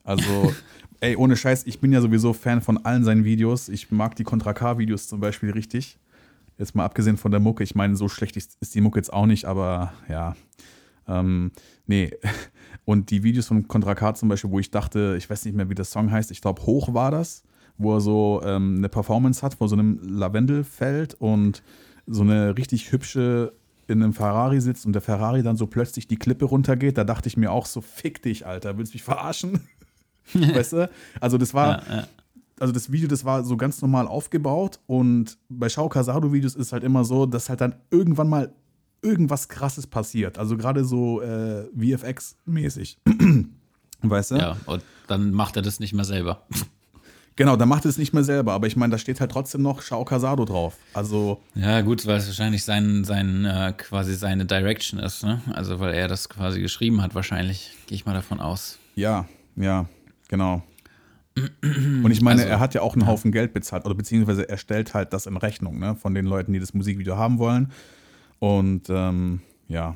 Also, 0.04 0.54
ey, 1.00 1.16
ohne 1.16 1.36
Scheiß, 1.36 1.66
ich 1.68 1.80
bin 1.80 1.92
ja 1.92 2.02
sowieso 2.02 2.34
Fan 2.34 2.62
von 2.62 2.86
allen 2.86 3.04
seinen 3.04 3.24
Videos. 3.24 3.70
Ich 3.70 3.92
mag 3.92 4.16
die 4.16 4.24
Contra 4.24 4.54
K-Videos 4.54 5.08
zum 5.08 5.20
Beispiel 5.20 5.52
richtig. 5.52 6.00
Jetzt 6.58 6.76
mal 6.76 6.86
abgesehen 6.86 7.18
von 7.18 7.32
der 7.32 7.40
Mucke. 7.40 7.64
Ich 7.64 7.76
meine, 7.76 7.96
so 7.96 8.08
schlecht 8.08 8.38
ist, 8.38 8.76
die 8.76 8.82
Mucke 8.82 9.00
jetzt 9.00 9.12
auch 9.12 9.26
nicht, 9.26 9.46
aber 9.46 9.94
ja. 10.08 10.36
Ähm, 11.08 11.52
nee. 11.88 12.12
Und 12.86 13.12
die 13.12 13.24
Videos 13.24 13.48
von 13.48 13.68
Contra 13.68 13.96
K 13.96 14.14
zum 14.16 14.30
Beispiel, 14.30 14.52
wo 14.52 14.60
ich 14.60 14.72
dachte, 14.72 15.16
ich 15.18 15.30
weiß 15.30 15.46
nicht 15.46 15.56
mehr, 15.56 15.70
wie 15.70 15.76
der 15.76 15.86
Song 15.86 16.12
heißt, 16.12 16.32
ich 16.32 16.42
glaube, 16.42 16.64
Hoch 16.64 16.94
war 16.94 17.12
das, 17.12 17.44
wo 17.78 17.96
er 17.96 18.02
so 18.02 18.42
ähm, 18.44 18.76
eine 18.78 18.90
Performance 18.90 19.42
hat 19.42 19.54
vor 19.56 19.68
so 19.68 19.76
einem 19.76 20.00
Lavendelfeld 20.04 21.14
und 21.16 21.64
so 22.08 22.24
eine 22.24 22.58
richtig 22.58 22.92
hübsche 22.92 23.54
in 23.88 24.02
einem 24.02 24.14
Ferrari 24.14 24.62
sitzt 24.62 24.86
und 24.86 24.94
der 24.94 25.02
Ferrari 25.02 25.44
dann 25.44 25.58
so 25.58 25.68
plötzlich 25.68 26.08
die 26.08 26.18
Klippe 26.18 26.46
runtergeht, 26.46 26.98
da 26.98 27.04
dachte 27.04 27.28
ich 27.28 27.38
mir 27.38 27.52
auch 27.52 27.66
so, 27.66 27.82
fick 27.82 28.22
dich, 28.22 28.46
Alter, 28.46 28.78
willst 28.78 28.94
du 28.94 28.96
mich 28.96 29.04
verarschen? 29.04 29.62
weißt 30.34 30.74
du? 30.74 30.90
Also 31.20 31.38
das 31.38 31.54
war, 31.54 31.88
ja, 31.88 31.96
ja. 31.96 32.08
also 32.60 32.74
das 32.74 32.92
Video, 32.92 33.08
das 33.08 33.26
war 33.26 33.44
so 33.44 33.58
ganz 33.58 33.82
normal 33.82 34.08
aufgebaut 34.08 34.80
und 34.88 35.38
bei 35.50 35.70
Shao 35.70 35.90
Casado 35.90 36.32
Videos 36.34 36.56
ist 36.56 36.74
halt 36.74 36.84
immer 36.84 37.04
so, 37.04 37.26
dass 37.26 37.50
halt 37.50 37.62
dann 37.62 37.76
irgendwann 37.90 38.30
mal 38.30 38.54
irgendwas 39.02 39.50
krasses 39.50 39.88
passiert. 39.88 40.38
Also 40.38 40.58
gerade 40.58 40.86
so 40.86 41.22
äh, 41.22 41.66
VFX-mäßig. 41.76 42.98
weißt 44.02 44.32
du? 44.32 44.36
Ja, 44.36 44.58
und 44.66 44.84
dann 45.08 45.32
macht 45.32 45.56
er 45.56 45.62
das 45.62 45.80
nicht 45.80 45.94
mehr 45.94 46.06
selber. 46.06 46.46
Genau, 47.38 47.56
dann 47.56 47.70
macht 47.70 47.86
er 47.86 47.90
es 47.90 47.98
nicht 47.98 48.14
mehr 48.14 48.26
selber, 48.26 48.52
aber 48.52 48.68
ich 48.68 48.76
meine, 48.76 48.92
da 48.92 48.98
steht 48.98 49.22
halt 49.22 49.32
trotzdem 49.32 49.62
noch 49.62 49.82
Shao 49.82 50.04
Casado 50.04 50.44
drauf. 50.44 50.76
Also. 50.94 51.42
Ja, 51.56 51.80
gut, 51.82 52.06
weil 52.06 52.18
es 52.18 52.28
wahrscheinlich 52.28 52.64
sein, 52.64 53.06
sein 53.06 53.46
äh, 53.46 53.74
quasi 53.76 54.16
seine 54.16 54.46
Direction 54.46 55.00
ist, 55.00 55.24
ne? 55.24 55.42
Also 55.54 55.80
weil 55.80 55.94
er 55.94 56.10
das 56.10 56.28
quasi 56.28 56.62
geschrieben 56.62 57.02
hat, 57.02 57.16
wahrscheinlich, 57.16 57.72
gehe 57.88 57.96
ich 57.96 58.06
mal 58.06 58.14
davon 58.14 58.42
aus. 58.42 58.80
Ja, 58.96 59.28
ja. 59.56 59.88
Genau. 60.32 60.64
Und 61.62 62.10
ich 62.10 62.22
meine, 62.22 62.42
also, 62.42 62.52
er 62.52 62.60
hat 62.60 62.74
ja 62.74 62.82
auch 62.82 62.94
einen 62.94 63.06
Haufen 63.06 63.32
Geld 63.32 63.54
bezahlt, 63.54 63.86
oder 63.86 63.96
beziehungsweise 63.96 64.50
er 64.50 64.58
stellt 64.58 64.94
halt 64.94 65.14
das 65.14 65.28
in 65.28 65.38
Rechnung, 65.38 65.78
ne, 65.78 65.96
von 65.96 66.16
den 66.16 66.26
Leuten, 66.26 66.52
die 66.54 66.60
das 66.60 66.74
Musikvideo 66.74 67.18
haben 67.18 67.38
wollen. 67.38 67.72
Und 68.40 68.90
ähm, 68.90 69.42
ja. 69.68 69.96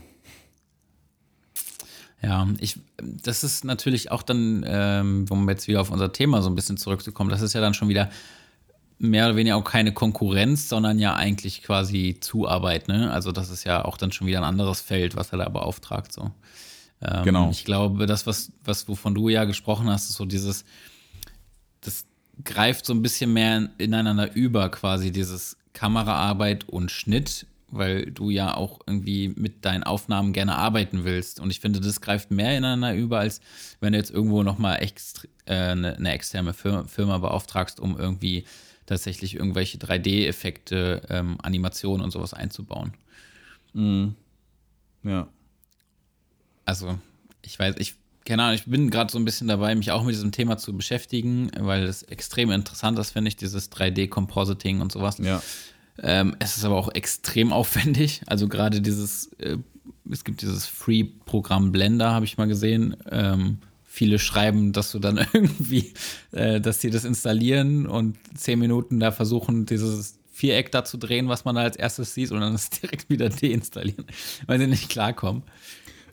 Ja, 2.21 2.47
ich, 2.59 2.79
das 2.97 3.43
ist 3.43 3.63
natürlich 3.65 4.11
auch 4.11 4.23
dann, 4.23 4.63
ähm, 4.67 5.25
um 5.29 5.49
jetzt 5.49 5.67
wieder 5.67 5.81
auf 5.81 5.89
unser 5.89 6.11
Thema 6.11 6.41
so 6.41 6.49
ein 6.49 6.55
bisschen 6.55 6.77
zurückzukommen, 6.77 7.29
das 7.29 7.41
ist 7.41 7.53
ja 7.53 7.61
dann 7.61 7.73
schon 7.73 7.89
wieder 7.89 8.09
mehr 8.97 9.25
oder 9.25 9.35
weniger 9.35 9.57
auch 9.57 9.63
keine 9.63 9.93
Konkurrenz, 9.93 10.69
sondern 10.69 10.99
ja 10.99 11.15
eigentlich 11.15 11.63
quasi 11.63 12.17
Zuarbeit, 12.19 12.87
ne? 12.87 13.11
Also 13.11 13.31
das 13.31 13.49
ist 13.49 13.65
ja 13.65 13.83
auch 13.83 13.97
dann 13.97 14.11
schon 14.11 14.27
wieder 14.27 14.39
ein 14.39 14.45
anderes 14.45 14.81
Feld, 14.81 15.15
was 15.15 15.31
er 15.31 15.39
da 15.39 15.49
beauftragt, 15.49 16.11
so. 16.13 16.31
Ähm, 17.01 17.23
genau. 17.23 17.49
Ich 17.49 17.65
glaube, 17.65 18.05
das, 18.05 18.25
was, 18.25 18.51
was, 18.63 18.87
wovon 18.87 19.13
du 19.13 19.29
ja 19.29 19.45
gesprochen 19.45 19.89
hast, 19.89 20.09
ist 20.09 20.15
so 20.15 20.25
dieses, 20.25 20.65
das 21.81 22.05
greift 22.43 22.85
so 22.85 22.93
ein 22.93 23.01
bisschen 23.01 23.33
mehr 23.33 23.69
ineinander 23.77 24.33
über, 24.33 24.69
quasi 24.69 25.11
dieses 25.11 25.57
Kameraarbeit 25.73 26.67
und 26.69 26.91
Schnitt 26.91 27.47
weil 27.69 28.11
du 28.11 28.29
ja 28.29 28.55
auch 28.55 28.79
irgendwie 28.87 29.29
mit 29.35 29.65
deinen 29.65 29.83
Aufnahmen 29.83 30.33
gerne 30.33 30.55
arbeiten 30.55 31.03
willst. 31.03 31.39
Und 31.39 31.49
ich 31.49 31.59
finde, 31.59 31.81
das 31.81 32.01
greift 32.01 32.31
mehr 32.31 32.57
ineinander 32.57 32.95
über, 32.95 33.19
als 33.19 33.41
wenn 33.79 33.93
du 33.93 33.99
jetzt 33.99 34.11
irgendwo 34.11 34.43
nochmal 34.43 34.81
äh, 34.81 35.53
eine, 35.53 35.95
eine 35.95 36.11
externe 36.13 36.53
Firma, 36.53 36.85
Firma 36.85 37.17
beauftragst, 37.17 37.79
um 37.79 37.97
irgendwie 37.97 38.45
tatsächlich 38.85 39.35
irgendwelche 39.35 39.77
3D-Effekte, 39.77 41.01
ähm, 41.09 41.37
Animationen 41.41 42.03
und 42.03 42.11
sowas 42.11 42.33
einzubauen. 42.33 42.93
Mhm. 43.73 44.15
Ja. 45.03 45.27
Also, 46.65 46.97
ich 47.43 47.57
weiß, 47.57 47.75
ich, 47.77 47.95
keine 48.25 48.43
Ahnung, 48.43 48.55
ich 48.55 48.65
bin 48.65 48.89
gerade 48.89 49.11
so 49.11 49.19
ein 49.19 49.25
bisschen 49.25 49.47
dabei, 49.47 49.75
mich 49.75 49.91
auch 49.91 50.03
mit 50.03 50.15
diesem 50.15 50.31
Thema 50.31 50.57
zu 50.57 50.75
beschäftigen, 50.75 51.51
weil 51.57 51.83
es 51.83 52.03
extrem 52.03 52.51
interessant 52.51 52.97
ist, 52.99 53.11
finde 53.11 53.29
ich, 53.29 53.35
dieses 53.35 53.71
3D-Compositing 53.71 54.81
und 54.81 54.91
sowas. 54.91 55.17
Ja. 55.19 55.41
Ähm, 56.01 56.35
es 56.39 56.57
ist 56.57 56.65
aber 56.65 56.75
auch 56.75 56.93
extrem 56.93 57.53
aufwendig. 57.53 58.21
Also 58.25 58.47
gerade 58.47 58.81
dieses, 58.81 59.27
äh, 59.37 59.57
es 60.09 60.23
gibt 60.23 60.41
dieses 60.41 60.65
Free-Programm 60.65 61.71
Blender, 61.71 62.11
habe 62.11 62.25
ich 62.25 62.37
mal 62.37 62.47
gesehen. 62.47 62.97
Ähm, 63.09 63.59
viele 63.83 64.19
schreiben, 64.19 64.73
dass 64.73 64.91
du 64.91 64.99
dann 64.99 65.17
irgendwie, 65.33 65.93
äh, 66.31 66.59
dass 66.59 66.81
sie 66.81 66.89
das 66.89 67.05
installieren 67.05 67.85
und 67.85 68.17
zehn 68.35 68.59
Minuten 68.59 68.99
da 68.99 69.11
versuchen, 69.11 69.65
dieses 69.65 70.17
Viereck 70.31 70.71
da 70.71 70.83
zu 70.83 70.97
drehen, 70.97 71.29
was 71.29 71.45
man 71.45 71.55
da 71.55 71.61
als 71.61 71.77
erstes 71.77 72.13
sieht, 72.13 72.31
und 72.31 72.41
dann 72.41 72.53
es 72.55 72.69
direkt 72.69 73.09
wieder 73.09 73.29
deinstallieren, 73.29 74.05
weil 74.47 74.59
sie 74.59 74.67
nicht 74.67 74.89
klarkommen. 74.89 75.43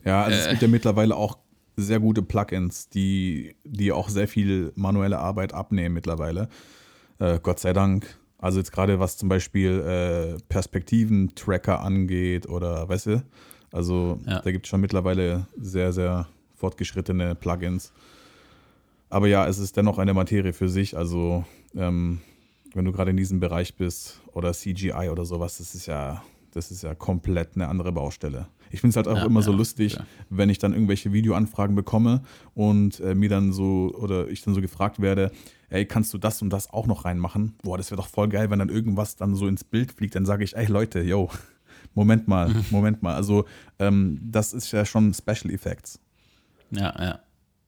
Ja, 0.04 0.22
also 0.24 0.36
äh, 0.36 0.40
es 0.40 0.48
gibt 0.50 0.62
ja 0.62 0.68
mittlerweile 0.68 1.16
auch 1.16 1.38
sehr 1.76 2.00
gute 2.00 2.22
Plugins, 2.22 2.88
die, 2.88 3.56
die 3.64 3.92
auch 3.92 4.08
sehr 4.08 4.28
viel 4.28 4.72
manuelle 4.74 5.18
Arbeit 5.18 5.54
abnehmen 5.54 5.94
mittlerweile. 5.94 6.48
Äh, 7.18 7.38
Gott 7.42 7.60
sei 7.60 7.72
Dank. 7.72 8.18
Also 8.38 8.58
jetzt 8.58 8.72
gerade 8.72 8.98
was 8.98 9.16
zum 9.16 9.28
Beispiel 9.28 9.80
äh, 9.80 10.42
Perspektiven-Tracker 10.48 11.80
angeht 11.80 12.48
oder 12.48 12.88
weißt 12.88 13.06
du, 13.06 13.22
also 13.70 14.18
ja. 14.26 14.40
da 14.40 14.50
gibt 14.50 14.66
es 14.66 14.70
schon 14.70 14.80
mittlerweile 14.80 15.46
sehr, 15.56 15.92
sehr 15.92 16.26
fortgeschrittene 16.56 17.34
Plugins. 17.34 17.92
Aber 19.08 19.28
ja, 19.28 19.46
es 19.46 19.58
ist 19.58 19.76
dennoch 19.76 19.98
eine 19.98 20.14
Materie 20.14 20.52
für 20.52 20.68
sich. 20.68 20.96
Also 20.96 21.44
ähm, 21.74 22.20
wenn 22.74 22.84
du 22.84 22.92
gerade 22.92 23.10
in 23.10 23.16
diesem 23.16 23.40
Bereich 23.40 23.76
bist 23.76 24.20
oder 24.32 24.52
CGI 24.52 25.08
oder 25.10 25.24
sowas, 25.24 25.58
das 25.58 25.74
ist 25.74 25.86
ja, 25.86 26.22
das 26.52 26.70
ist 26.70 26.82
ja 26.82 26.94
komplett 26.94 27.54
eine 27.54 27.68
andere 27.68 27.92
Baustelle. 27.92 28.46
Ich 28.70 28.80
finde 28.80 28.92
es 28.92 28.96
halt 28.96 29.08
auch 29.08 29.20
ja, 29.20 29.26
immer 29.26 29.40
ja, 29.40 29.46
so 29.46 29.52
lustig, 29.52 29.94
ja. 29.94 30.06
wenn 30.30 30.48
ich 30.48 30.58
dann 30.58 30.72
irgendwelche 30.72 31.12
Videoanfragen 31.12 31.74
bekomme 31.74 32.22
und 32.54 33.00
äh, 33.00 33.14
mir 33.14 33.28
dann 33.28 33.52
so 33.52 33.92
oder 33.94 34.28
ich 34.28 34.42
dann 34.42 34.54
so 34.54 34.60
gefragt 34.60 35.00
werde, 35.00 35.30
ey, 35.68 35.86
kannst 35.86 36.12
du 36.14 36.18
das 36.18 36.40
und 36.42 36.50
das 36.50 36.70
auch 36.70 36.86
noch 36.86 37.04
reinmachen? 37.04 37.54
Boah, 37.62 37.76
das 37.76 37.90
wäre 37.90 38.00
doch 38.00 38.08
voll 38.08 38.28
geil, 38.28 38.50
wenn 38.50 38.58
dann 38.58 38.68
irgendwas 38.68 39.16
dann 39.16 39.34
so 39.34 39.46
ins 39.46 39.64
Bild 39.64 39.92
fliegt. 39.92 40.14
Dann 40.14 40.26
sage 40.26 40.44
ich, 40.44 40.56
ey 40.56 40.66
Leute, 40.66 41.00
yo, 41.00 41.30
Moment 41.94 42.28
mal, 42.28 42.48
mhm. 42.48 42.64
Moment 42.70 43.02
mal. 43.02 43.14
Also 43.14 43.44
ähm, 43.78 44.18
das 44.22 44.52
ist 44.52 44.72
ja 44.72 44.84
schon 44.84 45.12
Special 45.14 45.52
Effects. 45.52 46.00
Ja, 46.70 46.94
ja. 46.98 47.20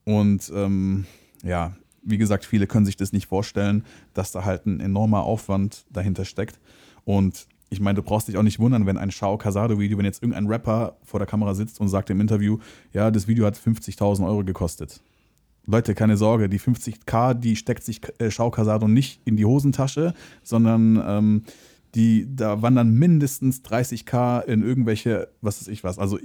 Und 0.04 0.50
ähm, 0.54 1.06
ja, 1.42 1.76
wie 2.02 2.18
gesagt, 2.18 2.44
viele 2.44 2.66
können 2.66 2.86
sich 2.86 2.96
das 2.96 3.12
nicht 3.12 3.26
vorstellen, 3.26 3.84
dass 4.12 4.32
da 4.32 4.44
halt 4.44 4.66
ein 4.66 4.80
enormer 4.80 5.22
Aufwand 5.22 5.86
dahinter 5.90 6.24
steckt. 6.24 6.60
Und 7.04 7.46
ich 7.70 7.80
meine, 7.80 7.96
du 7.96 8.02
brauchst 8.02 8.28
dich 8.28 8.36
auch 8.36 8.42
nicht 8.42 8.58
wundern, 8.58 8.86
wenn 8.86 8.98
ein 8.98 9.10
Shao 9.10 9.36
Casado-Video, 9.36 9.98
wenn 9.98 10.04
jetzt 10.04 10.22
irgendein 10.22 10.46
Rapper 10.46 10.96
vor 11.02 11.18
der 11.18 11.26
Kamera 11.26 11.54
sitzt 11.54 11.80
und 11.80 11.88
sagt 11.88 12.10
im 12.10 12.20
Interview, 12.20 12.58
ja, 12.92 13.10
das 13.10 13.26
Video 13.26 13.46
hat 13.46 13.56
50.000 13.56 14.26
Euro 14.26 14.44
gekostet. 14.44 15.00
Leute, 15.66 15.94
keine 15.94 16.16
Sorge, 16.16 16.48
die 16.48 16.60
50k, 16.60 17.34
die 17.34 17.56
steckt 17.56 17.84
sich 17.84 18.00
äh, 18.18 18.30
Shao 18.30 18.50
Casado 18.50 18.86
nicht 18.86 19.20
in 19.24 19.36
die 19.36 19.46
Hosentasche, 19.46 20.14
sondern 20.42 21.02
ähm, 21.06 21.42
die, 21.94 22.26
da 22.34 22.60
wandern 22.60 22.92
mindestens 22.92 23.62
30k 23.64 24.44
in 24.44 24.62
irgendwelche, 24.62 25.28
was 25.40 25.60
weiß 25.60 25.68
ich 25.68 25.82
was. 25.84 25.98
Also, 25.98 26.18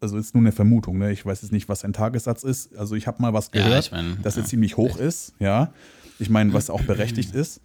also 0.00 0.16
ist 0.16 0.34
nur 0.34 0.42
eine 0.42 0.52
Vermutung, 0.52 0.98
ne? 0.98 1.12
Ich 1.12 1.26
weiß 1.26 1.42
jetzt 1.42 1.50
nicht, 1.52 1.68
was 1.68 1.80
sein 1.80 1.92
Tagessatz 1.92 2.44
ist. 2.44 2.76
Also 2.76 2.94
ich 2.94 3.06
habe 3.06 3.20
mal 3.20 3.32
was 3.32 3.50
gehört, 3.50 3.72
ja, 3.72 3.78
ich 3.78 3.90
mein, 3.90 4.22
dass 4.22 4.36
er 4.36 4.42
ja, 4.42 4.48
ziemlich 4.48 4.76
hoch 4.76 4.96
ist, 4.98 5.34
ja. 5.38 5.72
Ich 6.18 6.30
meine, 6.30 6.52
was 6.52 6.70
auch 6.70 6.82
berechtigt 6.82 7.34
ist. 7.34 7.60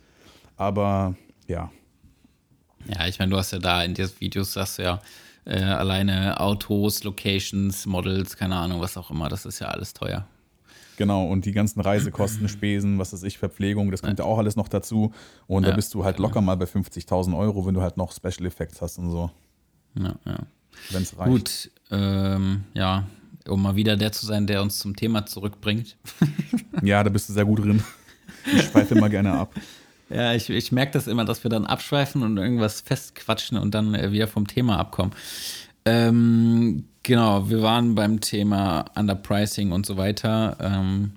Aber 0.55 1.15
ja, 1.47 1.71
ja, 2.87 3.07
ich 3.07 3.19
meine, 3.19 3.31
du 3.31 3.37
hast 3.37 3.51
ja 3.51 3.59
da 3.59 3.83
in 3.83 3.93
diesen 3.93 4.19
Videos, 4.19 4.53
sagst 4.53 4.79
du 4.79 4.83
ja, 4.83 5.01
äh, 5.45 5.61
alleine 5.61 6.39
Autos, 6.39 7.03
Locations, 7.03 7.85
Models, 7.85 8.37
keine 8.37 8.55
Ahnung, 8.55 8.81
was 8.81 8.97
auch 8.97 9.11
immer, 9.11 9.29
das 9.29 9.45
ist 9.45 9.59
ja 9.59 9.67
alles 9.67 9.93
teuer. 9.93 10.25
Genau, 10.97 11.25
und 11.25 11.45
die 11.45 11.51
ganzen 11.51 11.81
Reisekosten, 11.81 12.47
Spesen, 12.47 12.99
was 12.99 13.11
weiß 13.11 13.23
ich, 13.23 13.39
Verpflegung, 13.39 13.89
das 13.89 14.03
kommt 14.03 14.19
ja, 14.19 14.25
auch 14.25 14.37
alles 14.37 14.55
noch 14.55 14.67
dazu. 14.67 15.11
Und 15.47 15.63
ja, 15.63 15.69
da 15.69 15.75
bist 15.75 15.93
du 15.95 16.03
halt 16.03 16.19
locker 16.19 16.41
mal 16.41 16.57
bei 16.57 16.65
50.000 16.65 17.35
Euro, 17.35 17.65
wenn 17.65 17.73
du 17.73 17.81
halt 17.81 17.97
noch 17.97 18.11
Special 18.11 18.45
Effects 18.45 18.81
hast 18.81 18.99
und 18.99 19.09
so. 19.09 19.31
Ja, 19.97 20.13
ja. 20.25 20.37
Wenn 20.91 21.01
es 21.01 21.17
reicht. 21.17 21.31
Gut, 21.31 21.71
ähm, 21.89 22.65
ja, 22.75 23.07
um 23.47 23.61
mal 23.63 23.75
wieder 23.75 23.97
der 23.97 24.11
zu 24.11 24.25
sein, 24.25 24.45
der 24.45 24.61
uns 24.61 24.77
zum 24.77 24.95
Thema 24.95 25.25
zurückbringt. 25.25 25.97
ja, 26.83 27.03
da 27.03 27.09
bist 27.09 27.29
du 27.29 27.33
sehr 27.33 27.45
gut 27.45 27.63
drin. 27.63 27.83
Ich 28.45 28.63
schweife 28.65 28.95
immer 28.95 29.09
gerne 29.09 29.31
ab. 29.31 29.55
Ja, 30.13 30.33
ich, 30.33 30.49
ich 30.49 30.71
merke 30.71 30.91
das 30.91 31.07
immer, 31.07 31.23
dass 31.25 31.43
wir 31.43 31.49
dann 31.49 31.65
abschweifen 31.65 32.23
und 32.23 32.37
irgendwas 32.37 32.81
festquatschen 32.81 33.57
und 33.57 33.73
dann 33.73 33.95
äh, 33.95 34.11
wieder 34.11 34.27
vom 34.27 34.45
Thema 34.45 34.77
abkommen. 34.77 35.13
Ähm, 35.85 36.85
genau, 37.03 37.49
wir 37.49 37.61
waren 37.61 37.95
beim 37.95 38.19
Thema 38.19 38.85
Underpricing 38.95 39.71
und 39.71 39.85
so 39.85 39.97
weiter. 39.97 40.57
Ähm, 40.59 41.13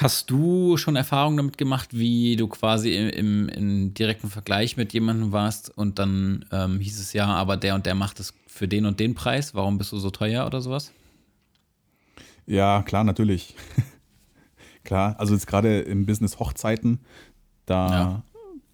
hast 0.00 0.30
du 0.30 0.78
schon 0.78 0.96
Erfahrungen 0.96 1.36
damit 1.36 1.58
gemacht, 1.58 1.90
wie 1.92 2.36
du 2.36 2.48
quasi 2.48 2.94
im, 2.96 3.08
im, 3.10 3.48
im 3.48 3.94
direkten 3.94 4.30
Vergleich 4.30 4.76
mit 4.78 4.94
jemandem 4.94 5.32
warst 5.32 5.76
und 5.76 5.98
dann 5.98 6.46
ähm, 6.50 6.80
hieß 6.80 6.98
es 6.98 7.12
ja, 7.12 7.26
aber 7.26 7.58
der 7.58 7.74
und 7.74 7.84
der 7.84 7.94
macht 7.94 8.20
es 8.20 8.32
für 8.46 8.68
den 8.68 8.86
und 8.86 9.00
den 9.00 9.14
Preis, 9.14 9.54
warum 9.54 9.76
bist 9.76 9.92
du 9.92 9.98
so 9.98 10.10
teuer 10.10 10.46
oder 10.46 10.62
sowas? 10.62 10.92
Ja, 12.46 12.82
klar, 12.82 13.04
natürlich. 13.04 13.54
Klar, 14.92 15.18
also 15.18 15.32
jetzt 15.32 15.46
gerade 15.46 15.80
im 15.80 16.04
Business 16.04 16.38
Hochzeiten, 16.38 16.98
da, 17.64 17.90
ja. 17.90 18.22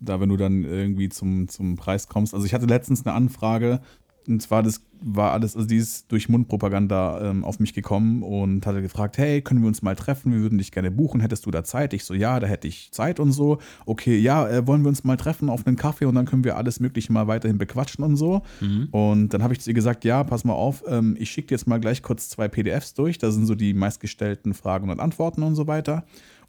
da 0.01 0.21
wenn 0.21 0.29
du 0.29 0.37
dann 0.37 0.65
irgendwie 0.65 1.09
zum, 1.09 1.47
zum 1.47 1.77
Preis 1.77 2.09
kommst. 2.09 2.35
Also 2.35 2.45
ich 2.45 2.55
hatte 2.55 2.67
letztens 2.67 3.07
eine 3.07 3.15
Anfrage, 3.15 3.81
und 4.29 4.41
zwar 4.43 4.63
das 4.63 4.83
war 5.01 5.33
alles, 5.33 5.57
also 5.57 5.67
die 5.67 5.77
ist 5.77 6.11
durch 6.11 6.29
Mundpropaganda 6.29 7.31
ähm, 7.31 7.45
auf 7.45 7.61
mich 7.61 7.73
gekommen 7.73 8.23
und 8.23 8.67
hatte 8.67 8.83
gefragt, 8.83 9.19
hey, 9.19 9.43
können 9.43 9.61
wir 9.61 9.69
uns 9.69 9.83
mal 9.83 9.95
treffen? 9.95 10.33
Wir 10.33 10.41
würden 10.41 10.59
dich 10.59 10.73
gerne 10.73 10.91
buchen. 10.91 11.21
Hättest 11.21 11.47
du 11.47 11.51
da 11.51 11.65
Zeit? 11.65 11.93
Ich 11.93 12.05
so, 12.05 12.15
ja, 12.15 12.41
da 12.41 12.47
hätte 12.47 12.69
ich 12.69 12.91
Zeit 12.93 13.21
und 13.21 13.33
so. 13.33 13.59
Okay, 13.87 14.19
ja, 14.19 14.49
äh, 14.49 14.67
wollen 14.67 14.83
wir 14.83 14.89
uns 14.89 15.05
mal 15.05 15.17
treffen 15.17 15.49
auf 15.49 15.67
einen 15.67 15.77
Kaffee 15.77 16.05
und 16.05 16.15
dann 16.15 16.27
können 16.27 16.45
wir 16.45 16.57
alles 16.57 16.81
Mögliche 16.81 17.13
mal 17.13 17.27
weiterhin 17.27 17.59
bequatschen 17.59 18.05
und 18.05 18.17
so. 18.17 18.43
Mhm. 18.61 18.89
Und 18.91 19.35
dann 19.35 19.43
habe 19.43 19.55
ich 19.55 19.61
zu 19.61 19.71
ihr 19.71 19.75
gesagt, 19.75 20.05
ja, 20.05 20.25
pass 20.25 20.45
mal 20.45 20.55
auf, 20.55 20.85
ähm, 20.89 21.17
ich 21.19 21.31
schicke 21.31 21.49
dir 21.49 21.55
jetzt 21.55 21.67
mal 21.67 21.79
gleich 21.79 22.03
kurz 22.03 22.29
zwei 22.29 22.49
PDFs 22.49 22.95
durch. 22.95 23.19
Da 23.19 23.31
sind 23.31 23.47
so 23.47 23.55
die 23.55 23.75
meistgestellten 23.75 24.55
Fragen 24.55 24.91
und 24.91 25.01
Antworten 25.01 25.43
und 25.43 25.55
so 25.55 25.67
weiter. 25.67 26.05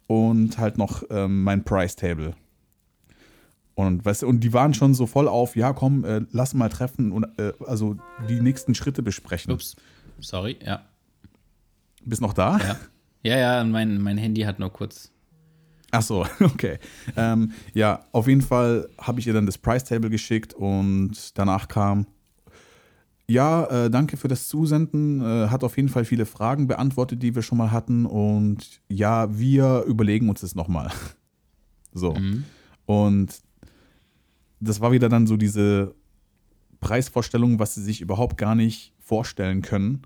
Und 0.06 0.58
halt 0.58 0.76
noch 0.76 1.04
ähm, 1.10 1.44
mein 1.44 1.62
Price 1.62 1.94
Table. 1.94 2.34
Und, 3.74 4.04
weißt 4.04 4.22
du, 4.22 4.28
und 4.28 4.40
die 4.40 4.52
waren 4.52 4.74
schon 4.74 4.94
so 4.94 5.06
voll 5.06 5.28
auf, 5.28 5.56
ja, 5.56 5.72
komm, 5.72 6.04
äh, 6.04 6.22
lass 6.32 6.54
mal 6.54 6.68
treffen 6.68 7.12
und 7.12 7.24
äh, 7.38 7.52
also 7.66 7.96
die 8.28 8.40
nächsten 8.40 8.74
Schritte 8.74 9.02
besprechen. 9.02 9.52
Ups, 9.52 9.76
sorry, 10.20 10.58
ja. 10.64 10.82
Bist 12.04 12.20
noch 12.20 12.32
da? 12.32 12.58
Ja, 12.58 12.76
ja, 13.22 13.38
ja 13.38 13.64
mein, 13.64 14.00
mein 14.00 14.18
Handy 14.18 14.42
hat 14.42 14.58
nur 14.58 14.70
kurz. 14.70 15.12
Ach 15.92 16.02
so, 16.02 16.26
okay. 16.40 16.78
ähm, 17.16 17.52
ja, 17.74 18.04
auf 18.12 18.28
jeden 18.28 18.42
Fall 18.42 18.88
habe 18.98 19.20
ich 19.20 19.26
ihr 19.26 19.32
dann 19.32 19.46
das 19.46 19.58
Price 19.58 19.84
Table 19.84 20.10
geschickt 20.10 20.54
und 20.54 21.38
danach 21.38 21.68
kam, 21.68 22.06
ja, 23.26 23.64
äh, 23.66 23.90
danke 23.90 24.16
für 24.16 24.28
das 24.28 24.48
Zusenden, 24.48 25.20
äh, 25.20 25.48
hat 25.48 25.62
auf 25.62 25.76
jeden 25.76 25.88
Fall 25.88 26.04
viele 26.04 26.26
Fragen 26.26 26.66
beantwortet, 26.66 27.22
die 27.22 27.34
wir 27.34 27.42
schon 27.42 27.58
mal 27.58 27.70
hatten 27.70 28.04
und 28.04 28.80
ja, 28.88 29.38
wir 29.38 29.84
überlegen 29.86 30.28
uns 30.28 30.40
das 30.40 30.54
nochmal. 30.54 30.90
So. 31.92 32.14
Mhm. 32.14 32.44
Und 32.86 33.40
das 34.60 34.80
war 34.80 34.92
wieder 34.92 35.08
dann 35.08 35.26
so 35.26 35.36
diese 35.36 35.94
Preisvorstellung, 36.80 37.58
was 37.58 37.74
sie 37.74 37.82
sich 37.82 38.00
überhaupt 38.00 38.36
gar 38.36 38.54
nicht 38.54 38.94
vorstellen 38.98 39.62
können, 39.62 40.02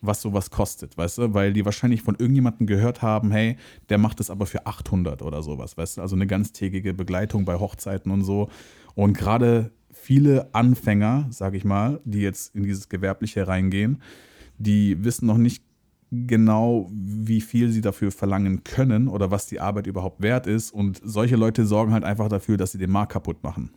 was 0.00 0.20
sowas 0.20 0.50
kostet, 0.50 0.96
weißt 0.96 1.18
du? 1.18 1.34
Weil 1.34 1.52
die 1.52 1.64
wahrscheinlich 1.64 2.02
von 2.02 2.16
irgendjemandem 2.16 2.66
gehört 2.66 3.02
haben, 3.02 3.30
hey, 3.30 3.56
der 3.88 3.98
macht 3.98 4.20
das 4.20 4.30
aber 4.30 4.46
für 4.46 4.66
800 4.66 5.22
oder 5.22 5.42
sowas, 5.42 5.76
weißt 5.76 5.98
du? 5.98 6.02
Also 6.02 6.16
eine 6.16 6.26
ganztägige 6.26 6.92
Begleitung 6.92 7.44
bei 7.44 7.58
Hochzeiten 7.58 8.10
und 8.10 8.24
so. 8.24 8.48
Und 8.94 9.16
gerade 9.16 9.70
viele 9.92 10.52
Anfänger, 10.54 11.26
sag 11.30 11.54
ich 11.54 11.64
mal, 11.64 12.00
die 12.04 12.20
jetzt 12.20 12.54
in 12.54 12.64
dieses 12.64 12.88
Gewerbliche 12.88 13.46
reingehen, 13.46 14.02
die 14.58 15.02
wissen 15.04 15.26
noch 15.26 15.38
nicht 15.38 15.62
genau, 16.12 16.90
wie 16.92 17.40
viel 17.40 17.70
sie 17.70 17.80
dafür 17.80 18.12
verlangen 18.12 18.64
können 18.64 19.08
oder 19.08 19.30
was 19.30 19.46
die 19.46 19.60
Arbeit 19.60 19.86
überhaupt 19.86 20.20
wert 20.20 20.46
ist. 20.46 20.70
Und 20.70 21.00
solche 21.02 21.36
Leute 21.36 21.64
sorgen 21.64 21.92
halt 21.92 22.04
einfach 22.04 22.28
dafür, 22.28 22.58
dass 22.58 22.72
sie 22.72 22.78
den 22.78 22.90
Markt 22.90 23.12
kaputt 23.12 23.42
machen. 23.42 23.70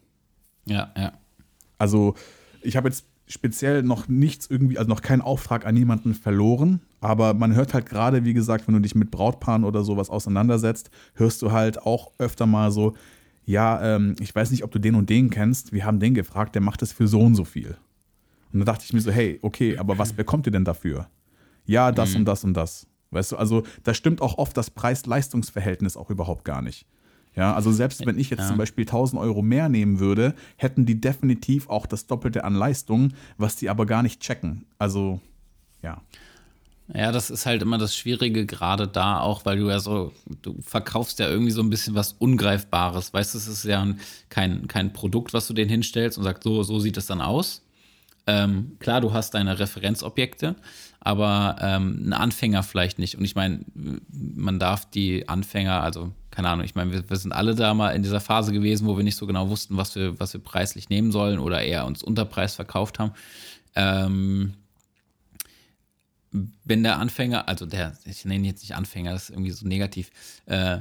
Ja, 0.65 0.91
ja. 0.97 1.13
Also 1.77 2.15
ich 2.61 2.75
habe 2.75 2.89
jetzt 2.89 3.05
speziell 3.27 3.83
noch 3.83 4.07
nichts 4.07 4.47
irgendwie, 4.47 4.77
also 4.77 4.89
noch 4.89 5.01
keinen 5.01 5.21
Auftrag 5.21 5.65
an 5.65 5.77
jemanden 5.77 6.13
verloren, 6.13 6.81
aber 6.99 7.33
man 7.33 7.55
hört 7.55 7.73
halt 7.73 7.87
gerade, 7.87 8.23
wie 8.23 8.33
gesagt, 8.33 8.67
wenn 8.67 8.75
du 8.75 8.81
dich 8.81 8.95
mit 8.95 9.11
Brautpaaren 9.11 9.63
oder 9.63 9.83
sowas 9.83 10.09
auseinandersetzt, 10.09 10.91
hörst 11.15 11.41
du 11.41 11.51
halt 11.51 11.81
auch 11.81 12.11
öfter 12.19 12.45
mal 12.45 12.71
so, 12.71 12.95
ja, 13.45 13.95
ähm, 13.95 14.15
ich 14.19 14.33
weiß 14.35 14.51
nicht, 14.51 14.63
ob 14.63 14.71
du 14.71 14.79
den 14.79 14.95
und 14.95 15.09
den 15.09 15.29
kennst, 15.29 15.71
wir 15.71 15.85
haben 15.85 15.99
den 15.99 16.13
gefragt, 16.13 16.53
der 16.53 16.61
macht 16.61 16.81
es 16.81 16.91
für 16.91 17.07
so 17.07 17.21
und 17.21 17.35
so 17.35 17.45
viel. 17.45 17.77
Und 18.53 18.59
da 18.59 18.65
dachte 18.65 18.85
ich 18.85 18.93
mir 18.93 19.01
so, 19.01 19.11
hey, 19.11 19.39
okay, 19.41 19.77
aber 19.77 19.97
was 19.97 20.13
bekommt 20.13 20.45
ihr 20.47 20.51
denn 20.51 20.65
dafür? 20.65 21.07
Ja, 21.65 21.91
das 21.91 22.11
mhm. 22.11 22.17
und 22.17 22.25
das 22.25 22.43
und 22.43 22.53
das. 22.53 22.87
Weißt 23.11 23.31
du, 23.31 23.37
also 23.37 23.63
da 23.83 23.93
stimmt 23.93 24.21
auch 24.21 24.37
oft 24.37 24.57
das 24.57 24.69
Preis-Leistungs-Verhältnis 24.69 25.97
auch 25.97 26.09
überhaupt 26.09 26.43
gar 26.43 26.61
nicht. 26.61 26.85
Ja, 27.35 27.53
also 27.53 27.71
selbst 27.71 28.05
wenn 28.05 28.17
ich 28.17 28.29
jetzt 28.29 28.41
ja. 28.41 28.47
zum 28.47 28.57
Beispiel 28.57 28.83
1000 28.83 29.21
Euro 29.21 29.41
mehr 29.41 29.67
nehmen 29.67 29.99
würde, 29.99 30.35
hätten 30.55 30.85
die 30.85 31.01
definitiv 31.01 31.69
auch 31.69 31.85
das 31.85 32.07
Doppelte 32.07 32.45
an 32.45 32.55
Leistung, 32.55 33.13
was 33.37 33.57
die 33.57 33.69
aber 33.69 33.85
gar 33.85 34.03
nicht 34.03 34.21
checken. 34.21 34.65
Also, 34.77 35.19
ja. 35.81 36.01
Ja, 36.93 37.11
das 37.11 37.31
ist 37.31 37.45
halt 37.45 37.61
immer 37.61 37.77
das 37.77 37.95
Schwierige, 37.95 38.45
gerade 38.45 38.87
da 38.87 39.19
auch, 39.19 39.43
weil 39.43 39.57
du 39.57 39.69
ja 39.69 39.79
so, 39.79 40.13
du 40.43 40.61
verkaufst 40.61 41.19
ja 41.19 41.27
irgendwie 41.27 41.51
so 41.51 41.61
ein 41.61 41.69
bisschen 41.69 41.95
was 41.95 42.13
Ungreifbares. 42.13 43.11
Weißt 43.13 43.33
du, 43.33 43.39
es 43.39 43.47
ist 43.47 43.65
ja 43.65 43.85
kein, 44.29 44.67
kein 44.67 44.93
Produkt, 44.93 45.33
was 45.33 45.47
du 45.47 45.53
denen 45.53 45.69
hinstellst 45.69 46.17
und 46.17 46.23
sagst, 46.23 46.43
so, 46.43 46.63
so 46.63 46.79
sieht 46.79 46.97
es 46.97 47.07
dann 47.07 47.21
aus. 47.21 47.64
Ähm, 48.27 48.77
klar, 48.79 49.01
du 49.01 49.13
hast 49.13 49.35
deine 49.35 49.59
Referenzobjekte, 49.59 50.55
aber 50.99 51.57
ähm, 51.61 52.07
ein 52.07 52.13
Anfänger 52.13 52.63
vielleicht 52.63 52.97
nicht. 52.97 53.15
Und 53.17 53.23
ich 53.23 53.35
meine, 53.35 53.59
man 54.11 54.57
darf 54.57 54.89
die 54.89 55.29
Anfänger, 55.29 55.83
also 55.83 56.11
keine 56.31 56.49
Ahnung, 56.49 56.65
ich 56.65 56.75
meine, 56.75 56.91
wir, 56.91 57.09
wir, 57.09 57.17
sind 57.17 57.31
alle 57.31 57.53
da 57.55 57.73
mal 57.73 57.91
in 57.91 58.01
dieser 58.03 58.19
Phase 58.19 58.51
gewesen, 58.51 58.87
wo 58.87 58.97
wir 58.97 59.03
nicht 59.03 59.15
so 59.15 59.27
genau 59.27 59.49
wussten, 59.49 59.77
was 59.77 59.95
wir, 59.95 60.19
was 60.19 60.33
wir 60.33 60.41
preislich 60.41 60.89
nehmen 60.89 61.11
sollen 61.11 61.39
oder 61.39 61.61
eher 61.61 61.85
uns 61.85 62.03
unter 62.03 62.25
Preis 62.25 62.55
verkauft 62.55 62.97
haben. 62.99 63.11
Ähm, 63.75 64.55
wenn 66.63 66.83
der 66.83 66.99
Anfänger, 66.99 67.47
also 67.47 67.65
der, 67.65 67.95
ich 68.05 68.25
nenne 68.25 68.39
ihn 68.39 68.45
jetzt 68.45 68.63
nicht 68.63 68.75
Anfänger, 68.75 69.11
das 69.13 69.23
ist 69.23 69.29
irgendwie 69.29 69.51
so 69.51 69.67
negativ, 69.67 70.09
äh, 70.47 70.79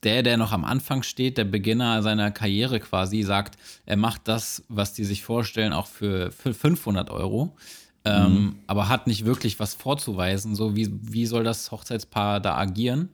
der, 0.00 0.22
der 0.22 0.36
noch 0.36 0.52
am 0.52 0.64
Anfang 0.64 1.02
steht, 1.02 1.38
der 1.38 1.44
Beginner 1.44 2.02
seiner 2.02 2.30
Karriere 2.30 2.80
quasi, 2.80 3.22
sagt, 3.22 3.58
er 3.86 3.96
macht 3.96 4.28
das, 4.28 4.62
was 4.68 4.92
die 4.92 5.04
sich 5.04 5.22
vorstellen, 5.22 5.72
auch 5.72 5.86
für, 5.86 6.30
für 6.30 6.54
500 6.54 7.10
Euro, 7.10 7.56
ähm, 8.04 8.32
mhm. 8.32 8.54
aber 8.66 8.88
hat 8.88 9.06
nicht 9.06 9.24
wirklich 9.24 9.58
was 9.58 9.74
vorzuweisen. 9.74 10.54
So, 10.54 10.76
wie, 10.76 10.88
wie 11.02 11.26
soll 11.26 11.44
das 11.44 11.70
Hochzeitspaar 11.70 12.40
da 12.40 12.56
agieren? 12.56 13.10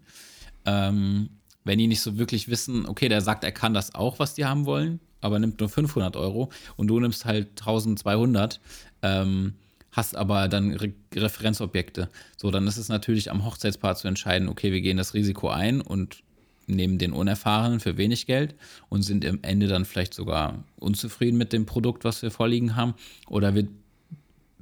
Ähm, 0.67 1.31
wenn 1.65 1.79
die 1.79 1.87
nicht 1.87 2.03
so 2.03 2.19
wirklich 2.19 2.49
wissen, 2.49 2.87
okay, 2.87 3.09
der 3.09 3.23
sagt, 3.23 3.45
er 3.45 3.53
kann 3.53 3.75
das 3.75 3.95
auch, 3.95 4.19
was 4.19 4.35
die 4.35 4.45
haben 4.45 4.67
wollen, 4.67 5.01
aber 5.21 5.39
nimmt 5.39 5.61
nur 5.61 5.71
500 5.71 6.17
Euro 6.17 6.51
und 6.77 6.89
du 6.89 7.01
nimmst 7.01 7.25
halt 7.25 7.49
1200, 7.61 8.61
ähm, 9.03 9.55
hast 9.91 10.17
aber 10.17 10.49
dann 10.49 10.75
Re 10.75 10.93
Referenzobjekte. 11.15 12.11
So, 12.37 12.51
dann 12.51 12.67
ist 12.67 12.77
es 12.77 12.89
natürlich 12.89 13.31
am 13.31 13.45
Hochzeitspaar 13.45 13.97
zu 13.97 14.09
entscheiden, 14.09 14.49
okay, 14.49 14.73
wir 14.73 14.83
gehen 14.83 14.99
das 14.99 15.15
Risiko 15.15 15.49
ein 15.49 15.81
und 15.81 16.23
nehmen 16.67 16.99
den 16.99 17.13
Unerfahrenen 17.13 17.81
für 17.81 17.97
wenig 17.97 18.27
Geld 18.27 18.55
und 18.89 19.03
sind 19.03 19.25
am 19.27 19.39
Ende 19.43 19.67
dann 19.67 19.85
vielleicht 19.85 20.15
sogar 20.15 20.65
unzufrieden 20.77 21.37
mit 21.37 21.53
dem 21.53 21.67
Produkt, 21.67 22.05
was 22.05 22.23
wir 22.23 22.31
vorliegen 22.31 22.77
haben. 22.77 22.95
Oder 23.29 23.55
wir 23.55 23.69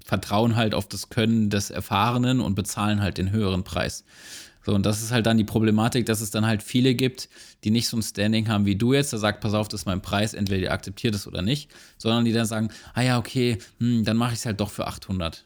vertrauen 0.04 0.56
halt 0.56 0.74
auf 0.74 0.88
das 0.88 1.10
Können 1.10 1.50
des 1.50 1.70
Erfahrenen 1.70 2.40
und 2.40 2.54
bezahlen 2.54 3.00
halt 3.00 3.18
den 3.18 3.30
höheren 3.30 3.64
Preis. 3.64 4.04
So, 4.64 4.74
und 4.74 4.86
das 4.86 5.02
ist 5.02 5.10
halt 5.10 5.26
dann 5.26 5.38
die 5.38 5.44
Problematik, 5.44 6.06
dass 6.06 6.20
es 6.20 6.30
dann 6.30 6.46
halt 6.46 6.62
viele 6.62 6.94
gibt, 6.94 7.28
die 7.64 7.70
nicht 7.70 7.88
so 7.88 7.96
ein 7.96 8.02
Standing 8.02 8.48
haben 8.48 8.64
wie 8.64 8.76
du 8.76 8.92
jetzt, 8.92 9.12
der 9.12 9.18
sagt, 9.18 9.40
pass 9.40 9.54
auf, 9.54 9.66
das 9.68 9.82
ist 9.82 9.86
mein 9.86 10.02
Preis, 10.02 10.34
entweder 10.34 10.62
ihr 10.62 10.72
akzeptiert 10.72 11.14
es 11.14 11.26
oder 11.26 11.42
nicht, 11.42 11.70
sondern 11.98 12.24
die 12.24 12.32
dann 12.32 12.46
sagen, 12.46 12.68
ah 12.94 13.02
ja, 13.02 13.18
okay, 13.18 13.58
hm, 13.78 14.04
dann 14.04 14.16
mache 14.16 14.34
ich 14.34 14.38
es 14.38 14.46
halt 14.46 14.60
doch 14.60 14.70
für 14.70 14.86
800. 14.86 15.44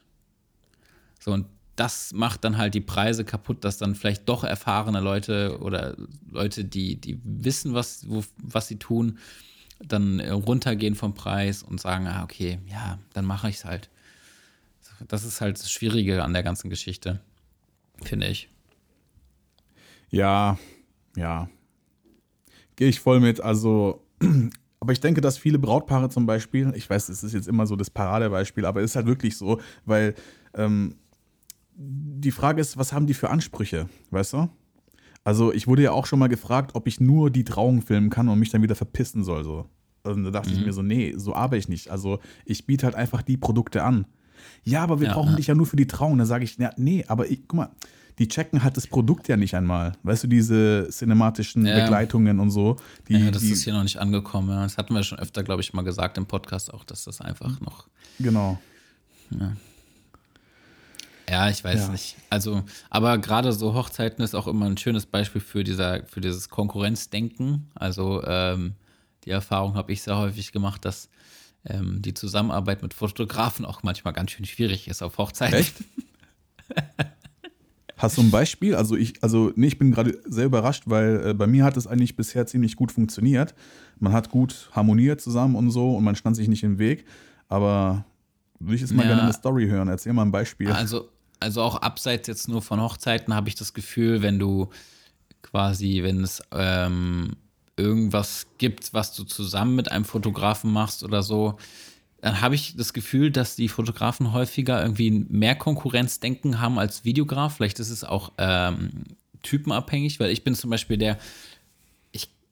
So, 1.19 1.31
und 1.31 1.45
das 1.77 2.11
macht 2.11 2.43
dann 2.43 2.57
halt 2.57 2.73
die 2.73 2.81
Preise 2.81 3.23
kaputt, 3.23 3.63
dass 3.63 3.77
dann 3.77 3.95
vielleicht 3.95 4.27
doch 4.27 4.43
erfahrene 4.43 4.99
Leute 4.99 5.59
oder 5.61 5.95
Leute, 6.29 6.65
die, 6.65 6.99
die 6.99 7.21
wissen, 7.23 7.75
was, 7.75 8.09
wo, 8.09 8.23
was 8.41 8.67
sie 8.67 8.77
tun, 8.77 9.19
dann 9.79 10.19
runtergehen 10.19 10.95
vom 10.95 11.13
Preis 11.13 11.61
und 11.61 11.79
sagen, 11.79 12.07
ah, 12.07 12.23
okay, 12.23 12.59
ja, 12.65 12.97
dann 13.13 13.25
mache 13.25 13.49
ich 13.49 13.57
es 13.57 13.65
halt. 13.65 13.89
Das 15.07 15.23
ist 15.23 15.39
halt 15.39 15.59
das 15.59 15.71
Schwierige 15.71 16.23
an 16.23 16.33
der 16.33 16.41
ganzen 16.41 16.71
Geschichte, 16.71 17.21
finde 18.01 18.25
ich. 18.27 18.49
Ja, 20.09 20.57
ja. 21.15 21.47
Gehe 22.75 22.89
ich 22.89 22.99
voll 22.99 23.19
mit. 23.19 23.39
Also, 23.39 24.03
aber 24.79 24.93
ich 24.93 24.99
denke, 24.99 25.21
dass 25.21 25.37
viele 25.37 25.59
Brautpaare 25.59 26.09
zum 26.09 26.25
Beispiel, 26.25 26.73
ich 26.75 26.89
weiß, 26.89 27.09
es 27.09 27.23
ist 27.23 27.33
jetzt 27.33 27.47
immer 27.47 27.67
so 27.67 27.75
das 27.75 27.91
Paradebeispiel, 27.91 28.65
aber 28.65 28.81
es 28.81 28.91
ist 28.91 28.95
halt 28.95 29.05
wirklich 29.05 29.37
so, 29.37 29.61
weil 29.85 30.15
ähm, 30.55 30.95
die 31.77 32.31
Frage 32.31 32.59
ist, 32.59 32.77
was 32.77 32.91
haben 32.91 33.05
die 33.07 33.13
für 33.13 33.29
Ansprüche, 33.29 33.87
weißt 34.09 34.33
du? 34.33 34.49
Also, 35.23 35.51
ich 35.53 35.67
wurde 35.67 35.83
ja 35.83 35.91
auch 35.91 36.05
schon 36.05 36.19
mal 36.19 36.29
gefragt, 36.29 36.71
ob 36.73 36.87
ich 36.87 36.99
nur 36.99 37.29
die 37.29 37.43
Trauung 37.43 37.81
filmen 37.81 38.09
kann 38.09 38.29
und 38.29 38.39
mich 38.39 38.49
dann 38.49 38.61
wieder 38.61 38.75
verpissen 38.75 39.23
soll. 39.23 39.43
So. 39.43 39.65
Und 40.03 40.23
da 40.23 40.31
dachte 40.31 40.51
mhm. 40.51 40.55
ich 40.55 40.65
mir 40.65 40.73
so, 40.73 40.81
nee, 40.81 41.13
so 41.17 41.35
arbeite 41.35 41.59
ich 41.59 41.69
nicht. 41.69 41.89
Also, 41.89 42.19
ich 42.45 42.65
biete 42.65 42.85
halt 42.85 42.95
einfach 42.95 43.21
die 43.21 43.37
Produkte 43.37 43.83
an. 43.83 44.05
Ja, 44.63 44.83
aber 44.83 44.99
wir 44.99 45.07
ja, 45.07 45.13
brauchen 45.13 45.31
ja. 45.31 45.35
dich 45.35 45.47
ja 45.47 45.55
nur 45.55 45.65
für 45.65 45.75
die 45.75 45.87
Trauung. 45.87 46.17
Da 46.17 46.25
sage 46.25 46.45
ich, 46.45 46.57
ja, 46.57 46.71
nee, 46.77 47.03
aber 47.07 47.29
ich, 47.29 47.41
guck 47.47 47.57
mal, 47.57 47.69
die 48.19 48.27
checken 48.27 48.63
halt 48.63 48.77
das 48.77 48.87
Produkt 48.87 49.27
ja 49.27 49.37
nicht 49.37 49.53
einmal. 49.53 49.93
Weißt 50.03 50.23
du, 50.23 50.27
diese 50.27 50.87
cinematischen 50.89 51.65
ja. 51.65 51.81
Begleitungen 51.81 52.39
und 52.39 52.49
so. 52.49 52.77
Die, 53.07 53.13
ja, 53.13 53.29
das 53.29 53.41
die, 53.41 53.51
ist 53.51 53.63
hier 53.63 53.73
noch 53.73 53.83
nicht 53.83 53.97
angekommen. 53.97 54.49
Das 54.49 54.77
hatten 54.77 54.93
wir 54.93 55.03
schon 55.03 55.19
öfter, 55.19 55.43
glaube 55.43 55.61
ich, 55.61 55.73
mal 55.73 55.83
gesagt 55.83 56.17
im 56.17 56.25
Podcast 56.25 56.73
auch, 56.73 56.83
dass 56.83 57.03
das 57.03 57.21
einfach 57.21 57.59
noch. 57.59 57.87
Genau. 58.19 58.59
Ja. 59.29 59.53
Ja, 61.29 61.49
ich 61.49 61.63
weiß 61.63 61.81
ja. 61.81 61.89
nicht. 61.89 62.15
Also, 62.29 62.63
aber 62.89 63.17
gerade 63.17 63.51
so 63.51 63.73
Hochzeiten 63.73 64.23
ist 64.23 64.33
auch 64.33 64.47
immer 64.47 64.65
ein 64.65 64.77
schönes 64.77 65.05
Beispiel 65.05 65.41
für 65.41 65.63
dieser, 65.63 66.05
für 66.05 66.21
dieses 66.21 66.49
Konkurrenzdenken. 66.49 67.69
Also 67.75 68.23
ähm, 68.23 68.75
die 69.25 69.31
Erfahrung 69.31 69.75
habe 69.75 69.91
ich 69.91 70.03
sehr 70.03 70.17
häufig 70.17 70.53
gemacht, 70.53 70.85
dass 70.85 71.09
ähm, 71.65 72.01
die 72.01 72.13
Zusammenarbeit 72.13 72.81
mit 72.81 72.93
Fotografen 72.93 73.65
auch 73.65 73.83
manchmal 73.83 74.13
ganz 74.13 74.31
schön 74.31 74.45
schwierig 74.45 74.87
ist 74.87 75.01
auf 75.01 75.17
Hochzeiten. 75.17 75.59
Echt? 75.59 75.75
Hast 77.97 78.17
du 78.17 78.21
ein 78.21 78.31
Beispiel? 78.31 78.75
Also 78.75 78.95
ich, 78.95 79.21
also 79.23 79.51
nee, 79.55 79.67
ich 79.67 79.79
bin 79.79 79.91
gerade 79.91 80.21
sehr 80.25 80.45
überrascht, 80.45 80.83
weil 80.85 81.29
äh, 81.29 81.33
bei 81.33 81.47
mir 81.47 81.65
hat 81.65 81.77
es 81.77 81.87
eigentlich 81.87 82.15
bisher 82.15 82.45
ziemlich 82.45 82.75
gut 82.75 82.91
funktioniert. 82.91 83.55
Man 83.99 84.13
hat 84.13 84.29
gut 84.29 84.69
harmoniert 84.71 85.19
zusammen 85.19 85.55
und 85.55 85.71
so 85.71 85.95
und 85.95 86.03
man 86.03 86.15
stand 86.15 86.35
sich 86.35 86.47
nicht 86.47 86.63
im 86.63 86.77
Weg. 86.77 87.05
Aber 87.49 88.05
würde 88.59 88.75
ich 88.75 88.81
jetzt 88.81 88.93
mal 88.93 89.01
ja, 89.01 89.09
gerne 89.09 89.23
eine 89.23 89.33
Story 89.33 89.67
hören. 89.67 89.87
Erzähl 89.87 90.13
mal 90.13 90.21
ein 90.21 90.31
Beispiel. 90.31 90.71
Also, 90.71 91.09
also 91.39 91.61
auch 91.61 91.75
abseits 91.77 92.27
jetzt 92.27 92.47
nur 92.47 92.61
von 92.61 92.81
Hochzeiten 92.81 93.33
habe 93.33 93.49
ich 93.49 93.55
das 93.55 93.73
Gefühl, 93.73 94.21
wenn 94.21 94.39
du 94.39 94.69
quasi, 95.41 96.01
wenn 96.03 96.23
es 96.23 96.41
ähm, 96.51 97.35
irgendwas 97.77 98.47
gibt, 98.57 98.93
was 98.93 99.13
du 99.13 99.23
zusammen 99.23 99.75
mit 99.75 99.91
einem 99.91 100.05
Fotografen 100.05 100.71
machst 100.71 101.03
oder 101.03 101.23
so, 101.23 101.57
dann 102.21 102.41
habe 102.41 102.55
ich 102.55 102.75
das 102.75 102.93
Gefühl, 102.93 103.31
dass 103.31 103.55
die 103.55 103.69
Fotografen 103.69 104.33
häufiger 104.33 104.81
irgendwie 104.81 105.11
mehr 105.11 105.55
Konkurrenzdenken 105.55 106.59
haben 106.59 106.79
als 106.79 107.05
Videograf. 107.05 107.55
Vielleicht 107.55 107.79
ist 107.79 107.91
es 107.91 108.03
auch 108.03 108.33
ähm, 108.39 109.03
typenabhängig, 109.43 110.19
weil 110.19 110.31
ich 110.31 110.43
bin 110.43 110.55
zum 110.55 110.71
Beispiel 110.71 110.97
der, 110.97 111.19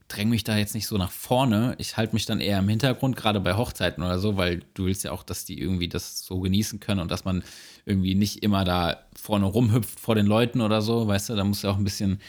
dränge 0.08 0.32
mich 0.32 0.43
da 0.43 0.58
jetzt 0.58 0.76
nicht 0.76 0.88
so 0.88 0.97
nach 0.97 1.12
vorne. 1.12 1.76
Ich 1.80 1.97
halte 1.97 2.14
mich 2.14 2.26
dann 2.26 2.39
eher 2.39 2.60
im 2.60 2.70
Hintergrund, 2.70 3.16
gerade 3.16 3.39
bei 3.39 3.56
Hochzeiten 3.56 4.03
oder 4.03 4.20
so, 4.20 4.38
weil 4.38 4.62
du 4.74 4.86
willst 4.86 5.03
ja 5.03 5.12
auch, 5.12 5.24
dass 5.24 5.45
die 5.45 5.60
irgendwie 5.60 5.88
das 5.88 6.20
so 6.24 6.39
genießen 6.39 6.80
können 6.80 6.99
und 6.99 7.10
dass 7.10 7.26
man 7.26 7.43
irgendwie 7.86 8.16
nicht 8.16 8.43
immer 8.43 8.64
da 8.64 9.06
vorne 9.16 9.45
rumhüpft 9.45 9.99
vor 9.99 10.16
den 10.16 10.26
Leuten 10.26 10.62
oder 10.62 10.82
so, 10.82 11.08
weißt 11.08 11.30
du, 11.30 11.36
da 11.36 11.43
muss 11.43 11.64
ja 11.64 11.72
auch 11.72 11.78
ein 11.78 11.84
bisschen 11.84 12.20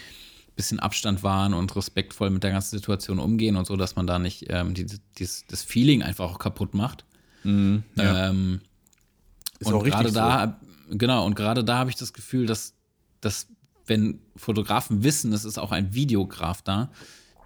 bisschen 0.56 0.80
Abstand 0.80 1.22
wahren 1.22 1.54
und 1.54 1.76
respektvoll 1.76 2.30
mit 2.30 2.42
der 2.42 2.50
ganzen 2.50 2.78
Situation 2.78 3.18
umgehen 3.18 3.56
und 3.56 3.66
so, 3.66 3.76
dass 3.76 3.94
man 3.94 4.06
da 4.06 4.18
nicht 4.18 4.46
ähm, 4.48 4.72
die, 4.74 4.86
dieses, 5.18 5.44
das 5.46 5.62
Feeling 5.62 6.02
einfach 6.02 6.30
auch 6.30 6.38
kaputt 6.38 6.74
macht. 6.74 7.04
Mhm, 7.44 7.82
ja. 7.96 8.30
ähm, 8.30 8.62
ist 9.58 9.70
und 9.70 9.84
gerade 9.84 10.10
da, 10.10 10.58
so. 10.88 10.96
genau, 10.96 11.26
und 11.26 11.34
gerade 11.36 11.62
da 11.62 11.76
habe 11.78 11.90
ich 11.90 11.96
das 11.96 12.12
Gefühl, 12.12 12.46
dass, 12.46 12.74
dass 13.20 13.48
wenn 13.86 14.18
Fotografen 14.34 15.04
wissen, 15.04 15.32
es 15.32 15.44
ist 15.44 15.58
auch 15.58 15.72
ein 15.72 15.94
Videograf 15.94 16.62
da, 16.62 16.90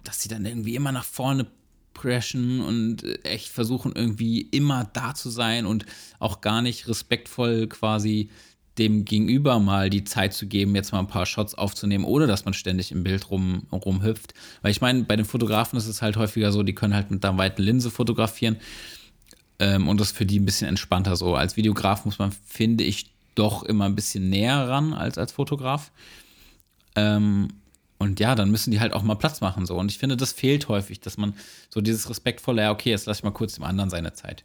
dass 0.03 0.21
sie 0.21 0.29
dann 0.29 0.45
irgendwie 0.45 0.75
immer 0.75 0.91
nach 0.91 1.05
vorne 1.05 1.47
preschen 1.93 2.61
und 2.61 3.03
echt 3.25 3.49
versuchen, 3.49 3.93
irgendwie 3.95 4.41
immer 4.41 4.89
da 4.93 5.13
zu 5.13 5.29
sein 5.29 5.65
und 5.65 5.85
auch 6.19 6.41
gar 6.41 6.61
nicht 6.61 6.87
respektvoll 6.87 7.67
quasi 7.67 8.29
dem 8.77 9.03
Gegenüber 9.03 9.59
mal 9.59 9.89
die 9.89 10.05
Zeit 10.05 10.33
zu 10.33 10.47
geben, 10.47 10.75
jetzt 10.75 10.93
mal 10.93 10.99
ein 10.99 11.07
paar 11.07 11.25
Shots 11.25 11.53
aufzunehmen, 11.55 12.05
ohne 12.05 12.25
dass 12.25 12.45
man 12.45 12.53
ständig 12.53 12.91
im 12.91 13.03
Bild 13.03 13.29
rum, 13.29 13.67
rumhüpft. 13.71 14.33
Weil 14.61 14.71
ich 14.71 14.79
meine, 14.79 15.03
bei 15.03 15.17
den 15.17 15.25
Fotografen 15.25 15.77
ist 15.77 15.87
es 15.87 16.01
halt 16.01 16.15
häufiger 16.15 16.51
so, 16.53 16.63
die 16.63 16.73
können 16.73 16.95
halt 16.95 17.11
mit 17.11 17.23
einer 17.25 17.37
weiten 17.37 17.61
Linse 17.61 17.91
fotografieren 17.91 18.57
ähm, 19.59 19.87
und 19.87 19.99
das 19.99 20.07
ist 20.07 20.17
für 20.17 20.25
die 20.25 20.39
ein 20.39 20.45
bisschen 20.45 20.67
entspannter 20.67 21.15
so. 21.15 21.35
Als 21.35 21.55
Videograf 21.55 22.05
muss 22.05 22.17
man, 22.17 22.31
finde 22.31 22.83
ich, 22.83 23.11
doch 23.35 23.63
immer 23.63 23.85
ein 23.85 23.95
bisschen 23.95 24.29
näher 24.29 24.67
ran 24.67 24.93
als 24.93 25.17
als 25.17 25.31
Fotograf. 25.31 25.91
Ähm, 26.95 27.49
und 28.01 28.19
ja, 28.19 28.33
dann 28.33 28.49
müssen 28.49 28.71
die 28.71 28.79
halt 28.79 28.93
auch 28.93 29.03
mal 29.03 29.13
Platz 29.13 29.41
machen 29.41 29.67
so. 29.67 29.77
Und 29.77 29.91
ich 29.91 29.99
finde, 29.99 30.17
das 30.17 30.33
fehlt 30.33 30.67
häufig, 30.67 31.01
dass 31.01 31.17
man 31.17 31.35
so 31.69 31.81
dieses 31.81 32.09
respektvolle, 32.09 32.63
ja, 32.63 32.71
okay, 32.71 32.89
jetzt 32.89 33.05
lass 33.05 33.19
ich 33.19 33.23
mal 33.23 33.29
kurz 33.29 33.53
dem 33.53 33.63
anderen 33.63 33.91
seine 33.91 34.13
Zeit. 34.13 34.43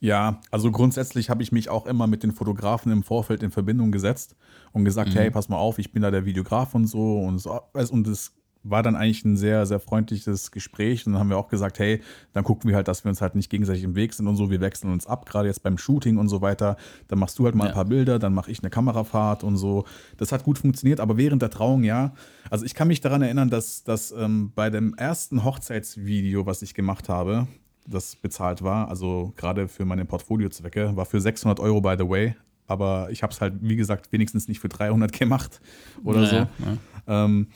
Ja, 0.00 0.40
also 0.50 0.70
grundsätzlich 0.70 1.28
habe 1.28 1.42
ich 1.42 1.52
mich 1.52 1.68
auch 1.68 1.84
immer 1.84 2.06
mit 2.06 2.22
den 2.22 2.32
Fotografen 2.32 2.90
im 2.90 3.02
Vorfeld 3.02 3.42
in 3.42 3.50
Verbindung 3.50 3.92
gesetzt 3.92 4.34
und 4.72 4.86
gesagt, 4.86 5.10
mhm. 5.10 5.18
hey, 5.18 5.30
pass 5.30 5.50
mal 5.50 5.58
auf, 5.58 5.78
ich 5.78 5.92
bin 5.92 6.00
da 6.00 6.10
der 6.10 6.24
Videograf 6.24 6.74
und 6.74 6.86
so 6.86 7.20
und 7.20 7.38
so. 7.38 7.60
Und 7.90 8.06
es 8.06 8.32
war 8.62 8.82
dann 8.82 8.96
eigentlich 8.96 9.24
ein 9.24 9.36
sehr, 9.36 9.66
sehr 9.66 9.80
freundliches 9.80 10.50
Gespräch. 10.50 11.06
Und 11.06 11.12
dann 11.12 11.20
haben 11.20 11.30
wir 11.30 11.38
auch 11.38 11.48
gesagt, 11.48 11.78
hey, 11.78 12.00
dann 12.32 12.44
gucken 12.44 12.68
wir 12.68 12.76
halt, 12.76 12.88
dass 12.88 13.04
wir 13.04 13.08
uns 13.08 13.20
halt 13.20 13.34
nicht 13.34 13.50
gegenseitig 13.50 13.84
im 13.84 13.94
Weg 13.94 14.12
sind 14.12 14.26
und 14.26 14.36
so. 14.36 14.50
Wir 14.50 14.60
wechseln 14.60 14.92
uns 14.92 15.06
ab, 15.06 15.26
gerade 15.26 15.48
jetzt 15.48 15.62
beim 15.62 15.78
Shooting 15.78 16.18
und 16.18 16.28
so 16.28 16.40
weiter. 16.40 16.76
Dann 17.08 17.18
machst 17.18 17.38
du 17.38 17.44
halt 17.44 17.54
mal 17.54 17.64
ja. 17.64 17.70
ein 17.70 17.74
paar 17.74 17.84
Bilder, 17.84 18.18
dann 18.18 18.34
mache 18.34 18.50
ich 18.50 18.60
eine 18.60 18.70
Kamerafahrt 18.70 19.44
und 19.44 19.56
so. 19.56 19.84
Das 20.16 20.32
hat 20.32 20.44
gut 20.44 20.58
funktioniert, 20.58 21.00
aber 21.00 21.16
während 21.16 21.42
der 21.42 21.50
Trauung, 21.50 21.84
ja. 21.84 22.12
Also 22.50 22.64
ich 22.64 22.74
kann 22.74 22.88
mich 22.88 23.00
daran 23.00 23.22
erinnern, 23.22 23.50
dass, 23.50 23.84
dass 23.84 24.12
ähm, 24.12 24.52
bei 24.54 24.70
dem 24.70 24.94
ersten 24.94 25.44
Hochzeitsvideo, 25.44 26.46
was 26.46 26.62
ich 26.62 26.74
gemacht 26.74 27.08
habe, 27.08 27.46
das 27.86 28.16
bezahlt 28.16 28.62
war, 28.62 28.88
also 28.88 29.32
gerade 29.36 29.68
für 29.68 29.84
meine 29.84 30.04
Portfoliozwecke, 30.04 30.94
war 30.94 31.06
für 31.06 31.20
600 31.20 31.58
Euro, 31.60 31.80
by 31.80 31.94
the 31.98 32.08
way. 32.08 32.34
Aber 32.66 33.08
ich 33.10 33.22
habe 33.22 33.32
es 33.32 33.40
halt, 33.40 33.54
wie 33.60 33.76
gesagt, 33.76 34.12
wenigstens 34.12 34.46
nicht 34.46 34.60
für 34.60 34.68
300 34.68 35.10
gemacht 35.12 35.60
oder 36.04 36.20
naja, 36.20 36.48
so. 36.58 36.64
Ja. 36.64 37.24
Ähm, 37.24 37.48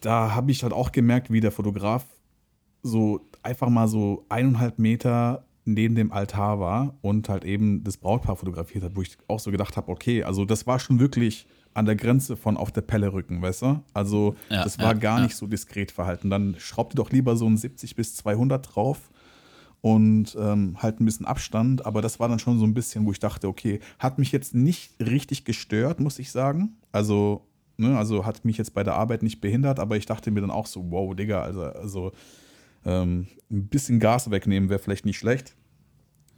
da 0.00 0.34
habe 0.34 0.50
ich 0.50 0.62
halt 0.62 0.72
auch 0.72 0.92
gemerkt, 0.92 1.32
wie 1.32 1.40
der 1.40 1.52
Fotograf 1.52 2.04
so 2.82 3.28
einfach 3.42 3.68
mal 3.68 3.88
so 3.88 4.24
eineinhalb 4.28 4.78
Meter 4.78 5.44
neben 5.64 5.94
dem 5.94 6.12
Altar 6.12 6.60
war 6.60 6.94
und 7.02 7.28
halt 7.28 7.44
eben 7.44 7.84
das 7.84 7.98
Brautpaar 7.98 8.36
fotografiert 8.36 8.84
hat, 8.84 8.96
wo 8.96 9.02
ich 9.02 9.18
auch 9.26 9.38
so 9.38 9.50
gedacht 9.50 9.76
habe, 9.76 9.90
okay, 9.92 10.22
also 10.22 10.44
das 10.44 10.66
war 10.66 10.78
schon 10.78 10.98
wirklich 10.98 11.46
an 11.74 11.84
der 11.84 11.96
Grenze 11.96 12.36
von 12.36 12.56
auf 12.56 12.72
der 12.72 12.80
Pelle 12.80 13.12
rücken, 13.12 13.42
weißt 13.42 13.62
du? 13.62 13.82
Also 13.92 14.34
ja, 14.48 14.64
das 14.64 14.78
war 14.78 14.94
ja, 14.94 14.98
gar 14.98 15.18
ja. 15.18 15.24
nicht 15.24 15.36
so 15.36 15.46
diskret 15.46 15.92
verhalten. 15.92 16.30
Dann 16.30 16.56
schraubt 16.58 16.94
ihr 16.94 16.96
doch 16.96 17.10
lieber 17.10 17.36
so 17.36 17.46
ein 17.46 17.56
70 17.56 17.94
bis 17.94 18.16
200 18.16 18.74
drauf 18.74 19.10
und 19.80 20.36
ähm, 20.40 20.76
halt 20.82 21.00
ein 21.00 21.04
bisschen 21.04 21.26
Abstand. 21.26 21.86
Aber 21.86 22.02
das 22.02 22.18
war 22.18 22.28
dann 22.28 22.38
schon 22.38 22.58
so 22.58 22.64
ein 22.64 22.74
bisschen, 22.74 23.06
wo 23.06 23.12
ich 23.12 23.20
dachte, 23.20 23.46
okay, 23.46 23.80
hat 23.98 24.18
mich 24.18 24.32
jetzt 24.32 24.54
nicht 24.54 24.98
richtig 24.98 25.44
gestört, 25.44 26.00
muss 26.00 26.18
ich 26.18 26.32
sagen. 26.32 26.78
Also 26.90 27.47
Ne? 27.78 27.96
Also 27.96 28.26
hat 28.26 28.44
mich 28.44 28.58
jetzt 28.58 28.74
bei 28.74 28.82
der 28.82 28.94
Arbeit 28.94 29.22
nicht 29.22 29.40
behindert, 29.40 29.78
aber 29.78 29.96
ich 29.96 30.04
dachte 30.04 30.30
mir 30.30 30.40
dann 30.40 30.50
auch 30.50 30.66
so, 30.66 30.90
wow, 30.90 31.14
Digga, 31.14 31.42
also, 31.42 31.62
also 31.62 32.12
ähm, 32.84 33.28
ein 33.50 33.68
bisschen 33.68 34.00
Gas 34.00 34.30
wegnehmen 34.30 34.68
wäre 34.68 34.80
vielleicht 34.80 35.06
nicht 35.06 35.18
schlecht. 35.18 35.54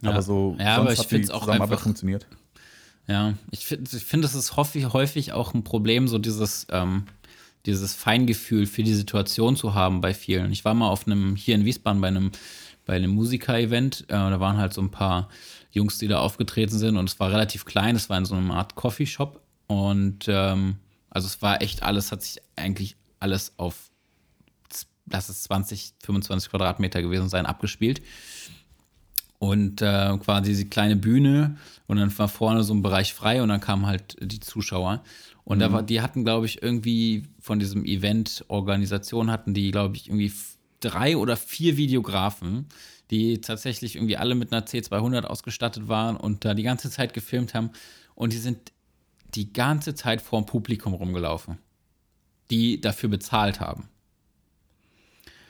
Ja. 0.01 0.11
Aber 0.11 0.21
so 0.21 0.55
ja, 0.59 0.77
aber 0.77 0.93
ich 0.93 1.01
finde 1.01 1.25
es 1.25 1.31
auch 1.31 1.47
einfach 1.47 1.79
funktioniert. 1.79 2.27
Ja, 3.07 3.33
ich 3.49 3.65
finde, 3.65 3.89
ich 3.91 4.03
find, 4.03 4.23
das 4.23 4.35
ist 4.35 4.55
häufig, 4.55 4.93
häufig 4.93 5.33
auch 5.33 5.53
ein 5.53 5.63
Problem, 5.63 6.07
so 6.07 6.19
dieses, 6.19 6.67
ähm, 6.69 7.05
dieses 7.65 7.95
Feingefühl 7.95 8.67
für 8.67 8.83
die 8.83 8.93
Situation 8.93 9.55
zu 9.55 9.73
haben 9.73 10.01
bei 10.01 10.13
vielen. 10.13 10.51
Ich 10.51 10.63
war 10.63 10.75
mal 10.75 10.89
auf 10.89 11.07
einem, 11.07 11.35
hier 11.35 11.55
in 11.55 11.65
Wiesbaden 11.65 12.01
bei 12.01 12.07
einem, 12.07 12.31
bei 12.85 12.95
einem 12.95 13.11
Musiker-Event, 13.11 14.05
äh, 14.09 14.13
da 14.13 14.39
waren 14.39 14.57
halt 14.57 14.73
so 14.73 14.81
ein 14.81 14.91
paar 14.91 15.29
Jungs, 15.71 15.97
die 15.97 16.07
da 16.07 16.19
aufgetreten 16.19 16.77
sind 16.77 16.97
und 16.97 17.09
es 17.09 17.19
war 17.19 17.31
relativ 17.31 17.65
klein, 17.65 17.95
es 17.95 18.09
war 18.09 18.17
in 18.19 18.25
so 18.25 18.35
einer 18.35 18.53
Art 18.53 18.75
Coffeeshop 18.75 19.41
und 19.67 20.25
ähm, 20.27 20.77
also 21.11 21.27
es 21.27 21.41
war 21.41 21.61
echt 21.61 21.83
alles, 21.83 22.11
hat 22.11 22.23
sich 22.23 22.41
eigentlich 22.55 22.95
alles 23.19 23.53
auf, 23.57 23.91
lass 25.05 25.29
es 25.29 25.43
20, 25.43 25.93
25 26.03 26.49
Quadratmeter 26.49 27.01
gewesen 27.01 27.29
sein, 27.29 27.45
abgespielt. 27.45 28.01
Und 29.37 29.81
äh, 29.81 30.17
quasi 30.19 30.55
die 30.55 30.69
kleine 30.69 30.95
Bühne 30.95 31.57
und 31.87 31.97
dann 31.97 32.15
war 32.17 32.27
vorne 32.27 32.63
so 32.63 32.73
ein 32.73 32.83
Bereich 32.83 33.13
frei 33.13 33.41
und 33.41 33.49
dann 33.49 33.59
kamen 33.59 33.87
halt 33.87 34.15
die 34.21 34.39
Zuschauer. 34.39 35.03
Und 35.43 35.57
mhm. 35.57 35.61
da 35.61 35.73
war, 35.73 35.83
die 35.83 36.01
hatten, 36.01 36.23
glaube 36.23 36.45
ich, 36.45 36.61
irgendwie 36.61 37.23
von 37.39 37.59
diesem 37.59 37.83
Event-Organisation 37.83 39.31
hatten 39.31 39.53
die, 39.53 39.71
glaube 39.71 39.95
ich, 39.97 40.07
irgendwie 40.07 40.31
drei 40.79 41.17
oder 41.17 41.35
vier 41.37 41.75
Videografen, 41.75 42.67
die 43.09 43.41
tatsächlich 43.41 43.95
irgendwie 43.95 44.15
alle 44.15 44.35
mit 44.35 44.53
einer 44.53 44.65
C200 44.65 45.23
ausgestattet 45.23 45.87
waren 45.87 46.15
und 46.15 46.45
da 46.45 46.53
die 46.53 46.63
ganze 46.63 46.89
Zeit 46.89 47.13
gefilmt 47.13 47.53
haben. 47.55 47.71
Und 48.13 48.33
die 48.33 48.37
sind 48.37 48.71
die 49.35 49.53
ganze 49.53 49.95
Zeit 49.95 50.21
vor 50.21 50.41
dem 50.41 50.45
Publikum 50.45 50.93
rumgelaufen, 50.93 51.57
die 52.49 52.81
dafür 52.81 53.09
bezahlt 53.09 53.59
haben. 53.59 53.89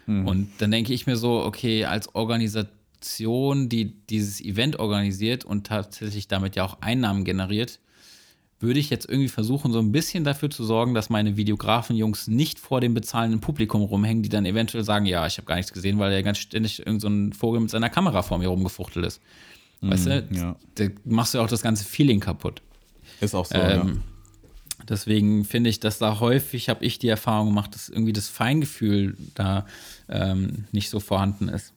Hm. 0.06 0.28
Und 0.28 0.50
dann 0.60 0.72
denke 0.72 0.94
ich 0.94 1.08
mir 1.08 1.18
so, 1.18 1.44
okay, 1.44 1.86
als 1.86 2.14
Organisation, 2.16 3.70
die 3.70 3.94
dieses 4.08 4.42
Event 4.42 4.80
organisiert 4.80 5.46
und 5.46 5.68
tatsächlich 5.68 6.28
damit 6.28 6.56
ja 6.56 6.64
auch 6.64 6.82
Einnahmen 6.82 7.24
generiert, 7.24 7.80
würde 8.60 8.80
ich 8.80 8.92
jetzt 8.92 9.10
irgendwie 9.10 9.30
versuchen, 9.30 9.72
so 9.72 9.80
ein 9.80 9.92
bisschen 9.92 10.24
dafür 10.24 10.52
zu 10.52 10.64
sorgen, 10.64 10.94
dass 10.94 11.10
meine 11.10 11.36
Videografen-Jungs 11.36 12.28
nicht 12.28 12.60
vor 12.60 12.80
dem 12.80 12.94
bezahlenden 12.94 13.42
Publikum 13.42 13.82
rumhängen, 13.82 14.22
die 14.22 14.30
dann 14.30 14.46
eventuell 14.46 14.84
sagen, 14.84 15.08
ja, 15.08 15.26
ich 15.26 15.38
habe 15.38 15.48
gar 15.48 15.56
nichts 15.56 15.74
gesehen, 15.74 15.98
weil 15.98 16.12
er 16.12 16.22
ganz 16.22 16.38
ständig 16.38 16.80
irgendein 16.86 17.32
so 17.32 17.38
Vogel 17.40 17.60
mit 17.60 17.72
seiner 17.72 17.90
Kamera 17.90 18.22
vor 18.22 18.38
mir 18.38 18.50
rumgefuchtelt 18.50 19.06
ist. 19.06 19.22
Weißt 19.82 20.06
du, 20.06 20.30
hm, 20.30 20.36
ja. 20.36 20.56
da 20.76 20.86
machst 21.06 21.34
du 21.34 21.40
auch 21.40 21.48
das 21.48 21.64
ganze 21.64 21.84
Feeling 21.86 22.20
kaputt. 22.20 22.62
Ist 23.22 23.36
auch 23.36 23.46
so, 23.46 23.56
ähm, 23.56 23.88
ja. 23.88 23.94
Deswegen 24.90 25.46
finde 25.46 25.70
ich, 25.70 25.80
dass 25.80 26.00
da 26.00 26.20
häufig, 26.20 26.68
habe 26.68 26.84
ich 26.84 27.00
die 27.00 27.08
Erfahrung 27.08 27.48
gemacht, 27.48 27.76
dass 27.76 27.88
irgendwie 27.88 28.14
das 28.14 28.28
Feingefühl 28.28 29.16
da 29.36 29.66
ähm, 30.10 30.66
nicht 30.72 30.90
so 30.90 31.00
vorhanden 31.00 31.48
ist. 31.48 31.74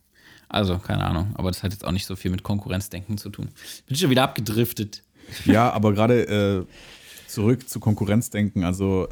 Also, 0.48 0.78
keine 0.78 1.04
Ahnung, 1.04 1.32
aber 1.34 1.50
das 1.50 1.62
hat 1.62 1.72
jetzt 1.72 1.84
auch 1.84 1.92
nicht 1.92 2.06
so 2.06 2.16
viel 2.16 2.30
mit 2.30 2.42
Konkurrenzdenken 2.42 3.18
zu 3.18 3.30
tun. 3.30 3.48
Bin 3.86 3.96
schon 3.96 4.10
wieder 4.10 4.22
abgedriftet. 4.22 5.02
Ja, 5.44 5.70
aber 5.72 5.92
gerade 5.92 6.66
äh, 6.66 6.66
zurück 7.26 7.68
zu 7.68 7.80
Konkurrenzdenken. 7.80 8.64
Also, 8.64 9.08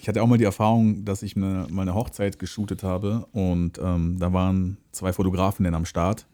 ich 0.00 0.08
hatte 0.08 0.22
auch 0.22 0.26
mal 0.26 0.38
die 0.38 0.44
Erfahrung, 0.44 1.04
dass 1.04 1.22
ich 1.22 1.36
eine, 1.36 1.66
mal 1.70 1.82
eine 1.82 1.94
Hochzeit 1.94 2.38
geshootet 2.38 2.82
habe 2.82 3.26
und 3.32 3.78
ähm, 3.78 4.18
da 4.18 4.32
waren 4.32 4.78
zwei 4.92 5.12
Fotografinnen 5.12 5.74
am 5.74 5.84
Start 5.84 6.26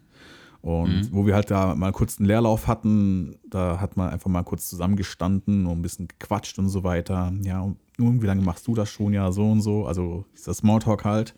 und 0.61 0.89
mhm. 0.89 1.07
wo 1.11 1.25
wir 1.25 1.35
halt 1.35 1.51
da 1.51 1.75
mal 1.75 1.91
kurz 1.91 2.17
einen 2.17 2.27
Leerlauf 2.27 2.67
hatten, 2.67 3.37
da 3.49 3.79
hat 3.79 3.97
man 3.97 4.09
einfach 4.09 4.29
mal 4.29 4.43
kurz 4.43 4.69
zusammengestanden 4.69 5.65
und 5.65 5.79
ein 5.79 5.81
bisschen 5.81 6.07
gequatscht 6.07 6.59
und 6.59 6.69
so 6.69 6.83
weiter. 6.83 7.33
Ja, 7.43 7.61
und 7.61 7.77
nun, 7.97 8.21
wie 8.21 8.27
lange 8.27 8.41
machst 8.41 8.67
du 8.67 8.75
das 8.75 8.89
schon? 8.89 9.13
Ja, 9.13 9.31
so 9.31 9.49
und 9.49 9.61
so. 9.61 9.85
Also 9.85 10.25
ist 10.33 10.47
das 10.47 10.57
Smalltalk 10.57 11.05
halt. 11.05 11.35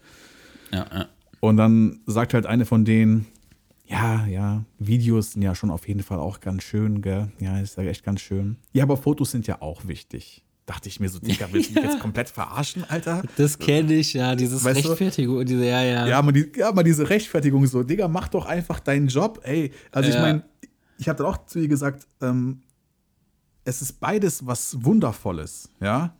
Ja, 0.71 0.85
ja. 0.91 1.05
Und 1.39 1.57
dann 1.57 2.01
sagt 2.05 2.33
halt 2.33 2.45
eine 2.45 2.65
von 2.65 2.85
denen, 2.85 3.27
ja, 3.85 4.25
ja, 4.27 4.63
Videos 4.79 5.31
sind 5.31 5.41
ja 5.41 5.53
schon 5.55 5.71
auf 5.71 5.87
jeden 5.87 6.03
Fall 6.03 6.19
auch 6.19 6.39
ganz 6.39 6.63
schön, 6.63 7.01
gell? 7.01 7.31
Ja, 7.39 7.59
ist 7.59 7.77
ja 7.77 7.83
echt 7.83 8.03
ganz 8.03 8.21
schön. 8.21 8.57
Ja, 8.73 8.83
aber 8.83 8.95
Fotos 8.95 9.31
sind 9.31 9.47
ja 9.47 9.61
auch 9.61 9.87
wichtig 9.87 10.43
dachte 10.65 10.89
ich 10.89 10.99
mir 10.99 11.09
so, 11.09 11.19
Digga, 11.19 11.47
willst 11.51 11.69
du 11.69 11.73
mich 11.75 11.83
jetzt 11.83 11.99
komplett 11.99 12.29
verarschen, 12.29 12.83
Alter? 12.87 13.23
Das 13.37 13.59
kenne 13.59 13.93
ich, 13.93 14.13
ja, 14.13 14.35
dieses 14.35 14.63
weißt 14.63 14.87
Rechtfertigung, 14.89 15.45
diese, 15.45 15.65
ja, 15.65 15.83
ja. 15.83 16.07
Ja, 16.07 16.19
aber, 16.19 16.31
die, 16.31 16.51
ja, 16.55 16.69
aber 16.69 16.83
diese 16.83 17.09
Rechtfertigung 17.09 17.65
so, 17.67 17.83
Digga, 17.83 18.07
mach 18.07 18.27
doch 18.27 18.45
einfach 18.45 18.79
deinen 18.79 19.07
Job, 19.07 19.41
ey. 19.43 19.71
Also 19.91 20.09
ja. 20.09 20.15
ich 20.15 20.21
meine, 20.21 20.43
ich 20.97 21.09
habe 21.09 21.17
dann 21.17 21.27
auch 21.27 21.45
zu 21.45 21.59
ihr 21.59 21.67
gesagt, 21.67 22.07
ähm, 22.21 22.61
es 23.63 23.81
ist 23.81 23.99
beides 23.99 24.45
was 24.45 24.83
Wundervolles, 24.83 25.69
ja? 25.79 26.15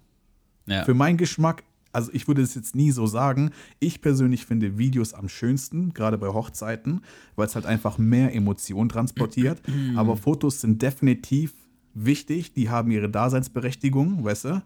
ja. 0.66 0.84
Für 0.84 0.94
meinen 0.94 1.18
Geschmack, 1.18 1.64
also 1.94 2.12
ich 2.14 2.28
würde 2.28 2.42
es 2.42 2.56
jetzt 2.56 2.76
nie 2.76 2.92
so 2.92 3.06
sagen. 3.06 3.52
Ich 3.80 4.02
persönlich 4.02 4.46
finde 4.46 4.78
Videos 4.78 5.14
am 5.14 5.28
schönsten, 5.28 5.94
gerade 5.94 6.18
bei 6.18 6.28
Hochzeiten, 6.28 7.02
weil 7.36 7.48
es 7.48 7.56
halt 7.56 7.66
einfach 7.66 7.98
mehr 7.98 8.34
Emotionen 8.34 8.90
transportiert. 8.90 9.62
aber 9.96 10.18
Fotos 10.18 10.62
sind 10.62 10.82
definitiv 10.82 11.54
wichtig, 11.94 12.54
die 12.54 12.70
haben 12.70 12.92
ihre 12.92 13.10
Daseinsberechtigung, 13.10 14.24
weißt 14.24 14.46
du? 14.46 14.64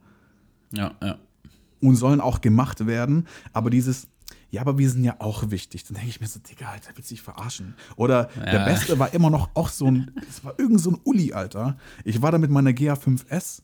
Ja, 0.71 0.93
ja. 1.01 1.17
Und 1.81 1.95
sollen 1.95 2.21
auch 2.21 2.41
gemacht 2.41 2.87
werden, 2.87 3.27
aber 3.53 3.69
dieses, 3.69 4.07
ja, 4.49 4.61
aber 4.61 4.77
wir 4.77 4.89
sind 4.89 5.03
ja 5.03 5.15
auch 5.19 5.51
wichtig. 5.51 5.83
Dann 5.83 5.95
denke 5.95 6.09
ich 6.09 6.21
mir 6.21 6.27
so, 6.27 6.39
Digga, 6.39 6.69
Alter, 6.69 6.91
willst 6.95 7.11
du 7.11 7.15
dich 7.15 7.21
verarschen? 7.21 7.75
Oder 7.95 8.29
ja. 8.37 8.51
der 8.51 8.65
Beste 8.65 8.97
war 8.97 9.13
immer 9.13 9.29
noch 9.29 9.49
auch 9.53 9.69
so 9.69 9.85
ein, 9.87 10.11
es 10.29 10.43
war 10.43 10.57
irgend 10.57 10.79
so 10.79 10.91
ein 10.91 10.99
Uli, 11.03 11.33
Alter. 11.33 11.77
Ich 12.03 12.21
war 12.21 12.31
da 12.31 12.37
mit 12.37 12.49
meiner 12.49 12.71
GA5S 12.71 13.61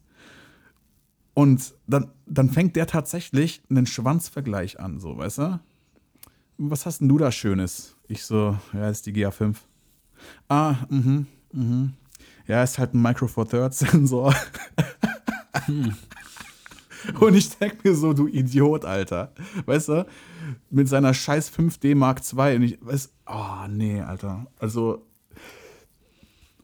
und 1.34 1.74
dann, 1.88 2.12
dann 2.26 2.50
fängt 2.50 2.76
der 2.76 2.88
tatsächlich 2.88 3.62
einen 3.70 3.86
Schwanzvergleich 3.86 4.80
an, 4.80 5.00
so, 5.00 5.18
weißt 5.18 5.38
du? 5.40 5.60
Was 6.58 6.86
hast 6.86 7.00
denn 7.00 7.10
du 7.10 7.18
da 7.18 7.32
Schönes? 7.32 7.96
Ich 8.08 8.24
so, 8.24 8.58
ja, 8.74 8.90
ist 8.90 9.06
die 9.06 9.14
GA5. 9.14 9.56
Ah, 10.48 10.76
mhm, 10.90 11.26
mhm. 11.54 11.94
Ja, 12.48 12.64
ist 12.64 12.80
halt 12.80 12.94
ein 12.94 13.02
Micro 13.02 13.28
Four 13.28 13.48
Thirds 13.48 13.80
Sensor. 13.80 14.34
Hm. 15.66 15.96
Und 17.20 17.36
ich 17.36 17.58
denke 17.58 17.78
mir 17.84 17.96
so, 17.96 18.14
du 18.14 18.28
Idiot, 18.28 18.86
Alter. 18.86 19.34
Weißt 19.66 19.90
du, 19.90 20.06
mit 20.70 20.88
seiner 20.88 21.14
scheiß 21.14 21.52
5D 21.52 21.96
Mark 21.96 22.22
II. 22.22 22.56
Und 22.56 22.64
ich 22.64 22.78
weiß, 22.82 23.12
oh 23.28 23.68
nee, 23.70 24.02
Alter. 24.02 24.46
Also, 24.60 25.06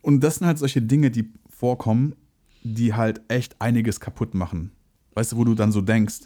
und 0.01 0.23
das 0.23 0.36
sind 0.36 0.47
halt 0.47 0.59
solche 0.59 0.82
Dinge, 0.82 1.11
die 1.11 1.32
vorkommen, 1.49 2.15
die 2.63 2.93
halt 2.93 3.21
echt 3.28 3.59
einiges 3.61 3.99
kaputt 3.99 4.34
machen. 4.34 4.71
Weißt 5.15 5.32
du, 5.32 5.38
wo 5.38 5.43
du 5.43 5.55
dann 5.55 5.71
so 5.71 5.82
denkst, 5.82 6.21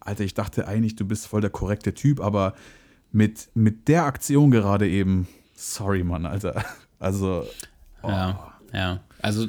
Alter, 0.00 0.24
ich 0.24 0.34
dachte 0.34 0.66
eigentlich, 0.66 0.96
du 0.96 1.04
bist 1.04 1.26
voll 1.26 1.40
der 1.40 1.50
korrekte 1.50 1.94
Typ, 1.94 2.20
aber 2.20 2.54
mit, 3.12 3.50
mit 3.54 3.88
der 3.88 4.04
Aktion 4.04 4.50
gerade 4.50 4.88
eben, 4.88 5.28
sorry, 5.54 6.02
Mann, 6.02 6.26
Alter. 6.26 6.64
Also, 6.98 7.44
oh. 8.02 8.08
ja. 8.08 8.51
Ja. 8.72 9.00
Also 9.20 9.46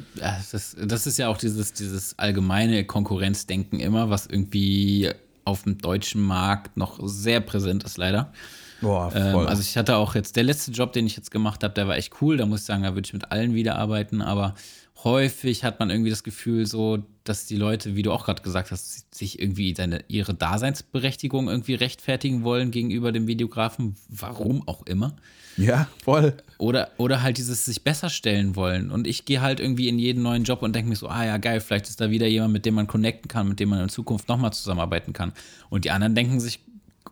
das, 0.52 0.76
das 0.80 1.06
ist 1.06 1.18
ja 1.18 1.28
auch 1.28 1.38
dieses, 1.38 1.72
dieses 1.72 2.18
allgemeine 2.18 2.84
Konkurrenzdenken 2.84 3.80
immer, 3.80 4.10
was 4.10 4.26
irgendwie 4.26 5.10
auf 5.44 5.64
dem 5.64 5.78
deutschen 5.78 6.22
Markt 6.22 6.76
noch 6.76 6.98
sehr 7.02 7.40
präsent 7.40 7.84
ist, 7.84 7.98
leider. 7.98 8.32
Boah, 8.80 9.12
ähm, 9.14 9.36
also 9.36 9.62
ich 9.62 9.76
hatte 9.76 9.96
auch 9.96 10.14
jetzt, 10.14 10.36
der 10.36 10.44
letzte 10.44 10.70
Job, 10.70 10.92
den 10.92 11.06
ich 11.06 11.16
jetzt 11.16 11.30
gemacht 11.30 11.64
habe, 11.64 11.74
der 11.74 11.88
war 11.88 11.96
echt 11.96 12.20
cool. 12.20 12.36
Da 12.36 12.46
muss 12.46 12.60
ich 12.60 12.66
sagen, 12.66 12.82
da 12.82 12.94
würde 12.94 13.06
ich 13.06 13.12
mit 13.12 13.32
allen 13.32 13.54
wieder 13.54 13.76
arbeiten, 13.76 14.22
aber 14.22 14.54
häufig 15.02 15.64
hat 15.64 15.80
man 15.80 15.90
irgendwie 15.90 16.10
das 16.10 16.22
Gefühl 16.22 16.66
so, 16.66 17.02
dass 17.24 17.46
die 17.46 17.56
Leute, 17.56 17.96
wie 17.96 18.02
du 18.02 18.12
auch 18.12 18.24
gerade 18.24 18.42
gesagt 18.42 18.70
hast, 18.70 19.14
sich 19.14 19.40
irgendwie 19.40 19.74
seine, 19.74 20.04
ihre 20.08 20.34
Daseinsberechtigung 20.34 21.48
irgendwie 21.48 21.74
rechtfertigen 21.74 22.44
wollen 22.44 22.70
gegenüber 22.70 23.12
dem 23.12 23.26
Videografen, 23.26 23.96
warum 24.08 24.66
auch 24.68 24.84
immer. 24.86 25.16
Ja, 25.56 25.88
voll. 26.02 26.34
Oder, 26.58 26.90
oder 26.98 27.22
halt 27.22 27.38
dieses 27.38 27.64
sich 27.64 27.82
besser 27.82 28.10
stellen 28.10 28.56
wollen. 28.56 28.90
Und 28.90 29.06
ich 29.06 29.24
gehe 29.24 29.40
halt 29.40 29.60
irgendwie 29.60 29.88
in 29.88 29.98
jeden 29.98 30.22
neuen 30.22 30.44
Job 30.44 30.62
und 30.62 30.74
denke 30.74 30.88
mir 30.88 30.96
so, 30.96 31.08
ah 31.08 31.24
ja, 31.24 31.38
geil, 31.38 31.60
vielleicht 31.60 31.88
ist 31.88 32.00
da 32.00 32.10
wieder 32.10 32.26
jemand, 32.26 32.52
mit 32.52 32.66
dem 32.66 32.74
man 32.74 32.86
connecten 32.86 33.28
kann, 33.28 33.48
mit 33.48 33.60
dem 33.60 33.70
man 33.70 33.80
in 33.80 33.88
Zukunft 33.88 34.28
nochmal 34.28 34.52
zusammenarbeiten 34.52 35.12
kann. 35.12 35.32
Und 35.70 35.84
die 35.84 35.90
anderen 35.90 36.14
denken 36.14 36.40
sich, 36.40 36.60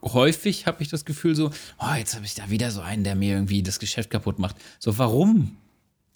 häufig 0.02 0.66
habe 0.66 0.82
ich 0.82 0.88
das 0.88 1.04
Gefühl 1.04 1.34
so, 1.34 1.50
oh, 1.78 1.94
jetzt 1.96 2.14
habe 2.14 2.26
ich 2.26 2.34
da 2.34 2.50
wieder 2.50 2.70
so 2.70 2.80
einen, 2.80 3.04
der 3.04 3.14
mir 3.14 3.34
irgendwie 3.34 3.62
das 3.62 3.78
Geschäft 3.78 4.10
kaputt 4.10 4.38
macht. 4.38 4.56
So, 4.78 4.98
warum? 4.98 5.56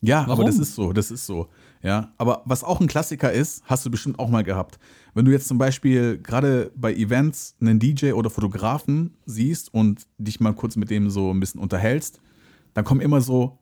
Ja, 0.03 0.26
warum? 0.26 0.32
aber 0.32 0.44
das 0.44 0.59
ist 0.59 0.74
so, 0.74 0.92
das 0.92 1.11
ist 1.11 1.26
so. 1.26 1.49
Ja, 1.87 2.12
aber 2.18 2.43
was 2.47 2.64
auch 2.64 2.80
ein 2.80 2.89
Klassiker 2.89 3.32
ist, 3.32 3.62
hast 3.64 3.87
du 3.87 3.93
bestimmt 3.93 4.18
auch 4.18 4.28
mal 4.28 4.43
gehabt. 4.43 4.80
Wenn 5.14 5.24
du 5.24 5.30
jetzt 5.30 5.47
zum 5.47 5.57
Beispiel 5.57 6.18
gerade 6.18 6.72
bei 6.74 6.93
Events 6.93 7.55
einen 7.61 7.78
DJ 7.78 8.11
oder 8.11 8.28
Fotografen 8.28 9.16
siehst 9.24 9.72
und 9.72 10.05
dich 10.18 10.41
mal 10.41 10.53
kurz 10.53 10.74
mit 10.74 10.91
dem 10.91 11.11
so 11.11 11.32
ein 11.32 11.39
bisschen 11.39 11.61
unterhältst, 11.61 12.20
dann 12.74 12.84
kommen 12.84 13.01
immer 13.01 13.20
so, 13.20 13.61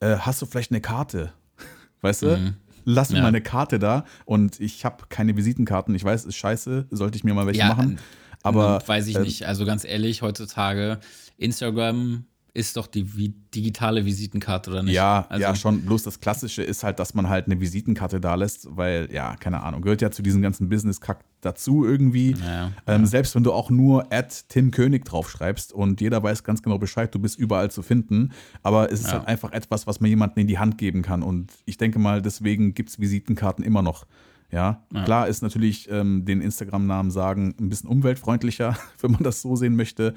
äh, 0.00 0.16
hast 0.18 0.42
du 0.42 0.46
vielleicht 0.46 0.72
eine 0.72 0.82
Karte? 0.82 1.32
Weißt 2.02 2.20
du? 2.20 2.36
Mhm. 2.36 2.54
Lass 2.84 3.08
mir 3.08 3.16
ja. 3.16 3.22
mal 3.22 3.28
eine 3.28 3.40
Karte 3.40 3.78
da 3.78 4.04
und 4.26 4.60
ich 4.60 4.84
habe 4.84 5.06
keine 5.08 5.34
Visitenkarten. 5.34 5.94
Ich 5.94 6.04
weiß, 6.04 6.20
es 6.20 6.26
ist 6.26 6.36
scheiße, 6.36 6.88
sollte 6.90 7.16
ich 7.16 7.24
mir 7.24 7.32
mal 7.32 7.46
welche 7.46 7.60
ja, 7.60 7.68
machen. 7.68 7.98
Aber 8.42 8.82
weiß 8.86 9.06
ich 9.06 9.16
äh, 9.16 9.20
nicht. 9.20 9.46
Also 9.46 9.64
ganz 9.64 9.86
ehrlich, 9.86 10.20
heutzutage 10.20 11.00
Instagram 11.38 12.26
ist 12.54 12.76
doch 12.76 12.86
die 12.86 13.16
wie 13.16 13.34
digitale 13.52 14.04
Visitenkarte, 14.04 14.70
oder 14.70 14.84
nicht? 14.84 14.94
Ja, 14.94 15.26
also, 15.28 15.42
ja, 15.42 15.56
schon. 15.56 15.82
Bloß 15.82 16.04
das 16.04 16.20
Klassische 16.20 16.62
ist 16.62 16.84
halt, 16.84 17.00
dass 17.00 17.12
man 17.12 17.28
halt 17.28 17.46
eine 17.46 17.60
Visitenkarte 17.60 18.20
da 18.20 18.36
lässt, 18.36 18.68
weil, 18.76 19.08
ja, 19.12 19.34
keine 19.34 19.64
Ahnung, 19.64 19.82
gehört 19.82 20.00
ja 20.02 20.12
zu 20.12 20.22
diesem 20.22 20.40
ganzen 20.40 20.68
Business-Kack 20.68 21.24
dazu 21.40 21.84
irgendwie. 21.84 22.36
Ja, 22.40 22.70
ähm, 22.86 23.02
ja. 23.02 23.06
Selbst 23.06 23.34
wenn 23.34 23.42
du 23.42 23.52
auch 23.52 23.70
nur 23.70 24.12
at 24.12 24.48
Tim 24.48 24.70
König 24.70 25.04
draufschreibst 25.04 25.72
und 25.72 26.00
jeder 26.00 26.22
weiß 26.22 26.44
ganz 26.44 26.62
genau 26.62 26.78
Bescheid, 26.78 27.12
du 27.12 27.18
bist 27.18 27.36
überall 27.40 27.72
zu 27.72 27.82
finden. 27.82 28.30
Aber 28.62 28.92
es 28.92 29.00
ist 29.00 29.08
ja. 29.08 29.14
halt 29.14 29.26
einfach 29.26 29.50
etwas, 29.50 29.88
was 29.88 30.00
man 30.00 30.08
jemandem 30.08 30.42
in 30.42 30.46
die 30.46 30.58
Hand 30.58 30.78
geben 30.78 31.02
kann. 31.02 31.24
Und 31.24 31.52
ich 31.64 31.76
denke 31.76 31.98
mal, 31.98 32.22
deswegen 32.22 32.72
gibt 32.72 32.90
es 32.90 33.00
Visitenkarten 33.00 33.64
immer 33.64 33.82
noch. 33.82 34.06
Ja, 34.54 34.84
ja. 34.92 35.04
klar 35.04 35.26
ist 35.26 35.42
natürlich 35.42 35.90
ähm, 35.90 36.24
den 36.24 36.40
Instagram-Namen 36.40 37.10
sagen 37.10 37.56
ein 37.58 37.68
bisschen 37.68 37.90
umweltfreundlicher, 37.90 38.76
wenn 39.00 39.10
man 39.10 39.24
das 39.24 39.42
so 39.42 39.56
sehen 39.56 39.74
möchte. 39.74 40.14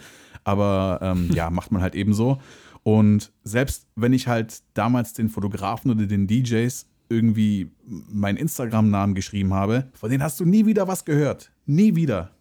Aber 0.48 1.00
ähm, 1.02 1.30
ja, 1.34 1.50
macht 1.52 1.72
man 1.72 1.82
halt 1.82 1.94
ebenso. 1.94 2.40
Und 2.84 3.34
selbst 3.44 3.86
wenn 3.96 4.14
ich 4.14 4.28
halt 4.28 4.62
damals 4.74 5.12
den 5.12 5.28
Fotografen 5.28 5.92
oder 5.92 6.06
den 6.06 6.26
DJs 6.26 6.86
irgendwie 7.10 7.70
meinen 7.86 8.38
Instagram-Namen 8.38 9.14
geschrieben 9.14 9.54
habe, 9.54 9.88
von 9.94 10.10
denen 10.10 10.24
hast 10.24 10.40
du 10.40 10.46
nie 10.46 10.66
wieder 10.66 10.88
was 10.88 11.04
gehört. 11.04 11.52
Nie 11.66 11.96
wieder. 11.96 12.32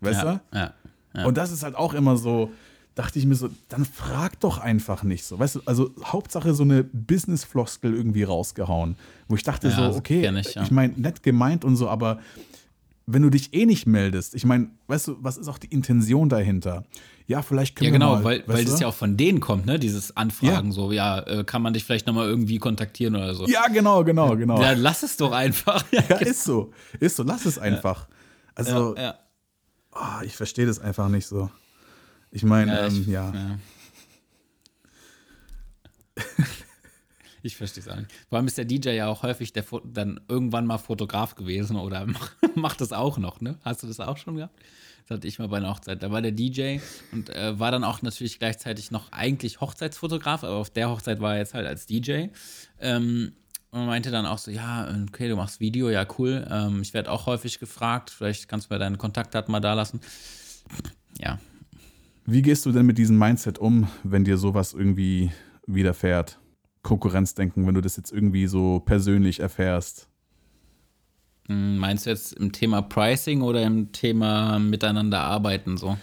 Weißt 0.00 0.22
ja, 0.22 0.32
du? 0.32 0.56
Ja, 0.58 0.72
ja. 1.14 1.24
Und 1.24 1.36
das 1.36 1.52
ist 1.52 1.62
halt 1.62 1.76
auch 1.76 1.94
immer 1.94 2.16
so, 2.16 2.50
dachte 2.96 3.20
ich 3.20 3.26
mir 3.26 3.36
so, 3.36 3.50
dann 3.68 3.84
frag 3.84 4.40
doch 4.40 4.58
einfach 4.58 5.04
nicht 5.04 5.24
so. 5.24 5.38
Weißt 5.38 5.56
du, 5.56 5.60
also 5.64 5.90
Hauptsache 6.02 6.54
so 6.54 6.64
eine 6.64 6.82
Business-Floskel 6.82 7.94
irgendwie 7.94 8.24
rausgehauen, 8.24 8.96
wo 9.28 9.36
ich 9.36 9.44
dachte 9.44 9.70
so, 9.70 9.94
okay, 9.94 10.28
ich, 10.40 10.56
ich 10.56 10.70
meine, 10.72 10.94
nett 10.94 11.22
gemeint 11.22 11.64
und 11.64 11.76
so, 11.76 11.88
aber 11.88 12.18
wenn 13.06 13.22
du 13.22 13.30
dich 13.30 13.52
eh 13.52 13.66
nicht 13.66 13.86
meldest, 13.86 14.34
ich 14.34 14.44
meine, 14.44 14.70
weißt 14.86 15.08
du, 15.08 15.16
was 15.20 15.36
ist 15.36 15.48
auch 15.48 15.58
die 15.58 15.66
Intention 15.66 16.28
dahinter? 16.28 16.84
Ja, 17.26 17.42
vielleicht 17.42 17.76
können 17.76 17.86
ja, 17.86 17.92
genau, 17.92 18.12
wir 18.12 18.16
mal, 18.16 18.24
weil, 18.24 18.44
weil 18.46 18.64
das 18.64 18.80
ja 18.80 18.88
auch 18.88 18.94
von 18.94 19.16
denen 19.16 19.40
kommt, 19.40 19.66
ne? 19.66 19.78
Dieses 19.78 20.16
Anfragen, 20.16 20.68
ja. 20.68 20.72
so, 20.72 20.92
ja, 20.92 21.20
äh, 21.20 21.44
kann 21.44 21.62
man 21.62 21.72
dich 21.72 21.84
vielleicht 21.84 22.06
nochmal 22.06 22.28
irgendwie 22.28 22.58
kontaktieren 22.58 23.16
oder 23.16 23.34
so. 23.34 23.46
Ja, 23.46 23.66
genau, 23.68 24.04
genau, 24.04 24.36
genau. 24.36 24.60
Ja, 24.60 24.72
lass 24.72 25.02
es 25.02 25.16
doch 25.16 25.32
einfach. 25.32 25.84
ja, 25.90 26.00
ist 26.20 26.44
so. 26.44 26.72
Ist 27.00 27.16
so, 27.16 27.22
lass 27.22 27.46
es 27.46 27.58
einfach. 27.58 28.08
Also, 28.54 28.94
oh, 29.92 30.22
ich 30.22 30.36
verstehe 30.36 30.66
das 30.66 30.78
einfach 30.78 31.08
nicht 31.08 31.26
so. 31.26 31.50
Ich 32.30 32.42
meine, 32.42 32.72
ja, 32.72 32.86
ähm, 32.86 33.04
ja. 33.08 33.32
ich 37.44 37.56
verstehe 37.56 37.82
es 37.82 37.88
auch 37.88 37.96
nicht. 37.96 38.12
Vor 38.28 38.38
allem 38.38 38.46
ist 38.46 38.58
der 38.58 38.64
DJ 38.64 38.90
ja 38.90 39.08
auch 39.08 39.22
häufig 39.22 39.52
der 39.52 39.64
dann 39.84 40.20
irgendwann 40.28 40.66
mal 40.66 40.78
Fotograf 40.78 41.34
gewesen 41.34 41.76
oder 41.76 42.06
macht 42.54 42.80
das 42.80 42.92
auch 42.92 43.18
noch, 43.18 43.40
ne? 43.40 43.58
Hast 43.62 43.82
du 43.82 43.86
das 43.86 44.00
auch 44.00 44.16
schon 44.16 44.36
gehabt? 44.36 44.58
Das 45.06 45.18
hatte 45.18 45.28
ich 45.28 45.38
mal 45.38 45.48
bei 45.48 45.58
einer 45.58 45.70
Hochzeit. 45.70 46.02
Da 46.02 46.10
war 46.10 46.22
der 46.22 46.32
DJ 46.32 46.78
und 47.12 47.28
äh, 47.30 47.58
war 47.58 47.70
dann 47.70 47.84
auch 47.84 48.00
natürlich 48.02 48.38
gleichzeitig 48.38 48.90
noch 48.90 49.12
eigentlich 49.12 49.60
Hochzeitsfotograf, 49.60 50.44
aber 50.44 50.56
auf 50.56 50.70
der 50.70 50.88
Hochzeit 50.88 51.20
war 51.20 51.34
er 51.34 51.40
jetzt 51.40 51.54
halt 51.54 51.66
als 51.66 51.86
DJ. 51.86 52.28
Ähm, 52.80 53.32
und 53.70 53.86
meinte 53.86 54.12
dann 54.12 54.24
auch 54.24 54.38
so, 54.38 54.52
ja, 54.52 54.88
okay, 55.08 55.28
du 55.28 55.34
machst 55.34 55.58
Video, 55.58 55.90
ja, 55.90 56.06
cool. 56.18 56.46
Ähm, 56.48 56.80
ich 56.80 56.94
werde 56.94 57.10
auch 57.10 57.26
häufig 57.26 57.58
gefragt, 57.58 58.10
vielleicht 58.10 58.48
kannst 58.48 58.70
du 58.70 58.74
mir 58.74 58.78
deine 58.78 58.96
Kontaktdaten 58.96 59.50
mal 59.50 59.60
da 59.60 59.74
lassen. 59.74 60.00
Ja, 61.18 61.40
wie 62.26 62.40
gehst 62.40 62.64
du 62.64 62.72
denn 62.72 62.86
mit 62.86 62.96
diesem 62.96 63.18
Mindset 63.18 63.58
um, 63.58 63.86
wenn 64.02 64.24
dir 64.24 64.38
sowas 64.38 64.72
irgendwie 64.72 65.30
widerfährt? 65.66 66.38
Konkurrenzdenken, 66.84 67.66
wenn 67.66 67.74
du 67.74 67.80
das 67.80 67.96
jetzt 67.96 68.12
irgendwie 68.12 68.46
so 68.46 68.80
persönlich 68.84 69.40
erfährst? 69.40 70.08
Hm, 71.48 71.78
meinst 71.78 72.06
du 72.06 72.10
jetzt 72.10 72.34
im 72.34 72.52
Thema 72.52 72.82
Pricing 72.82 73.42
oder 73.42 73.62
im 73.62 73.90
Thema 73.90 74.60
miteinander 74.60 75.20
arbeiten 75.20 75.76
so? 75.76 75.96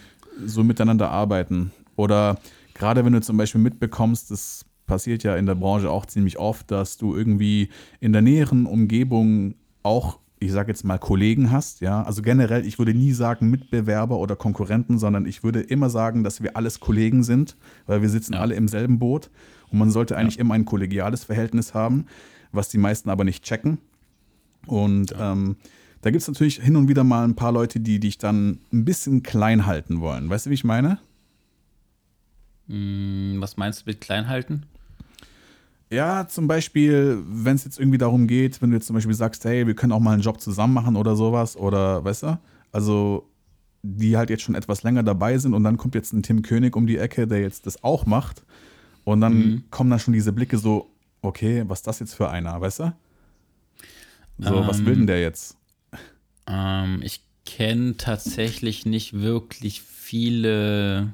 So 0.44 0.62
miteinander 0.62 1.10
arbeiten. 1.10 1.72
Oder 1.96 2.38
gerade 2.74 3.04
wenn 3.04 3.12
du 3.14 3.20
zum 3.22 3.38
Beispiel 3.38 3.60
mitbekommst, 3.60 4.30
das 4.30 4.66
passiert 4.86 5.22
ja 5.22 5.36
in 5.36 5.46
der 5.46 5.54
Branche 5.54 5.90
auch 5.90 6.04
ziemlich 6.04 6.38
oft, 6.38 6.70
dass 6.70 6.98
du 6.98 7.16
irgendwie 7.16 7.70
in 8.00 8.12
der 8.12 8.22
näheren 8.22 8.66
Umgebung 8.66 9.54
auch 9.82 10.18
ich 10.42 10.52
sage 10.52 10.72
jetzt 10.72 10.84
mal, 10.84 10.98
Kollegen 10.98 11.50
hast, 11.50 11.80
ja, 11.80 12.02
also 12.02 12.20
generell, 12.20 12.66
ich 12.66 12.78
würde 12.78 12.94
nie 12.94 13.12
sagen 13.12 13.48
Mitbewerber 13.48 14.18
oder 14.18 14.34
Konkurrenten, 14.34 14.98
sondern 14.98 15.24
ich 15.24 15.44
würde 15.44 15.60
immer 15.60 15.88
sagen, 15.88 16.24
dass 16.24 16.42
wir 16.42 16.56
alles 16.56 16.80
Kollegen 16.80 17.22
sind, 17.22 17.56
weil 17.86 18.02
wir 18.02 18.08
sitzen 18.08 18.34
ja. 18.34 18.40
alle 18.40 18.54
im 18.54 18.66
selben 18.66 18.98
Boot 18.98 19.30
und 19.72 19.78
man 19.78 19.90
sollte 19.90 20.16
eigentlich 20.16 20.36
ja. 20.36 20.42
immer 20.42 20.54
ein 20.54 20.64
kollegiales 20.64 21.24
Verhältnis 21.24 21.74
haben, 21.74 22.06
was 22.52 22.68
die 22.68 22.78
meisten 22.78 23.10
aber 23.10 23.24
nicht 23.24 23.44
checken. 23.44 23.78
Und 24.66 25.10
ja. 25.10 25.32
ähm, 25.32 25.56
da 26.02 26.10
gibt 26.10 26.22
es 26.22 26.28
natürlich 26.28 26.56
hin 26.60 26.76
und 26.76 26.88
wieder 26.88 27.04
mal 27.04 27.24
ein 27.24 27.34
paar 27.34 27.52
Leute, 27.52 27.80
die 27.80 28.00
dich 28.00 28.18
dann 28.18 28.58
ein 28.72 28.84
bisschen 28.84 29.22
klein 29.22 29.66
halten 29.66 30.00
wollen. 30.00 30.28
Weißt 30.28 30.46
du, 30.46 30.50
wie 30.50 30.54
ich 30.54 30.64
meine? 30.64 30.98
Hm, 32.68 33.36
was 33.38 33.56
meinst 33.56 33.82
du 33.82 33.84
mit 33.86 34.00
klein 34.00 34.28
halten? 34.28 34.64
Ja, 35.90 36.26
zum 36.26 36.48
Beispiel, 36.48 37.22
wenn 37.26 37.54
es 37.54 37.64
jetzt 37.64 37.78
irgendwie 37.78 37.98
darum 37.98 38.26
geht, 38.26 38.62
wenn 38.62 38.70
du 38.70 38.76
jetzt 38.76 38.86
zum 38.86 38.94
Beispiel 38.94 39.14
sagst, 39.14 39.44
hey, 39.44 39.66
wir 39.66 39.74
können 39.74 39.92
auch 39.92 40.00
mal 40.00 40.12
einen 40.12 40.22
Job 40.22 40.40
zusammen 40.40 40.72
machen 40.72 40.96
oder 40.96 41.16
sowas, 41.16 41.56
oder 41.56 42.02
weißt 42.02 42.22
du? 42.22 42.38
Also, 42.72 43.28
die 43.82 44.16
halt 44.16 44.30
jetzt 44.30 44.42
schon 44.42 44.54
etwas 44.54 44.84
länger 44.84 45.02
dabei 45.02 45.36
sind 45.36 45.52
und 45.54 45.64
dann 45.64 45.76
kommt 45.76 45.94
jetzt 45.94 46.12
ein 46.14 46.22
Tim 46.22 46.40
König 46.42 46.76
um 46.76 46.86
die 46.86 46.96
Ecke, 46.96 47.26
der 47.26 47.40
jetzt 47.40 47.66
das 47.66 47.84
auch 47.84 48.06
macht. 48.06 48.42
Und 49.04 49.20
dann 49.20 49.34
mhm. 49.34 49.64
kommen 49.70 49.90
dann 49.90 49.98
schon 49.98 50.14
diese 50.14 50.32
Blicke 50.32 50.58
so, 50.58 50.90
okay, 51.22 51.64
was 51.66 51.80
ist 51.80 51.86
das 51.86 52.00
jetzt 52.00 52.14
für 52.14 52.30
einer, 52.30 52.60
weißt 52.60 52.80
du? 52.80 52.92
So, 54.38 54.56
ähm, 54.56 54.66
was 54.66 54.84
will 54.84 54.96
denn 54.96 55.06
der 55.06 55.20
jetzt? 55.20 55.56
Ähm, 56.46 57.00
ich 57.02 57.20
kenne 57.44 57.96
tatsächlich 57.96 58.86
nicht 58.86 59.14
wirklich 59.14 59.82
viele, 59.82 61.12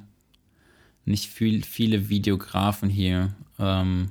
nicht 1.05 1.29
viel, 1.29 1.65
viele 1.65 2.09
Videografen 2.09 2.89
hier. 2.89 3.35
Ähm, 3.59 4.11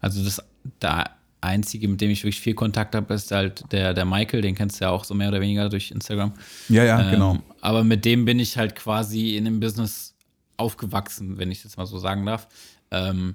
also 0.00 0.24
das 0.24 0.42
der 0.82 1.10
einzige, 1.40 1.88
mit 1.88 2.00
dem 2.00 2.10
ich 2.10 2.22
wirklich 2.24 2.40
viel 2.40 2.54
Kontakt 2.54 2.94
habe, 2.94 3.14
ist 3.14 3.30
halt 3.30 3.64
der, 3.72 3.94
der 3.94 4.04
Michael, 4.04 4.42
den 4.42 4.54
kennst 4.54 4.80
du 4.80 4.86
ja 4.86 4.90
auch 4.90 5.04
so 5.04 5.14
mehr 5.14 5.28
oder 5.28 5.40
weniger 5.40 5.68
durch 5.68 5.90
Instagram. 5.90 6.32
Ja, 6.68 6.84
ja, 6.84 7.00
ähm, 7.00 7.10
genau. 7.10 7.38
Aber 7.60 7.84
mit 7.84 8.04
dem 8.04 8.24
bin 8.24 8.38
ich 8.38 8.56
halt 8.56 8.74
quasi 8.74 9.36
in 9.36 9.44
dem 9.44 9.60
Business 9.60 10.14
aufgewachsen, 10.56 11.38
wenn 11.38 11.50
ich 11.50 11.62
das 11.62 11.76
mal 11.76 11.86
so 11.86 11.98
sagen 11.98 12.26
darf. 12.26 12.48
Ähm, 12.90 13.34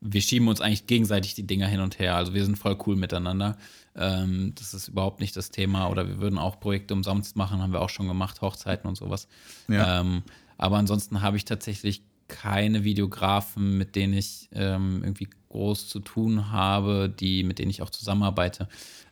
wir 0.00 0.20
schieben 0.20 0.48
uns 0.48 0.60
eigentlich 0.60 0.86
gegenseitig 0.86 1.34
die 1.34 1.46
Dinger 1.46 1.66
hin 1.66 1.80
und 1.80 1.98
her. 1.98 2.16
Also 2.16 2.34
wir 2.34 2.44
sind 2.44 2.58
voll 2.58 2.76
cool 2.86 2.94
miteinander. 2.94 3.56
Ähm, 3.96 4.52
das 4.54 4.74
ist 4.74 4.88
überhaupt 4.88 5.20
nicht 5.20 5.36
das 5.36 5.50
Thema. 5.50 5.88
Oder 5.88 6.08
wir 6.08 6.20
würden 6.20 6.38
auch 6.38 6.60
Projekte 6.60 6.94
umsonst 6.94 7.36
machen, 7.36 7.62
haben 7.62 7.72
wir 7.72 7.80
auch 7.80 7.90
schon 7.90 8.08
gemacht, 8.08 8.40
Hochzeiten 8.42 8.88
und 8.88 8.96
sowas. 8.96 9.28
Ja. 9.68 10.00
Ähm, 10.00 10.22
aber 10.58 10.76
ansonsten 10.76 11.22
habe 11.22 11.36
ich 11.36 11.44
tatsächlich 11.44 12.02
keine 12.28 12.84
Videografen, 12.84 13.78
mit 13.78 13.96
denen 13.96 14.14
ich 14.14 14.48
ähm, 14.52 15.00
irgendwie 15.02 15.28
groß 15.50 15.88
zu 15.88 16.00
tun 16.00 16.50
habe, 16.50 17.08
die, 17.08 17.44
mit 17.44 17.58
denen 17.58 17.70
ich 17.70 17.82
auch 17.82 17.90
zusammenarbeite. 17.90 18.68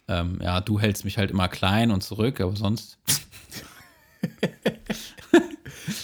Ähm, 0.08 0.40
ja, 0.42 0.60
du 0.60 0.80
hältst 0.80 1.04
mich 1.04 1.18
halt 1.18 1.30
immer 1.30 1.48
klein 1.48 1.90
und 1.90 2.02
zurück, 2.02 2.40
aber 2.40 2.56
sonst. 2.56 2.98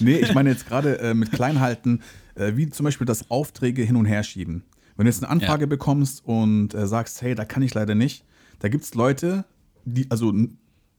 nee, 0.01 0.18
ich 0.18 0.34
meine 0.34 0.51
jetzt 0.51 0.66
gerade 0.66 0.99
äh, 0.99 1.14
mit 1.14 1.32
Kleinhalten, 1.32 2.03
äh, 2.39 2.57
wie 2.57 2.68
zum 2.70 2.84
Beispiel 2.84 3.07
das 3.07 3.30
Aufträge 3.30 3.82
hin 3.82 3.97
und 3.97 4.07
her 4.07 4.22
schieben. 4.22 4.64
Wenn 4.97 5.05
du 5.05 5.11
jetzt 5.11 5.22
eine 5.22 5.30
Anfrage 5.30 5.62
ja. 5.62 5.66
bekommst 5.66 6.24
und 6.24 6.74
äh, 6.74 6.86
sagst, 6.86 7.22
hey, 7.22 7.34
da 7.34 7.45
kann 7.45 7.62
ich 7.62 7.74
leider 7.74 7.95
nicht, 7.95 8.24
Da 8.61 8.68
gibt 8.68 8.84
es 8.84 8.95
Leute, 8.95 9.45
die, 9.84 10.11
also 10.11 10.34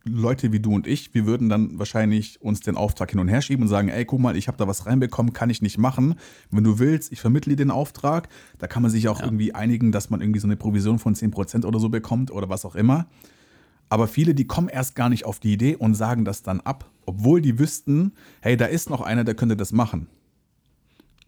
Leute 0.06 0.54
wie 0.54 0.62
du 0.62 0.74
und 0.74 0.88
ich, 0.88 1.14
wir 1.14 1.26
würden 1.26 1.50
dann 1.50 1.78
wahrscheinlich 1.78 2.42
uns 2.42 2.62
den 2.62 2.78
Auftrag 2.78 3.12
hin 3.12 3.20
und 3.20 3.28
her 3.28 3.42
schieben 3.42 3.64
und 3.64 3.68
sagen, 3.68 3.90
ey, 3.90 4.06
guck 4.06 4.20
mal, 4.20 4.38
ich 4.38 4.48
habe 4.48 4.58
da 4.58 4.68
was 4.68 4.86
reinbekommen, 4.86 5.34
kann 5.34 5.50
ich 5.50 5.62
nicht 5.62 5.78
machen. 5.78 6.16
Wenn 6.52 6.64
du 6.64 6.80
willst, 6.80 7.12
ich 7.12 7.20
vermittle 7.20 7.56
dir 7.56 7.66
den 7.66 7.72
Auftrag. 7.72 8.30
Da 8.58 8.68
kann 8.68 8.82
man 8.82 8.92
sich 8.92 9.10
auch 9.10 9.20
ja. 9.20 9.26
irgendwie 9.26 9.54
einigen, 9.54 9.92
dass 9.92 10.10
man 10.10 10.22
irgendwie 10.22 10.40
so 10.40 10.48
eine 10.48 10.56
Provision 10.56 11.00
von 11.00 11.16
10% 11.16 11.66
oder 11.66 11.80
so 11.80 11.90
bekommt 11.90 12.32
oder 12.32 12.50
was 12.50 12.66
auch 12.66 12.76
immer. 12.76 13.08
Aber 13.90 14.08
viele, 14.08 14.36
die 14.36 14.48
kommen 14.48 14.70
erst 14.70 14.96
gar 14.96 15.10
nicht 15.10 15.26
auf 15.26 15.40
die 15.40 15.52
Idee 15.52 15.76
und 15.76 15.96
sagen 15.96 16.24
das 16.24 16.44
dann 16.44 16.62
ab, 16.62 16.90
obwohl 17.06 17.42
die 17.42 17.60
wüssten, 17.60 18.14
hey, 18.40 18.56
da 18.56 18.66
ist 18.66 18.90
noch 18.90 19.02
einer, 19.02 19.24
der 19.24 19.36
könnte 19.36 19.58
das 19.58 19.72
machen. 19.74 20.08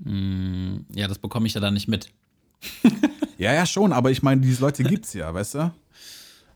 Mm, 0.04 0.86
ja, 0.94 1.08
das 1.08 1.20
bekomme 1.20 1.48
ich 1.48 1.54
ja 1.54 1.62
dann 1.62 1.74
nicht 1.74 1.88
mit. 1.88 2.10
ja, 3.38 3.54
ja, 3.54 3.66
schon, 3.66 3.94
aber 3.94 4.12
ich 4.12 4.24
meine, 4.24 4.42
diese 4.42 4.62
Leute 4.62 4.84
gibt 4.84 5.06
es 5.06 5.14
ja, 5.14 5.34
weißt 5.34 5.56
du? 5.56 5.72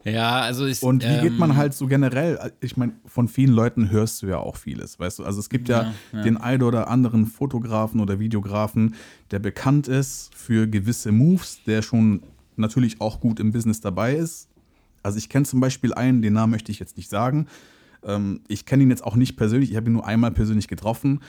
Ja, 0.06 0.41
also 0.41 0.68
ich. 0.68 0.84
Und 0.84 1.04
wie 1.04 1.08
ähm, 1.08 1.22
geht 1.24 1.38
man 1.38 1.52
ähm, 1.52 1.58
halt 1.58 1.74
so 1.74 1.88
generell? 1.88 2.39
Ich 2.62 2.78
meine, 2.78 2.93
von 3.06 3.28
vielen 3.28 3.54
Leuten 3.54 3.89
hörst 3.89 4.22
du 4.22 4.28
ja 4.28 4.38
auch 4.38 4.56
vieles, 4.56 5.00
weißt 5.00 5.20
du? 5.20 5.24
Also 5.24 5.39
es 5.39 5.50
gibt 5.50 5.68
ja, 5.68 5.82
ja, 5.82 5.93
ja, 6.14 6.22
den 6.22 6.38
einen 6.38 6.62
oder 6.62 6.89
anderen 6.89 7.26
Fotografen 7.26 8.00
oder 8.00 8.20
Videografen, 8.20 8.96
der 9.32 9.39
bekannt 9.39 9.88
ist 9.88 10.30
für 10.36 10.68
gewisse 10.68 11.12
Moves, 11.12 11.64
der 11.66 11.82
schon 11.82 12.22
natürlich 12.56 13.02
auch 13.02 13.20
gut 13.20 13.39
im 13.39 13.52
Business 13.52 13.82
dabei 13.82 14.14
ist. 14.16 14.48
Also 15.02 15.18
ich 15.18 15.28
kenne 15.28 15.46
zum 15.46 15.60
Beispiel 15.60 15.93
einen, 15.93 16.22
den 16.22 16.34
Namen 16.34 16.52
möchte 16.52 16.72
ich 16.72 16.80
jetzt 16.80 16.98
nicht 16.98 17.10
sagen. 17.10 17.48
Ähm, 18.04 18.41
ich 18.48 18.66
kenne 18.68 18.84
ihn 18.84 18.91
jetzt 18.91 19.04
auch 19.04 19.16
nicht 19.16 19.38
persönlich, 19.38 19.72
ich 19.72 19.76
habe 19.76 19.89
ihn 19.89 19.93
nur 19.93 20.06
einmal 20.06 20.32
persönlich 20.32 20.68
getroffen 20.68 21.22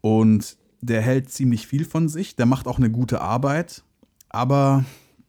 und 0.00 0.56
der 0.86 1.02
hält 1.02 1.30
ziemlich 1.30 1.66
viel 1.66 1.84
von 1.84 2.08
sich, 2.08 2.36
der 2.36 2.46
macht 2.46 2.66
auch 2.66 2.78
eine 2.78 2.90
gute 2.90 3.20
Arbeit, 3.20 3.82
aber 4.28 4.84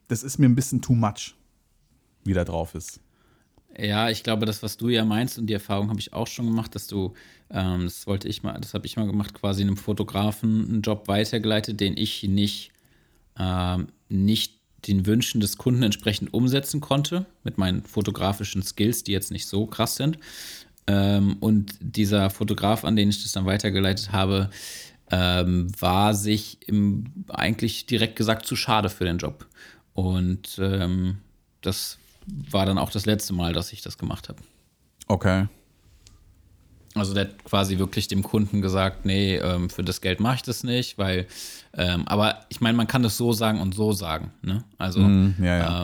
das 0.07 0.23
ist 0.23 0.37
mir 0.37 0.47
ein 0.47 0.55
bisschen 0.55 0.81
too 0.81 0.95
much 0.95 1.35
wie 2.25 2.33
da 2.33 2.43
drauf 2.43 2.75
ist. 2.75 2.99
Ja, 3.77 4.09
ich 4.09 4.23
glaube, 4.23 4.45
das, 4.45 4.63
was 4.63 4.77
du 4.77 4.89
ja 4.89 5.05
meinst, 5.05 5.37
und 5.37 5.47
die 5.47 5.53
Erfahrung 5.53 5.89
habe 5.89 5.99
ich 5.99 6.13
auch 6.13 6.27
schon 6.27 6.47
gemacht, 6.47 6.75
dass 6.75 6.87
du, 6.87 7.13
ähm, 7.49 7.83
das 7.83 8.07
wollte 8.07 8.27
ich 8.27 8.41
mal, 8.41 8.59
das 8.59 8.73
habe 8.73 8.85
ich 8.85 8.95
mal 8.95 9.05
gemacht, 9.05 9.33
quasi 9.33 9.61
einem 9.61 9.77
Fotografen 9.77 10.65
einen 10.67 10.81
Job 10.81 11.07
weitergeleitet, 11.07 11.79
den 11.79 11.97
ich 11.97 12.23
nicht, 12.23 12.71
ähm, 13.37 13.87
nicht 14.09 14.55
den 14.87 15.05
Wünschen 15.05 15.41
des 15.41 15.57
Kunden 15.57 15.83
entsprechend 15.83 16.33
umsetzen 16.33 16.79
konnte, 16.79 17.25
mit 17.43 17.57
meinen 17.57 17.83
fotografischen 17.83 18.63
Skills, 18.63 19.03
die 19.03 19.11
jetzt 19.11 19.31
nicht 19.31 19.45
so 19.45 19.65
krass 19.65 19.95
sind. 19.97 20.19
Ähm, 20.87 21.37
und 21.39 21.75
dieser 21.81 22.29
Fotograf, 22.29 22.85
an 22.85 22.95
den 22.95 23.09
ich 23.09 23.23
das 23.23 23.33
dann 23.33 23.45
weitergeleitet 23.45 24.11
habe, 24.11 24.49
ähm, 25.11 25.67
war 25.79 26.13
sich 26.13 26.67
im, 26.67 27.05
eigentlich 27.29 27.85
direkt 27.85 28.15
gesagt 28.15 28.45
zu 28.45 28.55
schade 28.55 28.89
für 28.89 29.05
den 29.05 29.17
Job. 29.17 29.45
Und 29.93 30.59
ähm, 30.59 31.17
das 31.61 31.97
war 32.25 32.65
dann 32.65 32.77
auch 32.77 32.89
das 32.89 33.05
letzte 33.05 33.33
Mal, 33.33 33.53
dass 33.53 33.71
ich 33.71 33.81
das 33.81 33.97
gemacht 33.97 34.29
habe. 34.29 34.41
Okay. 35.07 35.47
Also 36.95 37.13
der 37.13 37.25
hat 37.25 37.43
quasi 37.43 37.77
wirklich 37.77 38.07
dem 38.07 38.23
Kunden 38.23 38.61
gesagt, 38.61 39.05
nee, 39.05 39.35
ähm, 39.35 39.69
für 39.69 39.83
das 39.83 39.99
Geld 39.99 40.21
mache 40.21 40.35
ich 40.35 40.41
das 40.43 40.63
nicht, 40.63 40.97
weil, 40.97 41.27
ähm, 41.73 42.07
aber 42.07 42.45
ich 42.47 42.61
meine, 42.61 42.77
man 42.77 42.87
kann 42.87 43.03
das 43.03 43.17
so 43.17 43.33
sagen 43.33 43.59
und 43.59 43.75
so 43.75 43.91
sagen, 43.91 44.31
ne? 44.41 44.63
Also, 44.77 45.01
mm, 45.01 45.35
ja, 45.39 45.57
ja. 45.57 45.83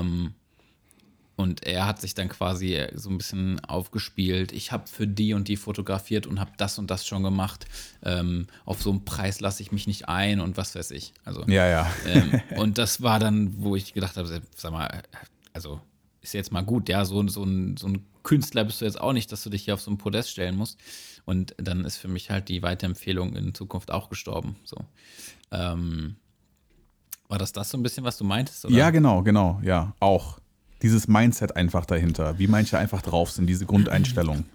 Und 1.41 1.65
er 1.65 1.85
hat 1.85 1.99
sich 1.99 2.13
dann 2.13 2.29
quasi 2.29 2.87
so 2.95 3.09
ein 3.09 3.17
bisschen 3.17 3.59
aufgespielt. 3.65 4.51
Ich 4.51 4.71
habe 4.71 4.87
für 4.87 5.07
die 5.07 5.33
und 5.33 5.47
die 5.47 5.57
fotografiert 5.57 6.27
und 6.27 6.39
habe 6.39 6.51
das 6.57 6.79
und 6.79 6.89
das 6.89 7.05
schon 7.05 7.23
gemacht. 7.23 7.65
Ähm, 8.03 8.47
auf 8.65 8.81
so 8.81 8.91
einen 8.91 9.05
Preis 9.05 9.41
lasse 9.41 9.61
ich 9.63 9.71
mich 9.71 9.87
nicht 9.87 10.07
ein 10.07 10.39
und 10.39 10.57
was 10.57 10.75
weiß 10.75 10.91
ich. 10.91 11.13
Also, 11.25 11.43
ja, 11.47 11.67
ja. 11.67 11.91
Ähm, 12.05 12.41
und 12.57 12.77
das 12.77 13.01
war 13.01 13.19
dann, 13.19 13.61
wo 13.61 13.75
ich 13.75 13.93
gedacht 13.93 14.17
habe, 14.17 14.41
sag 14.55 14.71
mal, 14.71 15.03
also 15.53 15.81
ist 16.21 16.33
jetzt 16.33 16.51
mal 16.51 16.61
gut, 16.61 16.87
ja, 16.87 17.03
so, 17.05 17.27
so, 17.27 17.43
ein, 17.43 17.77
so 17.77 17.87
ein 17.87 18.05
Künstler 18.23 18.63
bist 18.63 18.81
du 18.81 18.85
jetzt 18.85 19.01
auch 19.01 19.13
nicht, 19.13 19.31
dass 19.31 19.43
du 19.43 19.49
dich 19.49 19.63
hier 19.63 19.73
auf 19.73 19.81
so 19.81 19.91
ein 19.91 19.97
Podest 19.97 20.29
stellen 20.29 20.55
musst. 20.55 20.79
Und 21.25 21.55
dann 21.57 21.85
ist 21.85 21.97
für 21.97 22.07
mich 22.07 22.29
halt 22.29 22.49
die 22.49 22.61
Weiterempfehlung 22.61 23.35
in 23.35 23.53
Zukunft 23.53 23.91
auch 23.91 24.09
gestorben. 24.09 24.55
So. 24.63 24.77
Ähm, 25.51 26.15
war 27.27 27.37
das 27.37 27.53
das 27.53 27.69
so 27.69 27.77
ein 27.77 27.83
bisschen, 27.83 28.03
was 28.03 28.17
du 28.17 28.23
meintest? 28.23 28.65
Oder? 28.65 28.75
Ja, 28.75 28.89
genau, 28.89 29.23
genau, 29.23 29.59
ja, 29.63 29.95
auch. 29.99 30.40
Dieses 30.82 31.07
Mindset 31.07 31.55
einfach 31.55 31.86
dahinter, 31.86 32.39
wie 32.39 32.47
manche 32.47 32.77
einfach 32.77 33.01
drauf 33.01 33.32
sind, 33.32 33.47
diese 33.47 33.65
Grundeinstellung. 33.65 34.45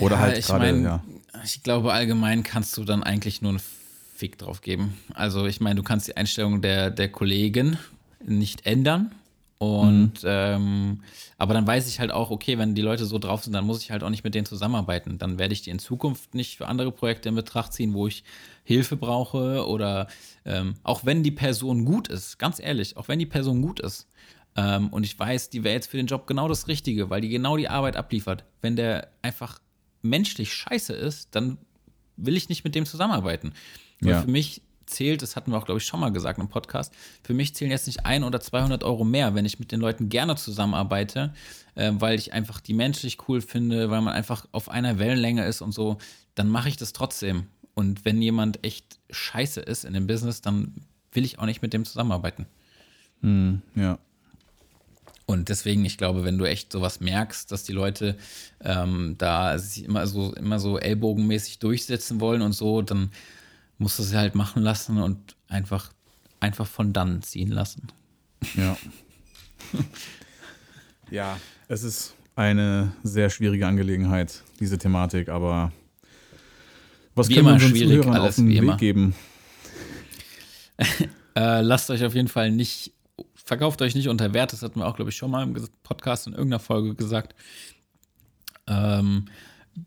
Oder 0.00 0.16
ja, 0.16 0.20
halt 0.20 0.44
gerade, 0.44 0.80
ja. 0.80 1.02
Ich 1.44 1.62
glaube, 1.62 1.92
allgemein 1.92 2.42
kannst 2.42 2.76
du 2.76 2.84
dann 2.84 3.02
eigentlich 3.02 3.42
nur 3.42 3.50
einen 3.50 3.60
Fick 4.14 4.38
drauf 4.38 4.60
geben. 4.60 4.96
Also, 5.14 5.46
ich 5.46 5.60
meine, 5.60 5.76
du 5.76 5.82
kannst 5.82 6.06
die 6.08 6.16
Einstellung 6.16 6.62
der, 6.62 6.90
der 6.90 7.10
Kollegen 7.10 7.78
nicht 8.24 8.66
ändern. 8.66 9.12
Und 9.58 10.22
mhm. 10.22 10.28
ähm, 10.28 11.00
aber 11.38 11.54
dann 11.54 11.66
weiß 11.66 11.88
ich 11.88 11.98
halt 11.98 12.10
auch, 12.10 12.30
okay, 12.30 12.58
wenn 12.58 12.74
die 12.74 12.82
Leute 12.82 13.06
so 13.06 13.18
drauf 13.18 13.44
sind, 13.44 13.54
dann 13.54 13.64
muss 13.64 13.82
ich 13.82 13.90
halt 13.90 14.02
auch 14.02 14.10
nicht 14.10 14.22
mit 14.22 14.34
denen 14.34 14.44
zusammenarbeiten. 14.44 15.16
Dann 15.18 15.38
werde 15.38 15.54
ich 15.54 15.62
die 15.62 15.70
in 15.70 15.78
Zukunft 15.78 16.34
nicht 16.34 16.58
für 16.58 16.66
andere 16.68 16.92
Projekte 16.92 17.30
in 17.30 17.34
Betracht 17.34 17.72
ziehen, 17.72 17.94
wo 17.94 18.06
ich 18.06 18.22
Hilfe 18.64 18.96
brauche 18.96 19.66
oder 19.66 20.08
ähm, 20.44 20.74
auch 20.82 21.06
wenn 21.06 21.22
die 21.22 21.30
Person 21.30 21.86
gut 21.86 22.08
ist, 22.08 22.38
ganz 22.38 22.60
ehrlich, 22.60 22.98
auch 22.98 23.08
wenn 23.08 23.18
die 23.18 23.26
Person 23.26 23.62
gut 23.62 23.80
ist 23.80 24.08
ähm, 24.56 24.88
und 24.88 25.04
ich 25.04 25.18
weiß, 25.18 25.50
die 25.50 25.64
wäre 25.64 25.74
jetzt 25.74 25.88
für 25.88 25.96
den 25.96 26.06
Job 26.06 26.26
genau 26.26 26.48
das 26.48 26.68
Richtige, 26.68 27.10
weil 27.10 27.20
die 27.20 27.28
genau 27.28 27.56
die 27.56 27.68
Arbeit 27.68 27.96
abliefert. 27.96 28.44
Wenn 28.60 28.76
der 28.76 29.08
einfach 29.22 29.58
menschlich 30.02 30.52
scheiße 30.52 30.92
ist, 30.92 31.34
dann 31.34 31.58
will 32.16 32.36
ich 32.36 32.48
nicht 32.48 32.64
mit 32.64 32.74
dem 32.74 32.86
zusammenarbeiten. 32.86 33.52
Ja. 34.02 34.20
für 34.20 34.28
mich 34.28 34.60
zählt, 34.84 35.22
das 35.22 35.36
hatten 35.36 35.50
wir 35.50 35.58
auch, 35.58 35.64
glaube 35.64 35.78
ich, 35.80 35.86
schon 35.86 36.00
mal 36.00 36.12
gesagt 36.12 36.38
im 36.38 36.48
Podcast, 36.48 36.94
für 37.22 37.34
mich 37.34 37.54
zählen 37.54 37.70
jetzt 37.70 37.86
nicht 37.86 38.06
ein 38.06 38.24
oder 38.24 38.40
200 38.40 38.84
Euro 38.84 39.04
mehr, 39.04 39.34
wenn 39.34 39.44
ich 39.44 39.58
mit 39.58 39.72
den 39.72 39.80
Leuten 39.80 40.08
gerne 40.08 40.36
zusammenarbeite, 40.36 41.34
äh, 41.74 41.92
weil 41.94 42.18
ich 42.18 42.32
einfach 42.32 42.60
die 42.60 42.74
menschlich 42.74 43.18
cool 43.28 43.40
finde, 43.40 43.90
weil 43.90 44.00
man 44.00 44.14
einfach 44.14 44.46
auf 44.52 44.68
einer 44.68 44.98
Wellenlänge 44.98 45.44
ist 45.44 45.60
und 45.60 45.72
so, 45.72 45.98
dann 46.34 46.48
mache 46.48 46.68
ich 46.68 46.76
das 46.76 46.92
trotzdem. 46.92 47.48
Und 47.74 48.04
wenn 48.04 48.22
jemand 48.22 48.64
echt 48.64 48.98
scheiße 49.10 49.60
ist 49.60 49.84
in 49.84 49.92
dem 49.92 50.06
Business, 50.06 50.40
dann 50.40 50.74
will 51.12 51.24
ich 51.24 51.38
auch 51.38 51.46
nicht 51.46 51.62
mit 51.62 51.72
dem 51.72 51.84
zusammenarbeiten. 51.84 52.46
Hm, 53.20 53.62
ja. 53.74 53.98
Und 55.26 55.48
deswegen, 55.48 55.84
ich 55.84 55.98
glaube, 55.98 56.24
wenn 56.24 56.38
du 56.38 56.44
echt 56.44 56.70
sowas 56.70 57.00
merkst, 57.00 57.50
dass 57.50 57.64
die 57.64 57.72
Leute 57.72 58.16
ähm, 58.60 59.16
da 59.18 59.58
sich 59.58 59.84
immer 59.84 60.06
so, 60.06 60.32
immer 60.34 60.60
so 60.60 60.78
ellbogenmäßig 60.78 61.58
durchsetzen 61.58 62.20
wollen 62.20 62.42
und 62.42 62.52
so, 62.52 62.80
dann 62.80 63.10
musst 63.78 63.98
du 63.98 64.04
sie 64.04 64.16
halt 64.16 64.36
machen 64.36 64.62
lassen 64.62 64.98
und 65.02 65.34
einfach, 65.48 65.92
einfach 66.38 66.66
von 66.66 66.92
dann 66.92 67.22
ziehen 67.22 67.50
lassen. 67.50 67.88
Ja. 68.54 68.76
ja, 71.10 71.40
es 71.66 71.82
ist 71.82 72.14
eine 72.36 72.92
sehr 73.02 73.28
schwierige 73.28 73.66
Angelegenheit, 73.66 74.42
diese 74.60 74.78
Thematik, 74.78 75.28
aber 75.28 75.72
was 77.16 77.28
wie 77.28 77.34
können 77.34 77.46
wir 77.46 77.54
unseren 77.54 77.74
Zuhörern 77.74 78.16
auf 78.18 78.36
den 78.36 78.48
Weg 78.48 78.58
immer. 78.58 78.76
geben? 78.76 79.14
äh, 81.34 81.62
lasst 81.62 81.90
euch 81.90 82.04
auf 82.04 82.14
jeden 82.14 82.28
Fall 82.28 82.52
nicht, 82.52 82.92
verkauft 83.46 83.80
euch 83.80 83.94
nicht 83.94 84.08
unter 84.08 84.34
Wert, 84.34 84.52
das 84.52 84.62
hatten 84.62 84.80
wir 84.80 84.86
auch, 84.86 84.96
glaube 84.96 85.10
ich, 85.10 85.16
schon 85.16 85.30
mal 85.30 85.44
im 85.44 85.54
Podcast 85.84 86.26
in 86.26 86.32
irgendeiner 86.32 86.60
Folge 86.60 86.94
gesagt. 86.94 87.34
Ähm, 88.66 89.26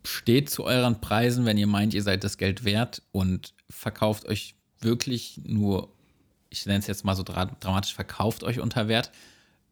steht 0.05 0.49
zu 0.49 0.63
euren 0.63 1.01
Preisen, 1.01 1.45
wenn 1.45 1.57
ihr 1.57 1.67
meint, 1.67 1.93
ihr 1.93 2.01
seid 2.01 2.23
das 2.23 2.37
Geld 2.37 2.63
wert 2.63 3.01
und 3.11 3.53
verkauft 3.69 4.25
euch 4.25 4.55
wirklich 4.79 5.41
nur, 5.43 5.93
ich 6.49 6.65
nenne 6.65 6.79
es 6.79 6.87
jetzt 6.87 7.03
mal 7.03 7.15
so 7.15 7.23
dramatisch, 7.23 7.93
verkauft 7.93 8.43
euch 8.43 8.61
unter 8.61 8.87
Wert, 8.87 9.11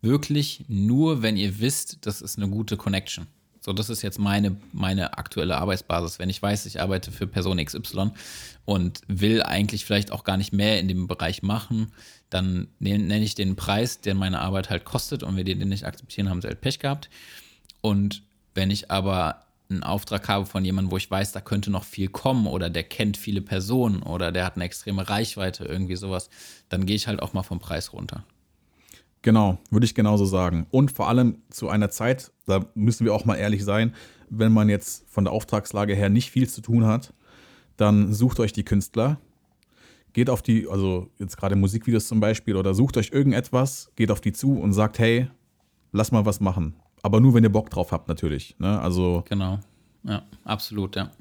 wirklich 0.02 0.66
nur, 0.68 1.22
wenn 1.22 1.38
ihr 1.38 1.60
wisst, 1.60 2.06
das 2.06 2.22
ist 2.22 2.38
eine 2.38 2.50
gute 2.50 2.76
Connection. 2.76 3.28
So, 3.68 3.74
das 3.74 3.90
ist 3.90 4.02
jetzt 4.02 4.18
meine, 4.18 4.56
meine 4.72 5.18
aktuelle 5.18 5.58
Arbeitsbasis. 5.58 6.20
Wenn 6.20 6.30
ich 6.30 6.42
weiß, 6.42 6.66
ich 6.68 6.80
arbeite 6.80 7.12
für 7.12 7.28
Person 7.28 7.58
XY 7.58 8.12
und 8.64 9.02
will 9.10 9.44
eigentlich 9.44 9.84
vielleicht 9.84 10.14
auch 10.14 10.24
gar 10.24 10.38
nicht 10.38 10.54
mehr 10.54 10.80
in 10.80 10.88
dem 10.88 11.06
Bereich 11.06 11.44
machen, 11.44 11.92
dann 12.30 12.70
nenne 12.80 13.20
ich 13.20 13.36
den 13.36 13.58
Preis, 13.58 14.00
den 14.00 14.16
meine 14.16 14.40
Arbeit 14.40 14.70
halt 14.70 14.86
kostet 14.86 15.22
und 15.22 15.36
wenn 15.36 15.44
die 15.44 15.60
den 15.60 15.68
nicht 15.68 15.84
akzeptieren, 15.84 16.30
haben 16.30 16.42
sie 16.42 16.48
halt 16.48 16.62
Pech 16.62 16.80
gehabt. 16.80 17.10
Und 17.82 18.24
wenn 18.54 18.72
ich 18.72 18.90
aber 18.90 19.44
einen 19.70 19.84
Auftrag 19.84 20.30
habe 20.30 20.46
von 20.46 20.64
jemandem, 20.64 20.92
wo 20.92 20.96
ich 20.96 21.12
weiß, 21.12 21.34
da 21.34 21.42
könnte 21.42 21.70
noch 21.70 21.84
viel 21.84 22.08
kommen 22.08 22.48
oder 22.48 22.70
der 22.70 22.84
kennt 22.84 23.18
viele 23.18 23.42
Personen 23.42 24.02
oder 24.02 24.32
der 24.32 24.46
hat 24.46 24.56
eine 24.56 24.64
extreme 24.64 25.10
Reichweite, 25.10 25.66
irgendwie 25.66 25.98
sowas, 25.98 26.30
dann 26.70 26.86
gehe 26.86 26.96
ich 26.96 27.08
halt 27.08 27.22
auch 27.22 27.34
mal 27.34 27.44
vom 27.44 27.60
Preis 27.60 27.92
runter. 27.92 28.24
Genau, 29.28 29.58
würde 29.72 29.86
ich 29.86 29.94
genauso 29.94 30.24
sagen. 30.24 30.68
Und 30.72 30.90
vor 30.90 31.10
allem 31.10 31.40
zu 31.50 31.68
einer 31.68 31.90
Zeit, 31.90 32.32
da 32.46 32.66
müssen 32.76 33.04
wir 33.04 33.14
auch 33.14 33.26
mal 33.26 33.36
ehrlich 33.36 33.66
sein, 33.66 33.94
wenn 34.30 34.54
man 34.54 34.70
jetzt 34.70 35.04
von 35.10 35.26
der 35.26 35.34
Auftragslage 35.34 35.96
her 35.96 36.08
nicht 36.08 36.32
viel 36.32 36.48
zu 36.50 36.62
tun 36.62 36.86
hat, 36.86 37.14
dann 37.76 38.14
sucht 38.14 38.40
euch 38.40 38.54
die 38.54 38.64
Künstler, 38.64 39.20
geht 40.14 40.30
auf 40.30 40.42
die, 40.42 40.70
also 40.70 41.10
jetzt 41.20 41.36
gerade 41.36 41.58
Musikvideos 41.58 42.08
zum 42.08 42.22
Beispiel, 42.22 42.56
oder 42.56 42.74
sucht 42.74 42.96
euch 42.96 43.12
irgendetwas, 43.12 43.92
geht 43.98 44.12
auf 44.12 44.22
die 44.22 44.32
zu 44.32 44.58
und 44.60 44.72
sagt, 44.72 44.98
hey, 44.98 45.28
lass 45.92 46.14
mal 46.14 46.26
was 46.26 46.40
machen. 46.40 46.76
Aber 47.02 47.20
nur, 47.20 47.34
wenn 47.34 47.44
ihr 47.44 47.52
Bock 47.52 47.70
drauf 47.70 47.92
habt, 47.92 48.08
natürlich. 48.08 48.56
Ne? 48.60 48.80
Also 48.80 49.26
genau. 49.28 49.60
Ja, 50.06 50.24
absolut, 50.46 50.96
ja. 50.96 51.12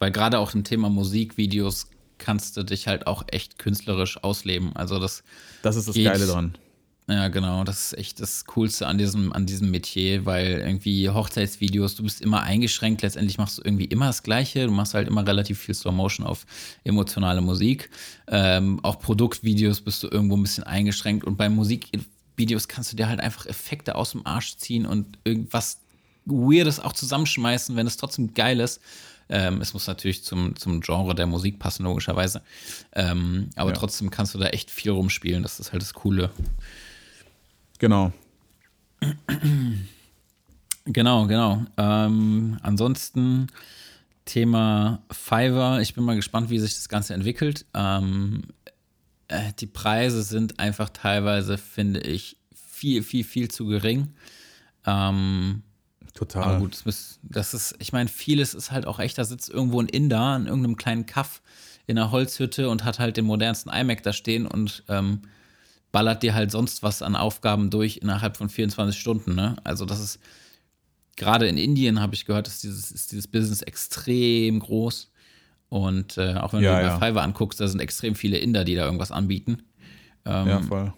Weil 0.00 0.12
gerade 0.12 0.38
auch 0.38 0.52
im 0.52 0.64
Thema 0.64 0.90
Musikvideos 0.90 1.88
kannst 2.18 2.58
du 2.58 2.62
dich 2.62 2.88
halt 2.88 3.06
auch 3.06 3.24
echt 3.28 3.58
künstlerisch 3.58 4.22
ausleben. 4.22 4.76
Also 4.76 4.98
das. 4.98 5.24
Das 5.62 5.76
ist 5.76 5.88
das 5.88 5.94
Geile 5.94 6.26
dran. 6.26 6.58
Ja, 7.08 7.28
genau. 7.28 7.62
Das 7.62 7.92
ist 7.92 7.98
echt 7.98 8.20
das 8.20 8.46
Coolste 8.46 8.88
an 8.88 8.98
diesem, 8.98 9.32
an 9.32 9.46
diesem 9.46 9.70
Metier, 9.70 10.26
weil 10.26 10.58
irgendwie 10.58 11.08
Hochzeitsvideos, 11.08 11.94
du 11.94 12.02
bist 12.02 12.20
immer 12.20 12.42
eingeschränkt. 12.42 13.02
Letztendlich 13.02 13.38
machst 13.38 13.58
du 13.58 13.62
irgendwie 13.64 13.84
immer 13.84 14.06
das 14.06 14.24
Gleiche. 14.24 14.66
Du 14.66 14.72
machst 14.72 14.94
halt 14.94 15.06
immer 15.06 15.24
relativ 15.24 15.60
viel 15.60 15.74
Slow 15.74 15.94
Motion 15.94 16.26
auf 16.26 16.46
emotionale 16.82 17.42
Musik. 17.42 17.90
Ähm, 18.26 18.80
auch 18.82 18.98
Produktvideos 18.98 19.82
bist 19.82 20.02
du 20.02 20.08
irgendwo 20.08 20.36
ein 20.36 20.42
bisschen 20.42 20.64
eingeschränkt. 20.64 21.24
Und 21.24 21.36
bei 21.36 21.48
Musikvideos 21.48 22.66
kannst 22.66 22.92
du 22.92 22.96
dir 22.96 23.08
halt 23.08 23.20
einfach 23.20 23.46
Effekte 23.46 23.94
aus 23.94 24.10
dem 24.10 24.26
Arsch 24.26 24.56
ziehen 24.56 24.84
und 24.84 25.18
irgendwas 25.22 25.82
Weirdes 26.24 26.80
auch 26.80 26.92
zusammenschmeißen, 26.92 27.76
wenn 27.76 27.86
es 27.86 27.98
trotzdem 27.98 28.34
geil 28.34 28.58
ist. 28.58 28.80
Ähm, 29.28 29.60
es 29.60 29.74
muss 29.74 29.86
natürlich 29.86 30.24
zum, 30.24 30.56
zum 30.56 30.80
Genre 30.80 31.14
der 31.14 31.26
Musik 31.26 31.60
passen, 31.60 31.84
logischerweise. 31.84 32.42
Ähm, 32.92 33.50
aber 33.54 33.70
ja. 33.70 33.76
trotzdem 33.76 34.10
kannst 34.10 34.34
du 34.34 34.38
da 34.38 34.48
echt 34.48 34.72
viel 34.72 34.90
rumspielen. 34.90 35.44
Das 35.44 35.60
ist 35.60 35.70
halt 35.70 35.82
das 35.82 35.94
Coole. 35.94 36.30
Genau. 37.78 38.12
Genau, 40.86 41.26
genau. 41.26 41.64
Ähm, 41.76 42.58
ansonsten 42.62 43.48
Thema 44.24 45.02
Fiverr. 45.10 45.80
Ich 45.80 45.94
bin 45.94 46.04
mal 46.04 46.16
gespannt, 46.16 46.50
wie 46.50 46.58
sich 46.58 46.74
das 46.74 46.88
Ganze 46.88 47.14
entwickelt. 47.14 47.66
Ähm, 47.74 48.44
äh, 49.28 49.52
die 49.58 49.66
Preise 49.66 50.22
sind 50.22 50.58
einfach 50.58 50.90
teilweise, 50.90 51.58
finde 51.58 52.00
ich, 52.00 52.36
viel, 52.54 53.02
viel, 53.02 53.24
viel 53.24 53.50
zu 53.50 53.66
gering. 53.66 54.14
Ähm, 54.84 55.62
Total. 56.14 56.42
Aber 56.44 56.58
gut, 56.60 56.82
das 57.22 57.54
ist, 57.54 57.74
ich 57.78 57.92
meine, 57.92 58.08
vieles 58.08 58.54
ist 58.54 58.70
halt 58.70 58.86
auch 58.86 58.98
echt, 58.98 59.18
da 59.18 59.24
sitzt 59.24 59.50
irgendwo 59.50 59.80
ein 59.80 59.88
Inder 59.88 60.36
in 60.36 60.46
irgendeinem 60.46 60.76
kleinen 60.76 61.06
Kaff 61.06 61.42
in 61.86 61.98
einer 61.98 62.10
Holzhütte 62.10 62.68
und 62.70 62.84
hat 62.84 62.98
halt 62.98 63.16
den 63.16 63.26
modernsten 63.26 63.70
iMac 63.72 64.02
da 64.02 64.12
stehen 64.12 64.46
und 64.46 64.82
ähm, 64.88 65.22
ballert 65.96 66.22
dir 66.22 66.34
halt 66.34 66.50
sonst 66.50 66.82
was 66.82 67.00
an 67.00 67.16
Aufgaben 67.16 67.70
durch 67.70 68.00
innerhalb 68.02 68.36
von 68.36 68.50
24 68.50 69.00
Stunden. 69.00 69.34
Ne? 69.34 69.56
Also 69.64 69.86
das 69.86 69.98
ist, 69.98 70.18
gerade 71.16 71.48
in 71.48 71.56
Indien 71.56 72.02
habe 72.02 72.14
ich 72.14 72.26
gehört, 72.26 72.48
ist 72.48 72.62
dieses, 72.64 72.90
ist 72.90 73.12
dieses 73.12 73.26
Business 73.26 73.62
extrem 73.62 74.60
groß. 74.60 75.10
Und 75.70 76.18
äh, 76.18 76.34
auch 76.34 76.52
wenn 76.52 76.60
ja, 76.60 76.76
du 76.76 76.82
dir 76.82 76.88
ja. 76.88 76.98
Fiverr 76.98 77.22
anguckst, 77.22 77.58
da 77.62 77.66
sind 77.66 77.80
extrem 77.80 78.14
viele 78.14 78.36
Inder, 78.36 78.64
die 78.64 78.74
da 78.74 78.84
irgendwas 78.84 79.10
anbieten. 79.10 79.62
Ähm, 80.26 80.46
ja, 80.46 80.60
voll. 80.60 80.92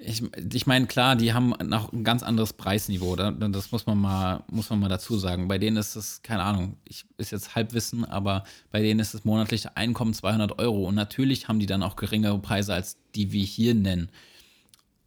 Ich, 0.00 0.22
ich 0.52 0.66
meine, 0.66 0.86
klar, 0.86 1.16
die 1.16 1.32
haben 1.32 1.54
noch 1.64 1.92
ein 1.92 2.04
ganz 2.04 2.22
anderes 2.22 2.52
Preisniveau. 2.52 3.16
Das 3.16 3.72
muss 3.72 3.86
man 3.86 3.98
mal, 3.98 4.44
muss 4.50 4.70
man 4.70 4.80
mal 4.80 4.88
dazu 4.88 5.18
sagen. 5.18 5.48
Bei 5.48 5.58
denen 5.58 5.76
ist 5.76 5.96
es, 5.96 6.22
keine 6.22 6.42
Ahnung, 6.42 6.76
ich 6.84 7.04
ist 7.16 7.32
jetzt 7.32 7.54
Halbwissen, 7.54 8.04
aber 8.04 8.44
bei 8.70 8.80
denen 8.80 9.00
ist 9.00 9.14
das 9.14 9.24
monatliche 9.24 9.76
Einkommen 9.76 10.14
200 10.14 10.58
Euro. 10.58 10.86
Und 10.86 10.94
natürlich 10.94 11.48
haben 11.48 11.58
die 11.58 11.66
dann 11.66 11.82
auch 11.82 11.96
geringere 11.96 12.38
Preise 12.38 12.74
als 12.74 12.96
die 13.14 13.32
wir 13.32 13.44
hier 13.44 13.74
nennen. 13.74 14.10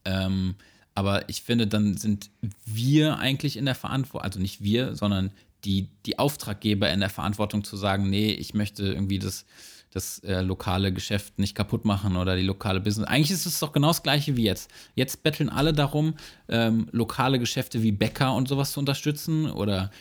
Ähm, 0.05 0.55
aber 0.93 1.29
ich 1.29 1.41
finde, 1.41 1.67
dann 1.67 1.95
sind 1.97 2.29
wir 2.65 3.17
eigentlich 3.17 3.57
in 3.57 3.65
der 3.65 3.75
Verantwortung, 3.75 4.25
also 4.25 4.39
nicht 4.39 4.61
wir, 4.61 4.95
sondern 4.95 5.31
die, 5.63 5.87
die 6.05 6.19
Auftraggeber 6.19 6.91
in 6.91 6.99
der 6.99 7.09
Verantwortung 7.09 7.63
zu 7.63 7.77
sagen, 7.77 8.09
nee, 8.09 8.31
ich 8.31 8.53
möchte 8.53 8.83
irgendwie 8.83 9.19
das 9.19 9.45
das 9.91 10.19
äh, 10.19 10.41
lokale 10.41 10.93
Geschäft 10.93 11.37
nicht 11.37 11.53
kaputt 11.53 11.85
machen 11.85 12.15
oder 12.15 12.35
die 12.35 12.43
lokale 12.43 12.79
Business. 12.79 13.07
Eigentlich 13.07 13.31
ist 13.31 13.45
es 13.45 13.59
doch 13.59 13.73
genau 13.73 13.89
das 13.89 14.03
gleiche 14.03 14.37
wie 14.37 14.43
jetzt. 14.43 14.71
Jetzt 14.95 15.21
betteln 15.21 15.49
alle 15.49 15.73
darum, 15.73 16.15
ähm, 16.47 16.87
lokale 16.91 17.39
Geschäfte 17.39 17.83
wie 17.83 17.91
Bäcker 17.91 18.33
und 18.33 18.47
sowas 18.47 18.71
zu 18.71 18.79
unterstützen 18.79 19.51
oder 19.51 19.91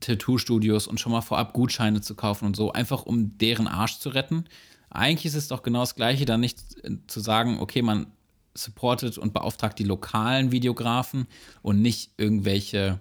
Tattoo-Studios 0.00 0.86
und 0.86 1.00
schon 1.00 1.12
mal 1.12 1.22
vorab 1.22 1.54
Gutscheine 1.54 2.02
zu 2.02 2.14
kaufen 2.14 2.44
und 2.44 2.56
so, 2.56 2.72
einfach 2.72 3.04
um 3.04 3.38
deren 3.38 3.66
Arsch 3.66 3.98
zu 3.98 4.10
retten. 4.10 4.44
Eigentlich 4.90 5.26
ist 5.26 5.34
es 5.34 5.48
doch 5.48 5.62
genau 5.62 5.80
das 5.80 5.94
gleiche, 5.94 6.26
dann 6.26 6.40
nicht 6.40 6.60
äh, 6.84 6.96
zu 7.06 7.20
sagen, 7.20 7.58
okay, 7.60 7.82
man 7.82 8.06
supportet 8.54 9.18
und 9.18 9.32
beauftragt 9.32 9.78
die 9.78 9.84
lokalen 9.84 10.52
Videografen 10.52 11.26
und 11.62 11.80
nicht 11.80 12.10
irgendwelche 12.16 13.00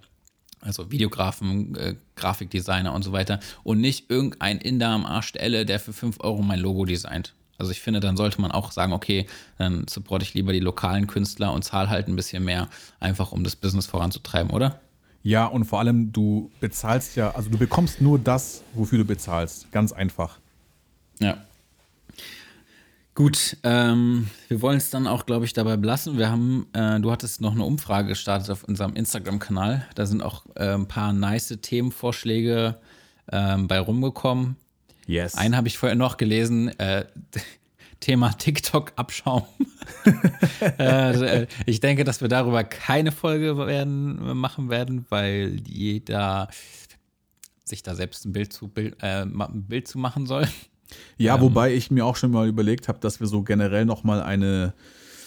also 0.62 0.92
Videografen, 0.92 1.76
äh, 1.76 1.96
Grafikdesigner 2.16 2.94
und 2.94 3.04
so 3.04 3.12
weiter 3.12 3.40
und 3.64 3.80
nicht 3.80 4.10
irgendein 4.10 4.58
Inder 4.58 4.90
am 4.90 5.06
Arsch 5.06 5.34
der 5.34 5.44
Elle, 5.44 5.66
der 5.66 5.80
für 5.80 5.94
5 5.94 6.20
Euro 6.22 6.42
mein 6.42 6.60
Logo 6.60 6.86
designt. 6.86 7.34
Also 7.58 7.72
ich 7.72 7.82
finde, 7.82 8.00
dann 8.00 8.18
sollte 8.18 8.40
man 8.40 8.52
auch 8.52 8.72
sagen, 8.72 8.94
okay, 8.94 9.26
dann 9.58 9.88
supporte 9.88 10.24
ich 10.24 10.34
lieber 10.34 10.54
die 10.54 10.60
lokalen 10.60 11.08
Künstler 11.08 11.54
und 11.54 11.64
zahle 11.64 11.90
halt 11.90 12.08
ein 12.08 12.16
bisschen 12.16 12.44
mehr, 12.44 12.70
einfach 13.00 13.32
um 13.32 13.44
das 13.44 13.56
Business 13.56 13.88
voranzutreiben, 13.88 14.52
oder? 14.52 14.80
Ja, 15.24 15.46
und 15.46 15.66
vor 15.66 15.80
allem, 15.80 16.12
du 16.14 16.52
bezahlst 16.60 17.16
ja, 17.16 17.32
also 17.32 17.50
du 17.50 17.58
bekommst 17.58 18.00
nur 18.00 18.20
das, 18.20 18.64
wofür 18.74 19.00
du 19.00 19.06
bezahlst. 19.06 19.72
Ganz 19.72 19.92
einfach. 19.92 20.40
Ja. 21.20 21.47
Gut, 23.18 23.58
ähm, 23.64 24.28
wir 24.48 24.62
wollen 24.62 24.78
es 24.78 24.92
dann 24.92 25.08
auch, 25.08 25.26
glaube 25.26 25.46
ich, 25.46 25.54
dabei 25.54 25.76
belassen. 25.76 26.20
Wir 26.20 26.30
haben, 26.30 26.68
äh, 26.74 27.00
du 27.00 27.12
hattest 27.12 27.42
noch 27.42 27.54
eine 27.54 27.64
Umfrage 27.64 28.10
gestartet 28.10 28.52
auf 28.52 28.64
unserem 28.64 28.94
Instagram-Kanal. 28.94 29.88
Da 29.96 30.06
sind 30.06 30.22
auch 30.22 30.46
äh, 30.56 30.76
ein 30.76 30.88
paar 30.88 31.14
nice 31.14 31.58
Themenvorschläge 31.60 32.78
äh, 33.26 33.58
bei 33.58 33.80
rumgekommen. 33.80 34.56
Yes. 35.08 35.34
Einen 35.34 35.58
habe 35.58 35.68
ich 35.68 35.80
vorher 35.80 35.96
noch 35.96 36.18
gelesen. 36.18 36.68
Äh, 36.78 37.06
Thema 38.00 38.34
TikTok-Abschaum. 38.34 39.48
Äh, 40.60 41.48
ich 41.66 41.80
denke, 41.80 42.04
dass 42.04 42.22
wir 42.22 42.28
darüber 42.28 42.64
keine 42.64 43.12
Folge 43.12 43.58
werden, 43.58 44.38
machen 44.38 44.70
werden, 44.70 45.06
weil 45.10 45.62
jeder 45.66 46.50
sich 47.64 47.84
da 47.84 47.96
selbst 47.96 48.26
ein 48.26 48.34
Bild 48.34 48.54
zu, 48.54 48.68
Bild, 48.68 49.02
äh, 49.02 49.22
ein 49.22 49.66
Bild 49.68 49.88
zu 49.88 49.98
machen 49.98 50.26
soll. 50.26 50.48
Ja, 51.18 51.36
ähm, 51.36 51.42
wobei 51.42 51.74
ich 51.74 51.92
mir 51.92 52.06
auch 52.06 52.16
schon 52.16 52.32
mal 52.32 52.48
überlegt 52.48 52.88
habe, 52.88 53.00
dass 53.00 53.20
wir 53.20 53.28
so 53.28 53.44
generell 53.44 53.86
noch 53.86 54.04
mal 54.04 54.22
eine, 54.22 54.74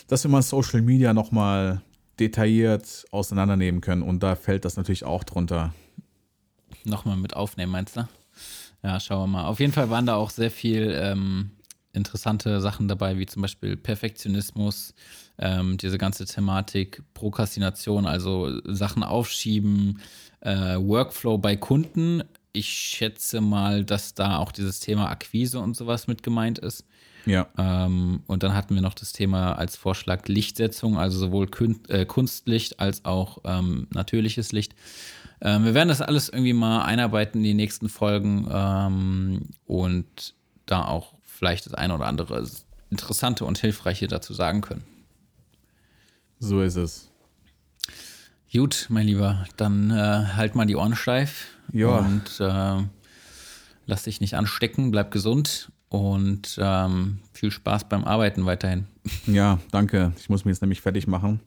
dass 0.08 0.24
wir 0.24 0.30
mal 0.30 0.42
Social 0.42 0.82
Media 0.82 1.12
noch 1.12 1.32
mal 1.32 1.82
detailliert 2.18 3.06
auseinandernehmen 3.10 3.80
können 3.80 4.02
und 4.02 4.22
da 4.22 4.36
fällt 4.36 4.64
das 4.64 4.76
natürlich 4.76 5.04
auch 5.04 5.24
drunter. 5.24 5.74
Nochmal 6.84 7.16
mit 7.16 7.34
aufnehmen, 7.34 7.72
meinst 7.72 7.96
du? 7.96 8.08
Ja, 8.82 8.98
schauen 9.00 9.30
wir 9.30 9.38
mal. 9.38 9.46
Auf 9.46 9.60
jeden 9.60 9.72
Fall 9.72 9.90
waren 9.90 10.06
da 10.06 10.16
auch 10.16 10.30
sehr 10.30 10.50
viel 10.50 10.92
ähm, 10.94 11.50
interessante 11.92 12.60
Sachen 12.60 12.88
dabei, 12.88 13.18
wie 13.18 13.26
zum 13.26 13.42
Beispiel 13.42 13.76
Perfektionismus, 13.76 14.94
ähm, 15.38 15.76
diese 15.76 15.98
ganze 15.98 16.24
Thematik 16.24 17.02
Prokrastination, 17.14 18.06
also 18.06 18.60
Sachen 18.64 19.02
aufschieben, 19.02 20.00
äh, 20.40 20.76
Workflow 20.76 21.38
bei 21.38 21.56
Kunden 21.56 22.22
ich 22.52 22.68
schätze 22.68 23.40
mal, 23.40 23.84
dass 23.84 24.14
da 24.14 24.38
auch 24.38 24.52
dieses 24.52 24.80
Thema 24.80 25.08
Akquise 25.10 25.60
und 25.60 25.76
sowas 25.76 26.06
mit 26.06 26.22
gemeint 26.22 26.58
ist. 26.58 26.84
Ja. 27.26 27.48
Ähm, 27.58 28.22
und 28.26 28.42
dann 28.42 28.54
hatten 28.54 28.74
wir 28.74 28.82
noch 28.82 28.94
das 28.94 29.12
Thema 29.12 29.52
als 29.52 29.76
Vorschlag 29.76 30.26
Lichtsetzung, 30.28 30.98
also 30.98 31.18
sowohl 31.18 31.46
Kun 31.48 31.80
äh, 31.88 32.06
Kunstlicht 32.06 32.80
als 32.80 33.04
auch 33.04 33.38
ähm, 33.44 33.88
natürliches 33.92 34.52
Licht. 34.52 34.74
Ähm, 35.40 35.64
wir 35.64 35.74
werden 35.74 35.88
das 35.88 36.00
alles 36.00 36.28
irgendwie 36.28 36.52
mal 36.52 36.82
einarbeiten 36.82 37.38
in 37.38 37.44
die 37.44 37.54
nächsten 37.54 37.88
Folgen 37.88 38.48
ähm, 38.50 39.50
und 39.66 40.34
da 40.66 40.84
auch 40.86 41.14
vielleicht 41.22 41.66
das 41.66 41.74
eine 41.74 41.94
oder 41.94 42.06
andere 42.06 42.46
Interessante 42.90 43.44
und 43.44 43.58
Hilfreiche 43.58 44.06
dazu 44.06 44.32
sagen 44.34 44.60
können. 44.60 44.84
So 46.38 46.62
ist 46.62 46.76
es. 46.76 47.10
Gut, 48.52 48.86
mein 48.88 49.06
Lieber, 49.06 49.44
dann 49.56 49.90
äh, 49.90 50.26
halt 50.34 50.54
mal 50.54 50.66
die 50.66 50.74
Ohren 50.74 50.96
steif. 50.96 51.46
Ja. 51.72 51.98
Und 51.98 52.40
äh, 52.40 52.84
lass 53.86 54.04
dich 54.04 54.20
nicht 54.20 54.34
anstecken, 54.34 54.90
bleib 54.90 55.10
gesund 55.10 55.70
und 55.88 56.58
ähm, 56.60 57.18
viel 57.32 57.50
Spaß 57.50 57.88
beim 57.88 58.04
Arbeiten 58.04 58.46
weiterhin. 58.46 58.86
Ja, 59.26 59.58
danke. 59.70 60.12
Ich 60.18 60.28
muss 60.28 60.44
mich 60.44 60.54
jetzt 60.54 60.60
nämlich 60.60 60.80
fertig 60.80 61.06
machen. 61.06 61.40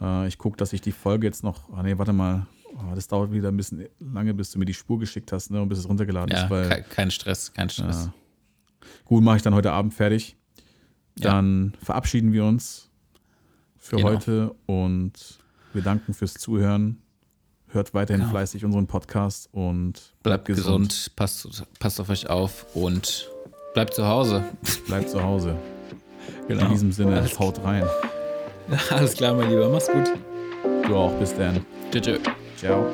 Äh, 0.00 0.26
ich 0.28 0.38
gucke, 0.38 0.56
dass 0.56 0.72
ich 0.72 0.80
die 0.80 0.92
Folge 0.92 1.26
jetzt 1.26 1.44
noch. 1.44 1.72
Ah, 1.72 1.82
nee, 1.82 1.96
warte 1.98 2.12
mal. 2.12 2.46
Oh, 2.74 2.94
das 2.94 3.06
dauert 3.06 3.32
wieder 3.32 3.48
ein 3.48 3.56
bisschen 3.56 3.86
lange, 4.00 4.34
bis 4.34 4.50
du 4.50 4.58
mir 4.58 4.64
die 4.64 4.74
Spur 4.74 4.98
geschickt 4.98 5.32
hast 5.32 5.50
ne, 5.50 5.60
und 5.62 5.68
bis 5.68 5.78
es 5.78 5.88
runtergeladen 5.88 6.34
ja, 6.34 6.44
ist. 6.44 6.50
Weil, 6.50 6.68
kein, 6.68 6.88
kein 6.88 7.10
Stress, 7.10 7.52
kein 7.52 7.70
Stress. 7.70 8.06
Ja. 8.06 8.14
Gut, 9.04 9.22
mache 9.22 9.36
ich 9.36 9.42
dann 9.42 9.54
heute 9.54 9.72
Abend 9.72 9.94
fertig. 9.94 10.36
Dann 11.16 11.72
ja. 11.72 11.84
verabschieden 11.84 12.32
wir 12.32 12.44
uns 12.44 12.90
für 13.78 13.96
genau. 13.96 14.08
heute 14.08 14.54
und 14.66 15.12
wir 15.72 15.82
danken 15.82 16.12
fürs 16.12 16.34
Zuhören. 16.34 16.98
Hört 17.68 17.94
weiterhin 17.94 18.20
genau. 18.20 18.30
fleißig 18.32 18.64
unseren 18.64 18.86
Podcast 18.86 19.48
und 19.52 19.92
bleibt, 20.22 20.44
bleibt 20.44 20.46
gesund. 20.46 20.88
gesund. 20.88 21.16
Passt, 21.16 21.64
passt 21.78 22.00
auf 22.00 22.08
euch 22.08 22.28
auf 22.28 22.66
und 22.74 23.28
bleibt 23.74 23.94
zu 23.94 24.06
Hause. 24.06 24.44
Bleibt 24.86 25.10
zu 25.10 25.22
Hause. 25.22 25.56
Genau. 26.48 26.66
In 26.66 26.72
diesem 26.72 26.92
Sinne, 26.92 27.16
Alles 27.16 27.38
haut 27.38 27.62
rein. 27.64 27.84
Alles 28.90 29.14
klar, 29.14 29.34
mein 29.34 29.50
Lieber. 29.50 29.68
Mach's 29.68 29.88
gut. 29.88 30.12
Du 30.86 30.96
auch. 30.96 31.12
Bis 31.18 31.34
dann. 31.36 31.64
Tschüss. 31.90 32.20
Ciao. 32.56 32.92